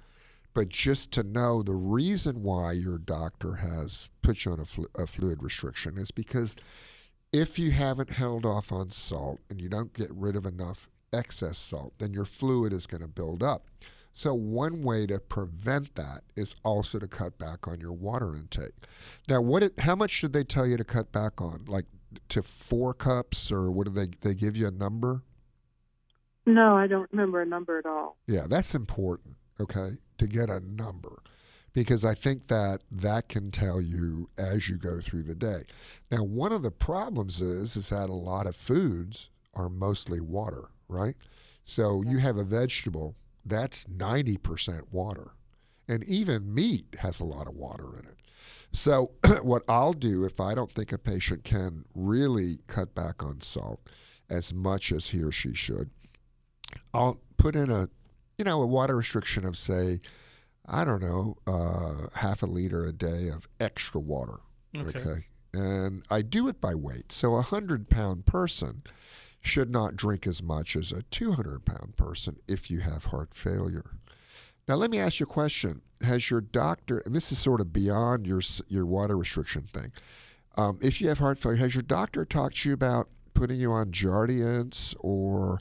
[0.54, 4.88] but just to know the reason why your doctor has put you on a, flu-
[4.94, 6.56] a fluid restriction is because
[7.32, 11.58] if you haven't held off on salt and you don't get rid of enough excess
[11.58, 13.66] salt, then your fluid is going to build up.
[14.16, 18.86] So, one way to prevent that is also to cut back on your water intake.
[19.28, 19.64] Now, what?
[19.64, 21.64] It, how much should they tell you to cut back on?
[21.66, 21.86] Like
[22.28, 24.06] to four cups, or what do they?
[24.20, 25.24] They give you a number?
[26.46, 28.16] No, I don't remember a number at all.
[28.28, 29.34] Yeah, that's important.
[29.60, 31.22] Okay, to get a number,
[31.72, 35.64] because I think that that can tell you as you go through the day.
[36.10, 40.68] Now, one of the problems is is that a lot of foods are mostly water,
[40.88, 41.16] right?
[41.64, 45.32] So you have a vegetable that's ninety percent water,
[45.88, 48.16] and even meat has a lot of water in it.
[48.74, 49.12] So,
[49.42, 53.80] what I'll do if I don't think a patient can really cut back on salt
[54.28, 55.90] as much as he or she should,
[56.92, 57.88] I'll put in a,
[58.38, 60.00] you know, a water restriction of say,
[60.66, 64.40] I don't know, uh, half a liter a day of extra water.
[64.76, 65.26] Okay.
[65.52, 67.12] And I do it by weight.
[67.12, 68.82] So a hundred pound person
[69.40, 73.98] should not drink as much as a 200 pound person if you have heart failure.
[74.66, 75.82] Now, let me ask you a question.
[76.02, 79.92] Has your doctor, and this is sort of beyond your, your water restriction thing,
[80.56, 83.72] um, if you have heart failure, has your doctor talked to you about putting you
[83.72, 85.60] on Jardiance or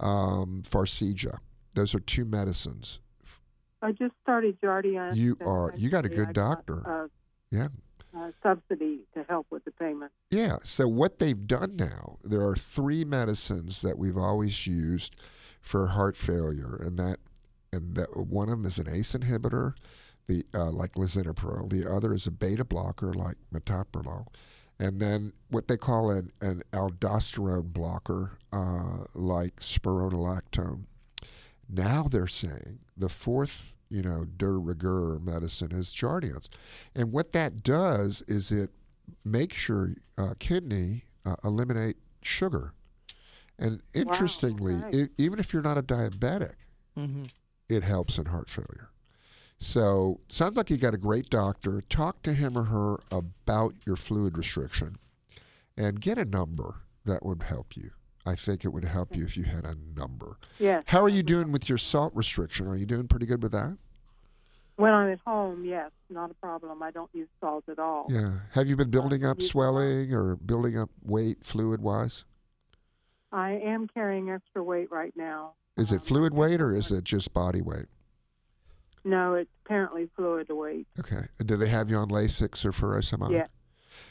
[0.00, 1.38] um, Farxiga?
[1.74, 3.00] Those are two medicines.
[3.82, 5.16] I just started Jardiance.
[5.16, 7.10] You are- you got a good I got doctor.
[7.50, 7.68] Yeah.
[8.14, 10.12] a subsidy to help with the payment.
[10.30, 10.56] Yeah.
[10.64, 15.14] So what they've done now, there are three medicines that we've always used
[15.60, 17.18] for heart failure, and that
[17.72, 19.74] and that one of them is an ACE inhibitor,
[20.26, 21.70] the uh, like lisinopril.
[21.70, 24.26] The other is a beta blocker like metoprolol,
[24.78, 30.84] and then what they call an, an aldosterone blocker, uh, like spironolactone.
[31.72, 36.48] Now they're saying the fourth, you know, de rigueur medicine is Jardiance.
[36.94, 38.70] And what that does is it
[39.24, 42.72] makes your uh, kidney uh, eliminate sugar.
[43.58, 44.94] And interestingly, right.
[44.94, 46.54] e- even if you're not a diabetic,
[46.98, 47.22] Mm-hmm.
[47.68, 48.88] it helps in heart failure.
[49.58, 51.82] So, sounds like you got a great doctor.
[51.88, 54.96] Talk to him or her about your fluid restriction
[55.76, 57.92] and get a number that would help you.
[58.26, 60.36] I think it would help you if you had a number.
[60.58, 60.84] Yes.
[60.86, 62.66] How are you doing with your salt restriction?
[62.66, 63.76] Are you doing pretty good with that?
[64.76, 66.82] When I'm at home, yes, not a problem.
[66.82, 68.06] I don't use salt at all.
[68.10, 68.40] Yeah.
[68.52, 69.64] Have you been building up use a lot.
[69.72, 72.24] swelling or building up weight fluid wise?
[73.32, 75.52] I am carrying extra weight right now.
[75.76, 77.86] Is it Um, fluid weight or is it just body weight?
[79.04, 80.86] No, it's apparently fluid weight.
[80.98, 81.28] Okay.
[81.44, 83.32] Do they have you on Lasix or furosemide?
[83.32, 83.46] Yeah.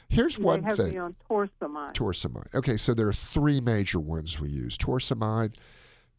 [0.08, 0.92] Here's they one have thing.
[0.92, 1.94] me on torsemide.
[1.94, 2.54] Torsemide.
[2.56, 5.56] Okay, so there are three major ones we use: torsemide,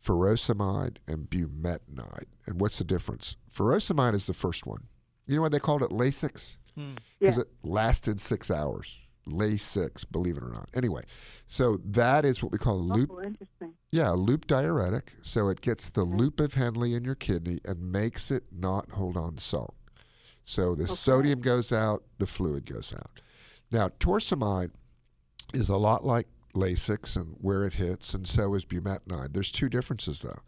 [0.05, 2.27] furosemide, and bumetanide.
[2.47, 3.37] And what's the difference?
[3.53, 4.85] Furosemide is the first one.
[5.27, 6.57] You know why they called it Lasix?
[6.75, 6.95] Hmm.
[7.19, 7.43] Because Yeah.
[7.43, 8.97] it lasted six hours.
[9.27, 10.69] Lasix, believe it or not.
[10.75, 11.03] Anyway,
[11.47, 13.11] so that is what we call a loop.
[13.13, 13.75] Oh, interesting.
[13.93, 15.13] Yeah, a loop diuretic.
[15.23, 19.17] So it gets the loop of Henle in your kidney and makes it not hold
[19.17, 19.75] on to salt.
[20.43, 23.21] So the sodium goes out, the fluid goes out.
[23.71, 24.73] Now, torsemide
[25.55, 29.33] is a lot like Lasix and where it hits, and so is bumetanide.
[29.33, 30.41] There's two differences though.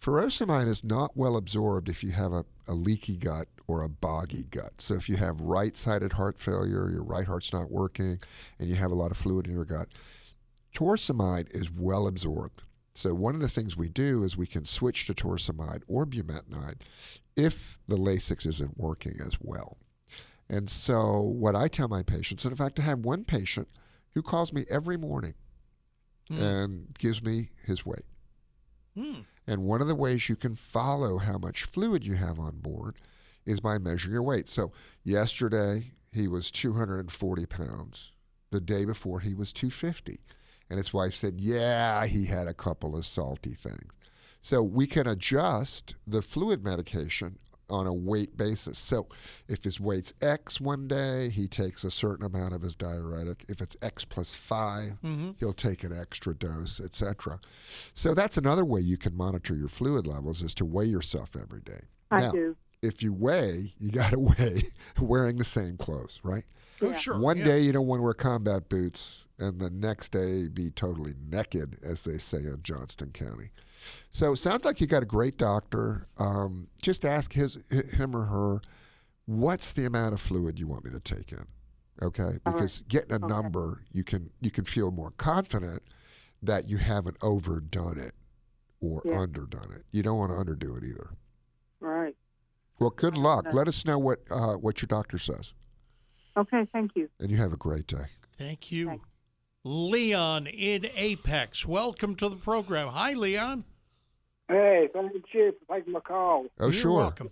[0.00, 4.44] Furosemide is not well absorbed if you have a, a leaky gut or a boggy
[4.44, 4.80] gut.
[4.80, 8.20] So if you have right-sided heart failure, your right heart's not working,
[8.58, 9.88] and you have a lot of fluid in your gut,
[10.72, 12.62] torsemide is well absorbed.
[12.94, 16.80] So one of the things we do is we can switch to torsemide or bumetanide
[17.36, 19.78] if the Lasix isn't working as well.
[20.48, 23.68] And so what I tell my patients, and in fact I have one patient
[24.14, 25.34] who calls me every morning
[26.30, 28.04] and gives me his weight.
[28.96, 29.20] Hmm.
[29.46, 32.96] And one of the ways you can follow how much fluid you have on board
[33.46, 34.48] is by measuring your weight.
[34.48, 34.72] So
[35.02, 38.12] yesterday he was 240 pounds.
[38.50, 40.18] The day before he was 250.
[40.68, 43.92] And his wife said, yeah, he had a couple of salty things.
[44.40, 47.38] So we can adjust the fluid medication
[47.70, 48.78] on a weight basis.
[48.78, 49.08] So
[49.48, 53.44] if his weight's X one day, he takes a certain amount of his diuretic.
[53.48, 55.34] If it's X plus 5 Mhm.
[55.38, 57.40] he'll take an extra dose, etc.
[57.94, 61.60] So that's another way you can monitor your fluid levels is to weigh yourself every
[61.60, 61.82] day.
[62.10, 62.56] I now, do.
[62.82, 66.44] if you weigh, you got to weigh wearing the same clothes, right?
[66.80, 67.18] Oh, sure.
[67.18, 67.44] One yeah.
[67.44, 71.78] day you don't want to wear combat boots, and the next day be totally naked,
[71.82, 73.50] as they say in Johnston County.
[74.10, 76.06] So it sounds like you got a great doctor.
[76.18, 77.58] Um, just ask his
[77.94, 78.60] him or her,
[79.26, 81.46] what's the amount of fluid you want me to take in?
[82.00, 85.82] Okay, because getting a number, you can you can feel more confident
[86.42, 88.14] that you haven't overdone it
[88.80, 89.18] or Yeah.
[89.20, 89.84] underdone it.
[89.90, 91.10] You don't want to underdo it either.
[91.80, 92.16] Right.
[92.78, 93.52] Well, good luck.
[93.52, 95.52] Let us know what uh, what your doctor says,
[96.36, 97.08] Okay, thank you.
[97.18, 98.06] and you have a great day.
[98.36, 98.86] Thank you.
[98.86, 99.07] Thanks.
[99.68, 101.66] Leon in Apex.
[101.66, 102.88] Welcome to the program.
[102.88, 103.64] Hi, Leon.
[104.48, 106.46] Hey, thank you, Chief, for taking my call.
[106.58, 106.96] Oh, You're sure.
[106.96, 107.30] welcome.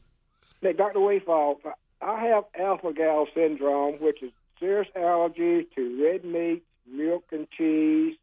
[0.60, 0.98] Hey, Dr.
[0.98, 1.60] Wefald,
[2.02, 8.18] I have alpha gal syndrome, which is serious allergy to red meat, milk, and cheese,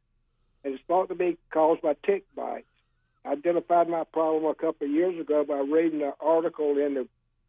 [0.64, 2.68] and it's thought to be caused by tick bites.
[3.26, 7.08] I identified my problem a couple of years ago by reading an article in the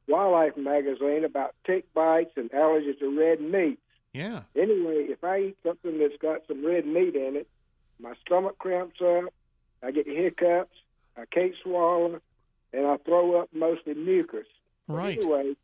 [0.09, 3.79] Wildlife magazine about tick bites and allergies to red meat.
[4.15, 4.43] Yeah.
[4.57, 7.49] Anyway, if I eat something that's got some red meat in it,
[8.01, 9.25] my stomach cramps up,
[9.83, 10.77] I get hiccups,
[11.17, 12.21] I can't swallow,
[12.73, 14.47] and I throw up mostly mucus.
[14.87, 15.19] But Right.
[15.19, 15.57] Anyway,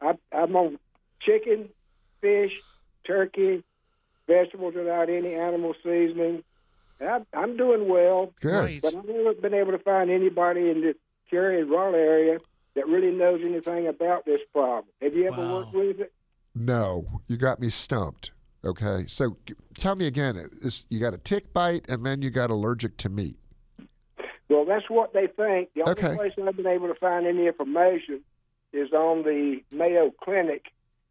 [0.00, 0.78] I, I'm on
[1.20, 1.68] chicken,
[2.20, 2.52] fish,
[3.06, 3.62] turkey,
[4.26, 6.42] vegetables without any animal seasoning.
[7.00, 8.80] And I, I'm doing well, Good.
[8.82, 10.94] But I've never been able to find anybody in the
[11.30, 12.38] Cary and Raleigh area
[12.76, 14.86] that really knows anything about this problem.
[15.02, 15.56] Have you ever Wow.
[15.58, 16.12] worked with it?
[16.54, 18.30] No, you got me stumped.
[18.64, 19.36] Okay, so
[19.74, 20.36] tell me again.
[20.62, 23.36] Is, you got a tick bite, and then you got allergic to meat.
[24.48, 25.70] Well, that's what they think.
[25.74, 26.14] The only Okay.
[26.14, 28.20] place I've been able to find any information
[28.72, 30.66] is on the Mayo Clinic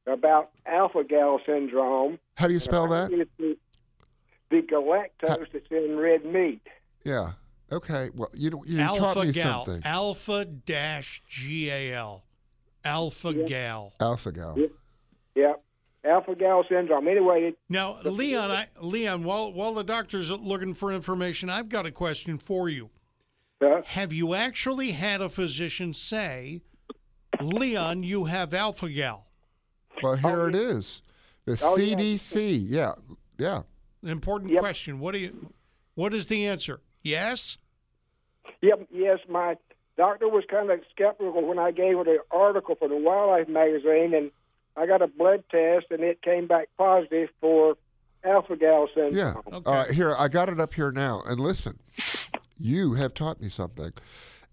[0.07, 2.19] about alpha gal syndrome.
[2.37, 3.09] How do you spell that?
[3.37, 3.57] The,
[4.49, 6.61] the galactose that's in red meat.
[7.03, 7.33] Yeah.
[7.71, 8.09] Okay.
[8.15, 9.65] Well, you know, you taught Alpha me Gal.
[9.65, 9.81] something.
[9.85, 12.23] Alpha dash G A L.
[12.85, 13.93] Alpha Gal.
[13.99, 14.57] Alpha gal.
[15.35, 15.61] Yep.
[16.05, 17.07] Alpha gal syndrome.
[17.07, 21.85] Anyway, it, Now, Leon, I, Leon, while while the doctor's looking for information, I've got
[21.85, 22.89] a question for you.
[23.61, 26.61] uh, Have you actually had a physician say,
[27.41, 29.27] Leon, you have alpha gal?
[30.01, 31.01] Well, here it is.
[31.45, 31.77] The Oh.
[31.77, 32.57] CDC.
[32.67, 32.93] Yeah.
[33.37, 33.61] Yeah.
[34.03, 34.99] Important question.
[34.99, 35.53] What do you?
[35.95, 36.81] What is the answer?
[37.01, 37.57] Yes.
[38.61, 39.55] Yep, yes, my
[39.97, 44.13] doctor was kind of skeptical when I gave her the article for the Wildlife magazine,
[44.13, 44.31] and
[44.75, 47.75] I got a blood test, and it came back positive for
[48.23, 49.15] alpha gal syndrome.
[49.15, 49.33] Yeah.
[49.51, 51.21] Uh, All right, here, I got it up here now.
[51.25, 51.79] And listen,
[52.57, 53.91] you have taught me something.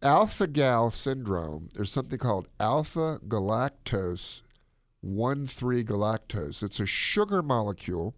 [0.03, 4.43] Alpha gal syndrome, there's something called alpha galactose
[5.03, 6.63] 1 3 galactose.
[6.63, 8.15] It's a sugar molecule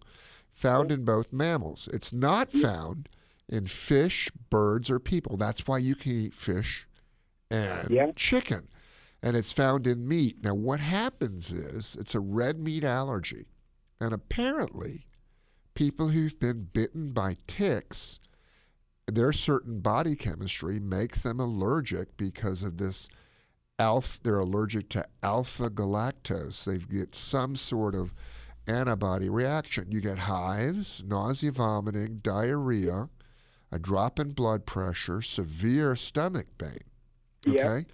[0.51, 1.89] found in both mammals.
[1.93, 3.09] It's not found
[3.49, 5.35] in fish, birds, or people.
[5.37, 6.87] That's why you can eat fish
[7.51, 8.11] and Yeah.
[8.15, 8.67] chicken.
[9.23, 10.43] And it's found in meat.
[10.43, 13.47] Now, what happens is it's a red meat allergy.
[14.01, 15.05] And apparently,
[15.75, 18.19] people who've been bitten by ticks,
[19.07, 23.07] their certain body chemistry makes them allergic because of this
[23.79, 24.19] alpha.
[24.21, 26.65] They're allergic to alpha galactose.
[26.65, 28.13] They get some sort of
[28.67, 29.89] antibody reaction.
[29.89, 33.07] You get hives, nausea, vomiting, diarrhea,
[33.71, 36.79] a drop in blood pressure, severe stomach pain.
[37.47, 37.85] Okay.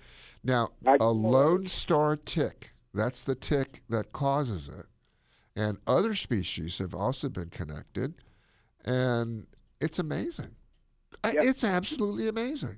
[0.44, 4.86] Now, a lone star tick, that's the tick that causes it.
[5.56, 8.14] And other species have also been connected.
[8.86, 9.48] And
[9.82, 10.56] it's amazing.
[11.26, 11.36] Yep.
[11.40, 12.78] It's absolutely amazing.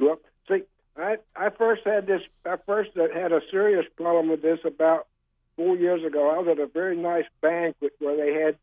[0.00, 0.18] Well,
[0.48, 0.62] see,
[0.96, 2.22] I I first had this.
[2.44, 5.06] I first had a serious problem with this about
[5.56, 6.30] four years ago.
[6.30, 8.56] I was at a very nice banquet where they had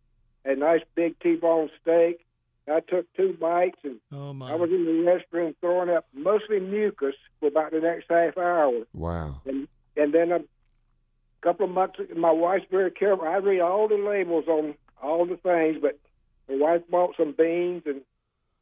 [0.43, 2.24] a nice big T-bone steak.
[2.67, 4.51] I took two bites and Oh my.
[4.51, 8.71] I was in the restroom throwing up mostly mucus for about the next half hour.
[8.93, 9.41] Wow.
[9.45, 10.39] And and then a
[11.41, 13.27] couple of months, my wife's very careful.
[13.27, 15.99] I read all the labels on all the things, but
[16.49, 18.01] my wife bought some beans, and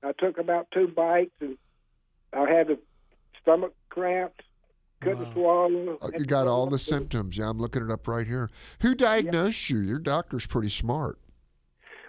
[0.03, 1.57] I took about two bites, and
[2.33, 2.77] I had the
[3.41, 4.43] stomach cramps,
[4.99, 5.97] couldn't swallow.
[6.01, 7.37] Uh, You got all the symptoms.
[7.37, 8.49] Yeah, I'm looking it up right here.
[8.81, 9.79] Who diagnosed you?
[9.79, 11.17] Your doctor's pretty smart.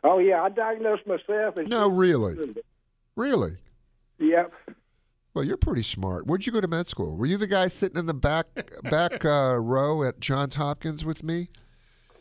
[0.05, 1.57] Oh yeah, I diagnosed myself.
[1.57, 2.55] And No, really?
[3.17, 3.53] Really?
[4.19, 4.53] Yep.
[5.33, 6.27] Well, you're pretty smart.
[6.27, 7.17] Where'd you go to med school?
[7.17, 8.47] Were you the guy sitting in the back
[8.85, 11.49] back uh, row at Johns Hopkins with me?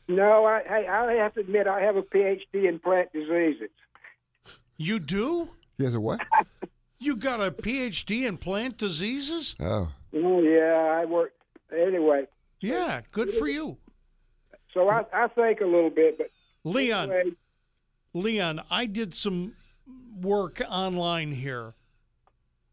[0.08, 3.70] No, I, I I have to admit I have a PhD in plant diseases.
[4.78, 5.50] You do?
[5.78, 6.22] Yes, has a what?
[7.00, 9.58] You got a PhD in plant diseases?
[9.60, 9.92] Oh.
[10.16, 11.34] Oh yeah, I work
[11.78, 12.28] anyway.
[12.62, 13.76] Yeah, good for you.
[14.74, 16.30] So I I think a little bit, but
[16.64, 17.36] Leon, anyway,
[18.14, 19.56] Leon, I did some
[20.20, 21.74] work online here.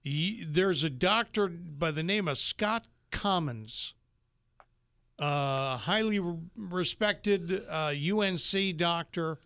[0.04, 3.94] There's a doctor by the name of Scott Commins,
[5.18, 6.20] a highly
[6.56, 9.38] respected uh, UNC doctor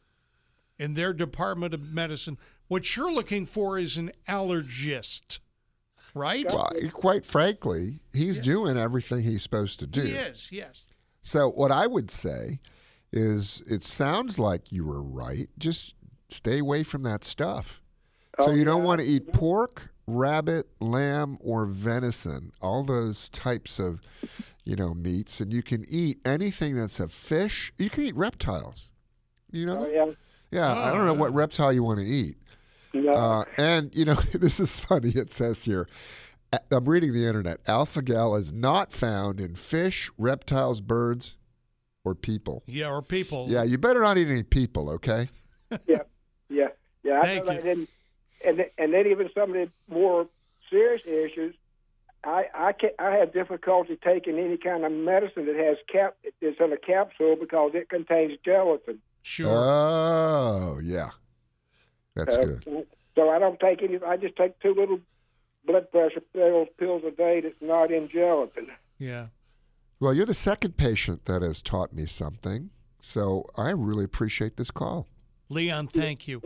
[0.78, 2.38] in their Department of Medicine.
[2.68, 5.38] What you're looking for is an allergist,
[6.14, 6.46] right?
[6.48, 10.02] Well, quite frankly, he's doing everything he's supposed to do.
[10.02, 10.86] He is, yes.
[11.22, 12.60] So what I would say
[13.14, 15.48] is it sounds like you were right.
[15.56, 15.94] Just
[16.28, 17.80] stay away from that stuff.
[18.40, 22.52] so you don't want to eat pork, rabbit, lamb, or venison.
[22.60, 24.00] All those types of,
[24.64, 27.72] you know, meats, and you can eat anything that's a fish.
[27.78, 28.90] You can eat reptiles.
[29.52, 29.78] You know?
[29.78, 29.94] oh, that?
[29.94, 30.06] yeah.
[30.50, 32.36] Yeah, I don't know what reptile you want to eat.
[32.92, 33.12] No.
[33.12, 35.10] Uh, and, you know, this is funny.
[35.10, 35.88] It says here,
[36.70, 37.58] I'm reading the internet.
[37.66, 41.34] Alpha gal is not found in fish, reptiles, birds,
[42.04, 42.62] or people.
[42.66, 43.46] Yeah, or people.
[43.48, 45.28] Yeah, you better not eat any people, okay?
[45.86, 45.98] yeah,
[46.48, 46.68] yeah,
[47.02, 47.18] yeah.
[47.20, 47.62] I Thank know you.
[47.62, 47.70] that.
[48.46, 50.26] And, and then- even some of the more
[50.70, 51.54] serious issues,
[52.24, 56.60] I I can I have difficulty taking any kind of medicine that has cap it's
[56.60, 58.98] in a capsule because it contains gelatin.
[59.22, 59.50] Sure.
[59.50, 61.10] Oh, yeah.
[62.14, 62.86] That's Uh, good.
[63.14, 63.98] So I don't take any.
[64.06, 65.00] I just take two little
[65.66, 68.68] blood pressure pills pills a day that's not in gelatin.
[68.98, 69.26] yeah.
[70.04, 72.68] Well, you're the second patient that has taught me something.
[73.00, 75.08] So I really appreciate this call.
[75.48, 76.42] Leon, thank you.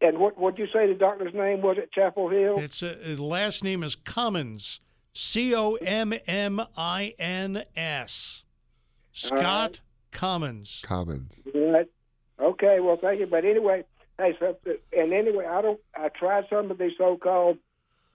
[0.00, 2.58] And what would you say the doctor's name was at Chapel Hill?
[2.58, 4.80] It's a, his last name is Commins,
[5.12, 8.46] C O M M I N S.
[9.12, 10.80] Scott Commins.
[10.82, 11.34] Commins.
[11.54, 11.88] Right.
[12.40, 12.80] Okay.
[12.80, 13.26] Well, thank you.
[13.26, 13.84] But anyway,
[14.16, 14.56] hey, so,
[14.96, 15.80] and anyway, I don't.
[15.94, 17.58] I tried some of the so-called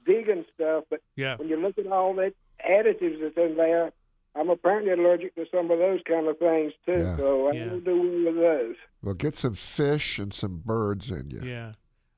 [0.04, 1.36] vegan stuff, but Yeah.
[1.36, 2.34] when you look at all the
[2.68, 3.92] additives that's in there,
[4.36, 6.94] I'm apparently allergic to some of those kind of things too.
[6.94, 7.18] Yeah.
[7.18, 7.66] So I Yeah.
[7.66, 8.76] don't do well with those.
[9.04, 11.42] Well, get some fish and some birds in you.
[11.44, 11.74] Yeah.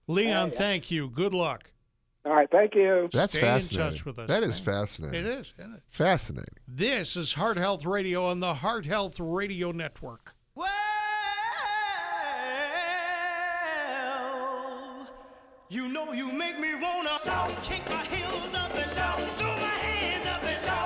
[0.07, 1.09] Leon, thank you.
[1.09, 1.71] Good luck.
[2.25, 2.49] All right.
[2.49, 3.09] Thank you.
[3.11, 4.27] That's Stay in touch with us.
[4.29, 5.19] That is fascinating.
[5.19, 5.81] It is, isn't it?
[5.89, 6.55] Fascinating.
[6.67, 10.33] This is Heart Health Radio on the Heart Health Radio Network.
[10.55, 10.69] Well,
[15.69, 19.77] You know you make me wanna shout, kick my heels up and shout, throw my
[19.85, 20.84] hands up and shout,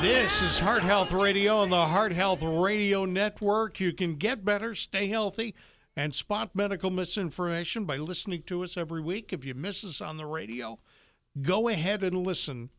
[0.00, 3.80] This is Heart Health Radio on the Heart Health Radio Network.
[3.80, 5.56] You can get better, stay healthy,
[5.96, 9.32] and spot medical misinformation by listening to us every week.
[9.32, 10.78] If you miss us on the radio,
[11.42, 12.70] go ahead and listen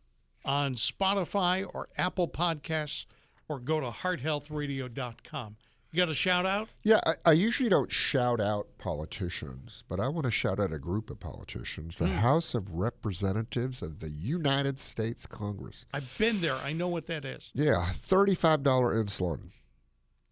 [0.46, 3.06] on Spotify or Apple Podcasts
[3.50, 5.58] or go to hearthealthradio.com.
[5.92, 6.70] You got a shout out?
[6.84, 10.78] Yeah, I, I usually don't shout out politicians, but I want to shout out a
[10.78, 12.14] group of politicians, the Hmm.
[12.18, 15.86] House of Representatives of the United States Congress.
[15.92, 16.54] I've been there.
[16.56, 17.52] I know what that is.
[17.56, 19.50] Yeah, $35 insulin.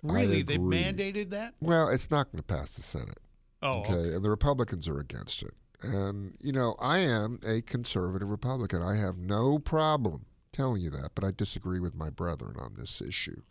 [0.03, 0.43] Really?
[0.43, 1.55] They mandated that?
[1.59, 3.19] Well, it's not going to pass the Senate.
[3.63, 4.13] Oh, okay.
[4.13, 5.55] And the Republicans are against it.
[5.81, 8.83] And, you know, I am a conservative Republican.
[8.83, 13.01] I have no problem telling you that, but I disagree with my brethren on this
[13.01, 13.41] issue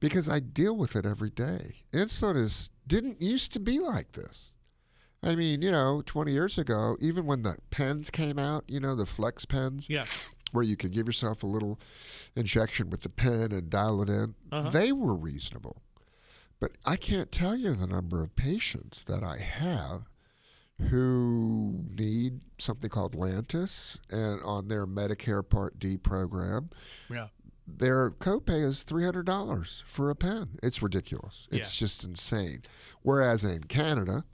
[0.00, 1.82] because I deal with it every day.
[1.92, 4.52] Insulin is, didn't used to be like this.
[5.22, 8.94] I mean, you know, 20 years ago, even when the pens came out, you know,
[8.94, 10.06] the flex pens, Yeah.
[10.52, 11.80] where you could give yourself a little
[12.36, 14.70] injection with the pen and dial it in, Uh-huh.
[14.70, 15.82] they were reasonable.
[16.60, 20.02] But I can't tell you the number of patients that I have
[20.90, 26.70] who need something called Lantus and on their Medicare Part D program,
[27.10, 27.28] Yeah.
[27.76, 30.58] Their copay is $300 for a pen.
[30.62, 31.46] It's ridiculous.
[31.50, 31.86] It's Yeah.
[31.86, 32.62] just insane.
[33.02, 34.24] Whereas in Canada,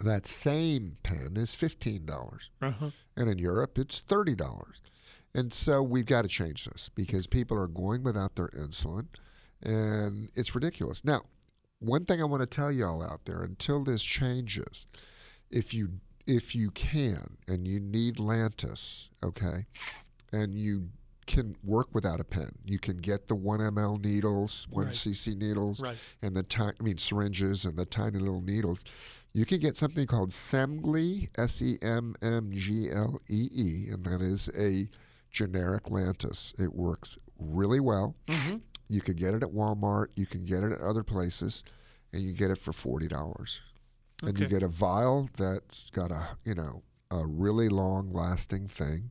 [0.00, 2.50] that same pen is $15.
[2.60, 2.90] Uh-huh.
[3.16, 4.80] And in Europe, it's $30.
[5.34, 9.06] And so we've got to change this because people are going without their insulin
[9.62, 11.04] and it's ridiculous.
[11.04, 11.22] Now,
[11.78, 14.86] one thing I want to tell y'all out there until this changes,
[15.50, 19.66] if you if you can and you need Lantus, okay,
[20.32, 20.88] and you
[21.26, 24.94] can work without a pen, you can get the one ml needles, one Right.
[24.94, 25.96] cc needles, Right.
[26.22, 28.84] and the tiny, I mean syringes and the tiny little needles.
[29.32, 34.04] You can get something called Semglee, S E M M G L E E, and
[34.04, 34.88] that is a
[35.30, 36.58] generic Lantus.
[36.60, 38.14] It works really well.
[38.28, 38.58] Mm-hmm.
[38.88, 40.08] You can get it at Walmart.
[40.14, 41.64] You can get it at other places,
[42.12, 43.60] and you get it for forty dollars.
[44.22, 49.10] And you get a vial that's got a you know a really long lasting thing,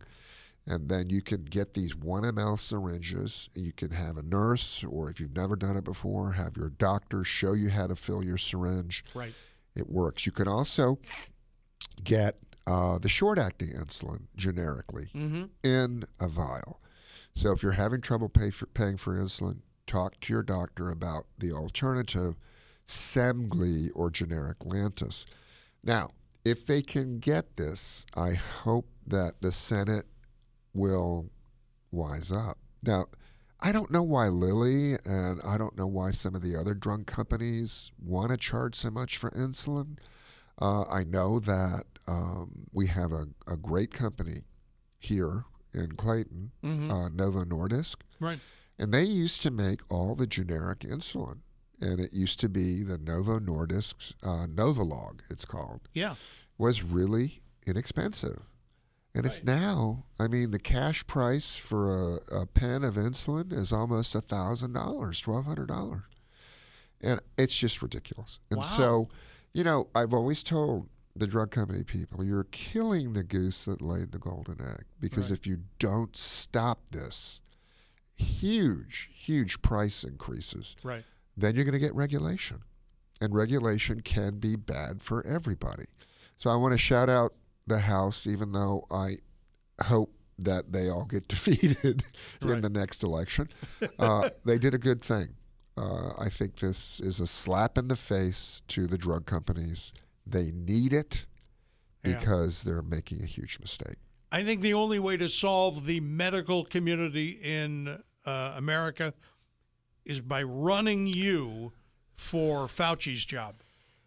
[0.65, 3.49] and then you can get these one ml syringes.
[3.53, 7.23] You can have a nurse, or if you've never done it before, have your doctor
[7.23, 9.03] show you how to fill your syringe.
[9.13, 9.33] Right.
[9.75, 10.25] It works.
[10.25, 10.99] You can also
[12.03, 15.49] get uh, the short acting insulin generically Mhm.
[15.63, 16.79] in a vial.
[17.35, 21.25] So if you're having trouble pay for, paying for insulin, talk to your doctor about
[21.39, 22.35] the alternative,
[22.87, 25.25] Semglee or generic Lantus.
[25.83, 26.11] Now,
[26.45, 30.05] if they can get this, I hope that the Senate
[30.73, 31.29] will
[31.91, 32.57] wise up.
[32.83, 33.05] Now,
[33.59, 37.05] I don't know why Lilly and I don't know why some of the other drug
[37.05, 39.97] companies want to charge so much for insulin.
[40.61, 44.41] Uh, I know that um, we have a, a great company
[44.99, 46.91] here in Clayton, Mhm.
[46.91, 48.39] uh, Novo Nordisk, Right.
[48.77, 51.39] and they used to make all the generic insulin.
[51.81, 56.15] And it used to be the Novo Nordisk's uh, Novolog, it's called Yeah.
[56.57, 58.43] was really inexpensive.
[59.15, 63.71] And it's now, I mean, the cash price for a, a pen of insulin is
[63.71, 66.03] almost $1,000, $1,200.
[66.99, 68.39] And it's just ridiculous.
[68.49, 68.63] And Wow.
[68.63, 69.09] so,
[69.53, 74.13] you know, I've always told the drug company people, you're killing the goose that laid
[74.13, 74.85] the golden egg.
[74.99, 75.37] Because Right.
[75.39, 77.39] if you don't stop this,
[78.15, 81.05] huge, huge price increases, Right.
[81.37, 82.63] then you're going to get regulation.
[83.21, 85.85] And regulation can be bad for everybody.
[86.39, 87.35] So I want to shout out
[87.67, 89.17] the House, even though I
[89.83, 92.03] hope that they all get defeated
[92.41, 92.61] in Right.
[92.61, 93.49] the next election.
[93.99, 95.35] Uh, they did a good thing.
[95.77, 99.91] Uh, I think this is a slap in the face to the drug companies.
[100.25, 101.25] They need it
[102.03, 102.19] Yeah.
[102.19, 103.97] because they're making a huge mistake.
[104.31, 109.13] I think the only way to solve the medical community in uh, America
[110.05, 111.73] is by running you
[112.15, 113.55] for Fauci's job.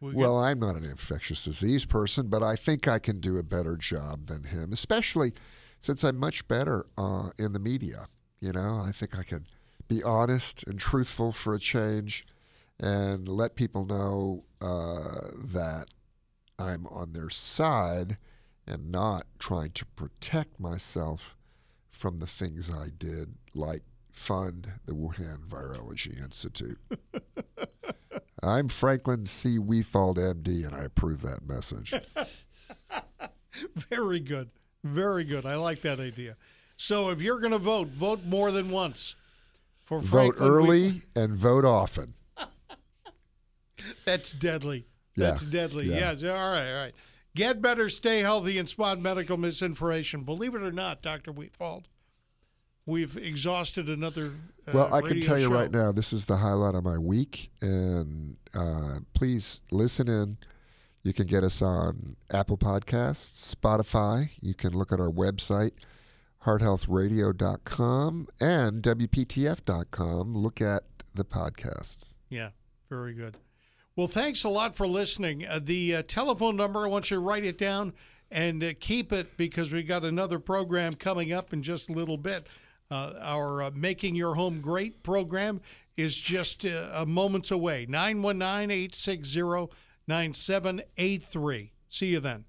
[0.07, 3.39] We get- Well, I'm not an infectious disease person, but I think I can do
[3.39, 5.33] a better job than him, especially
[5.81, 8.09] since I'm much better uh, in the media.
[8.41, 9.47] You know, I think I can
[9.89, 12.27] be honest and truthful for a change
[12.78, 15.89] and let people know uh, that
[16.59, 18.19] I'm on their side
[18.66, 21.37] and not trying to protect myself
[21.91, 26.78] from the things I did, like fund the Wuhan Virology Institute.
[28.42, 29.58] I'm Franklin C.
[29.58, 31.94] Wefald, MD, and I approve that message.
[33.74, 34.50] Very good.
[34.84, 35.46] Very good.
[35.46, 36.36] I like that idea.
[36.76, 39.16] So if you're going to vote, vote more than once
[39.82, 41.02] for vote early Wefald.
[41.16, 42.14] and vote often.
[44.04, 44.86] That's deadly.
[45.16, 45.28] Yeah.
[45.28, 45.86] That's deadly.
[45.86, 46.12] Yeah.
[46.12, 46.22] Yes.
[46.22, 46.70] All right.
[46.70, 46.94] All right.
[47.34, 50.22] Get better, stay healthy, and spot medical misinformation.
[50.22, 51.32] Believe it or not, Dr.
[51.32, 51.84] Wefald,
[52.86, 54.32] we've exhausted another.
[54.66, 55.52] Uh, well, I can tell you show.
[55.54, 60.38] right now, this is the highlight of my week, and uh, please listen in.
[61.02, 64.30] You can get us on Apple Podcasts, Spotify.
[64.40, 65.72] You can look at our website,
[66.44, 70.36] hearthealthradio.com and WPTF.com.
[70.36, 70.82] Look at
[71.14, 72.14] the podcasts.
[72.28, 72.50] Yeah,
[72.88, 73.36] very good.
[73.94, 75.46] Well, thanks a lot for listening.
[75.46, 77.94] Uh, the uh, telephone number, I want you to write it down
[78.30, 82.18] and uh, keep it because we got another program coming up in just a little
[82.18, 82.46] bit.
[82.90, 85.60] Uh, our uh, Making Your Home Great program
[85.96, 87.86] is just uh, moments away.
[87.88, 89.76] 919 860
[90.06, 91.72] 9783.
[91.88, 92.44] See you then.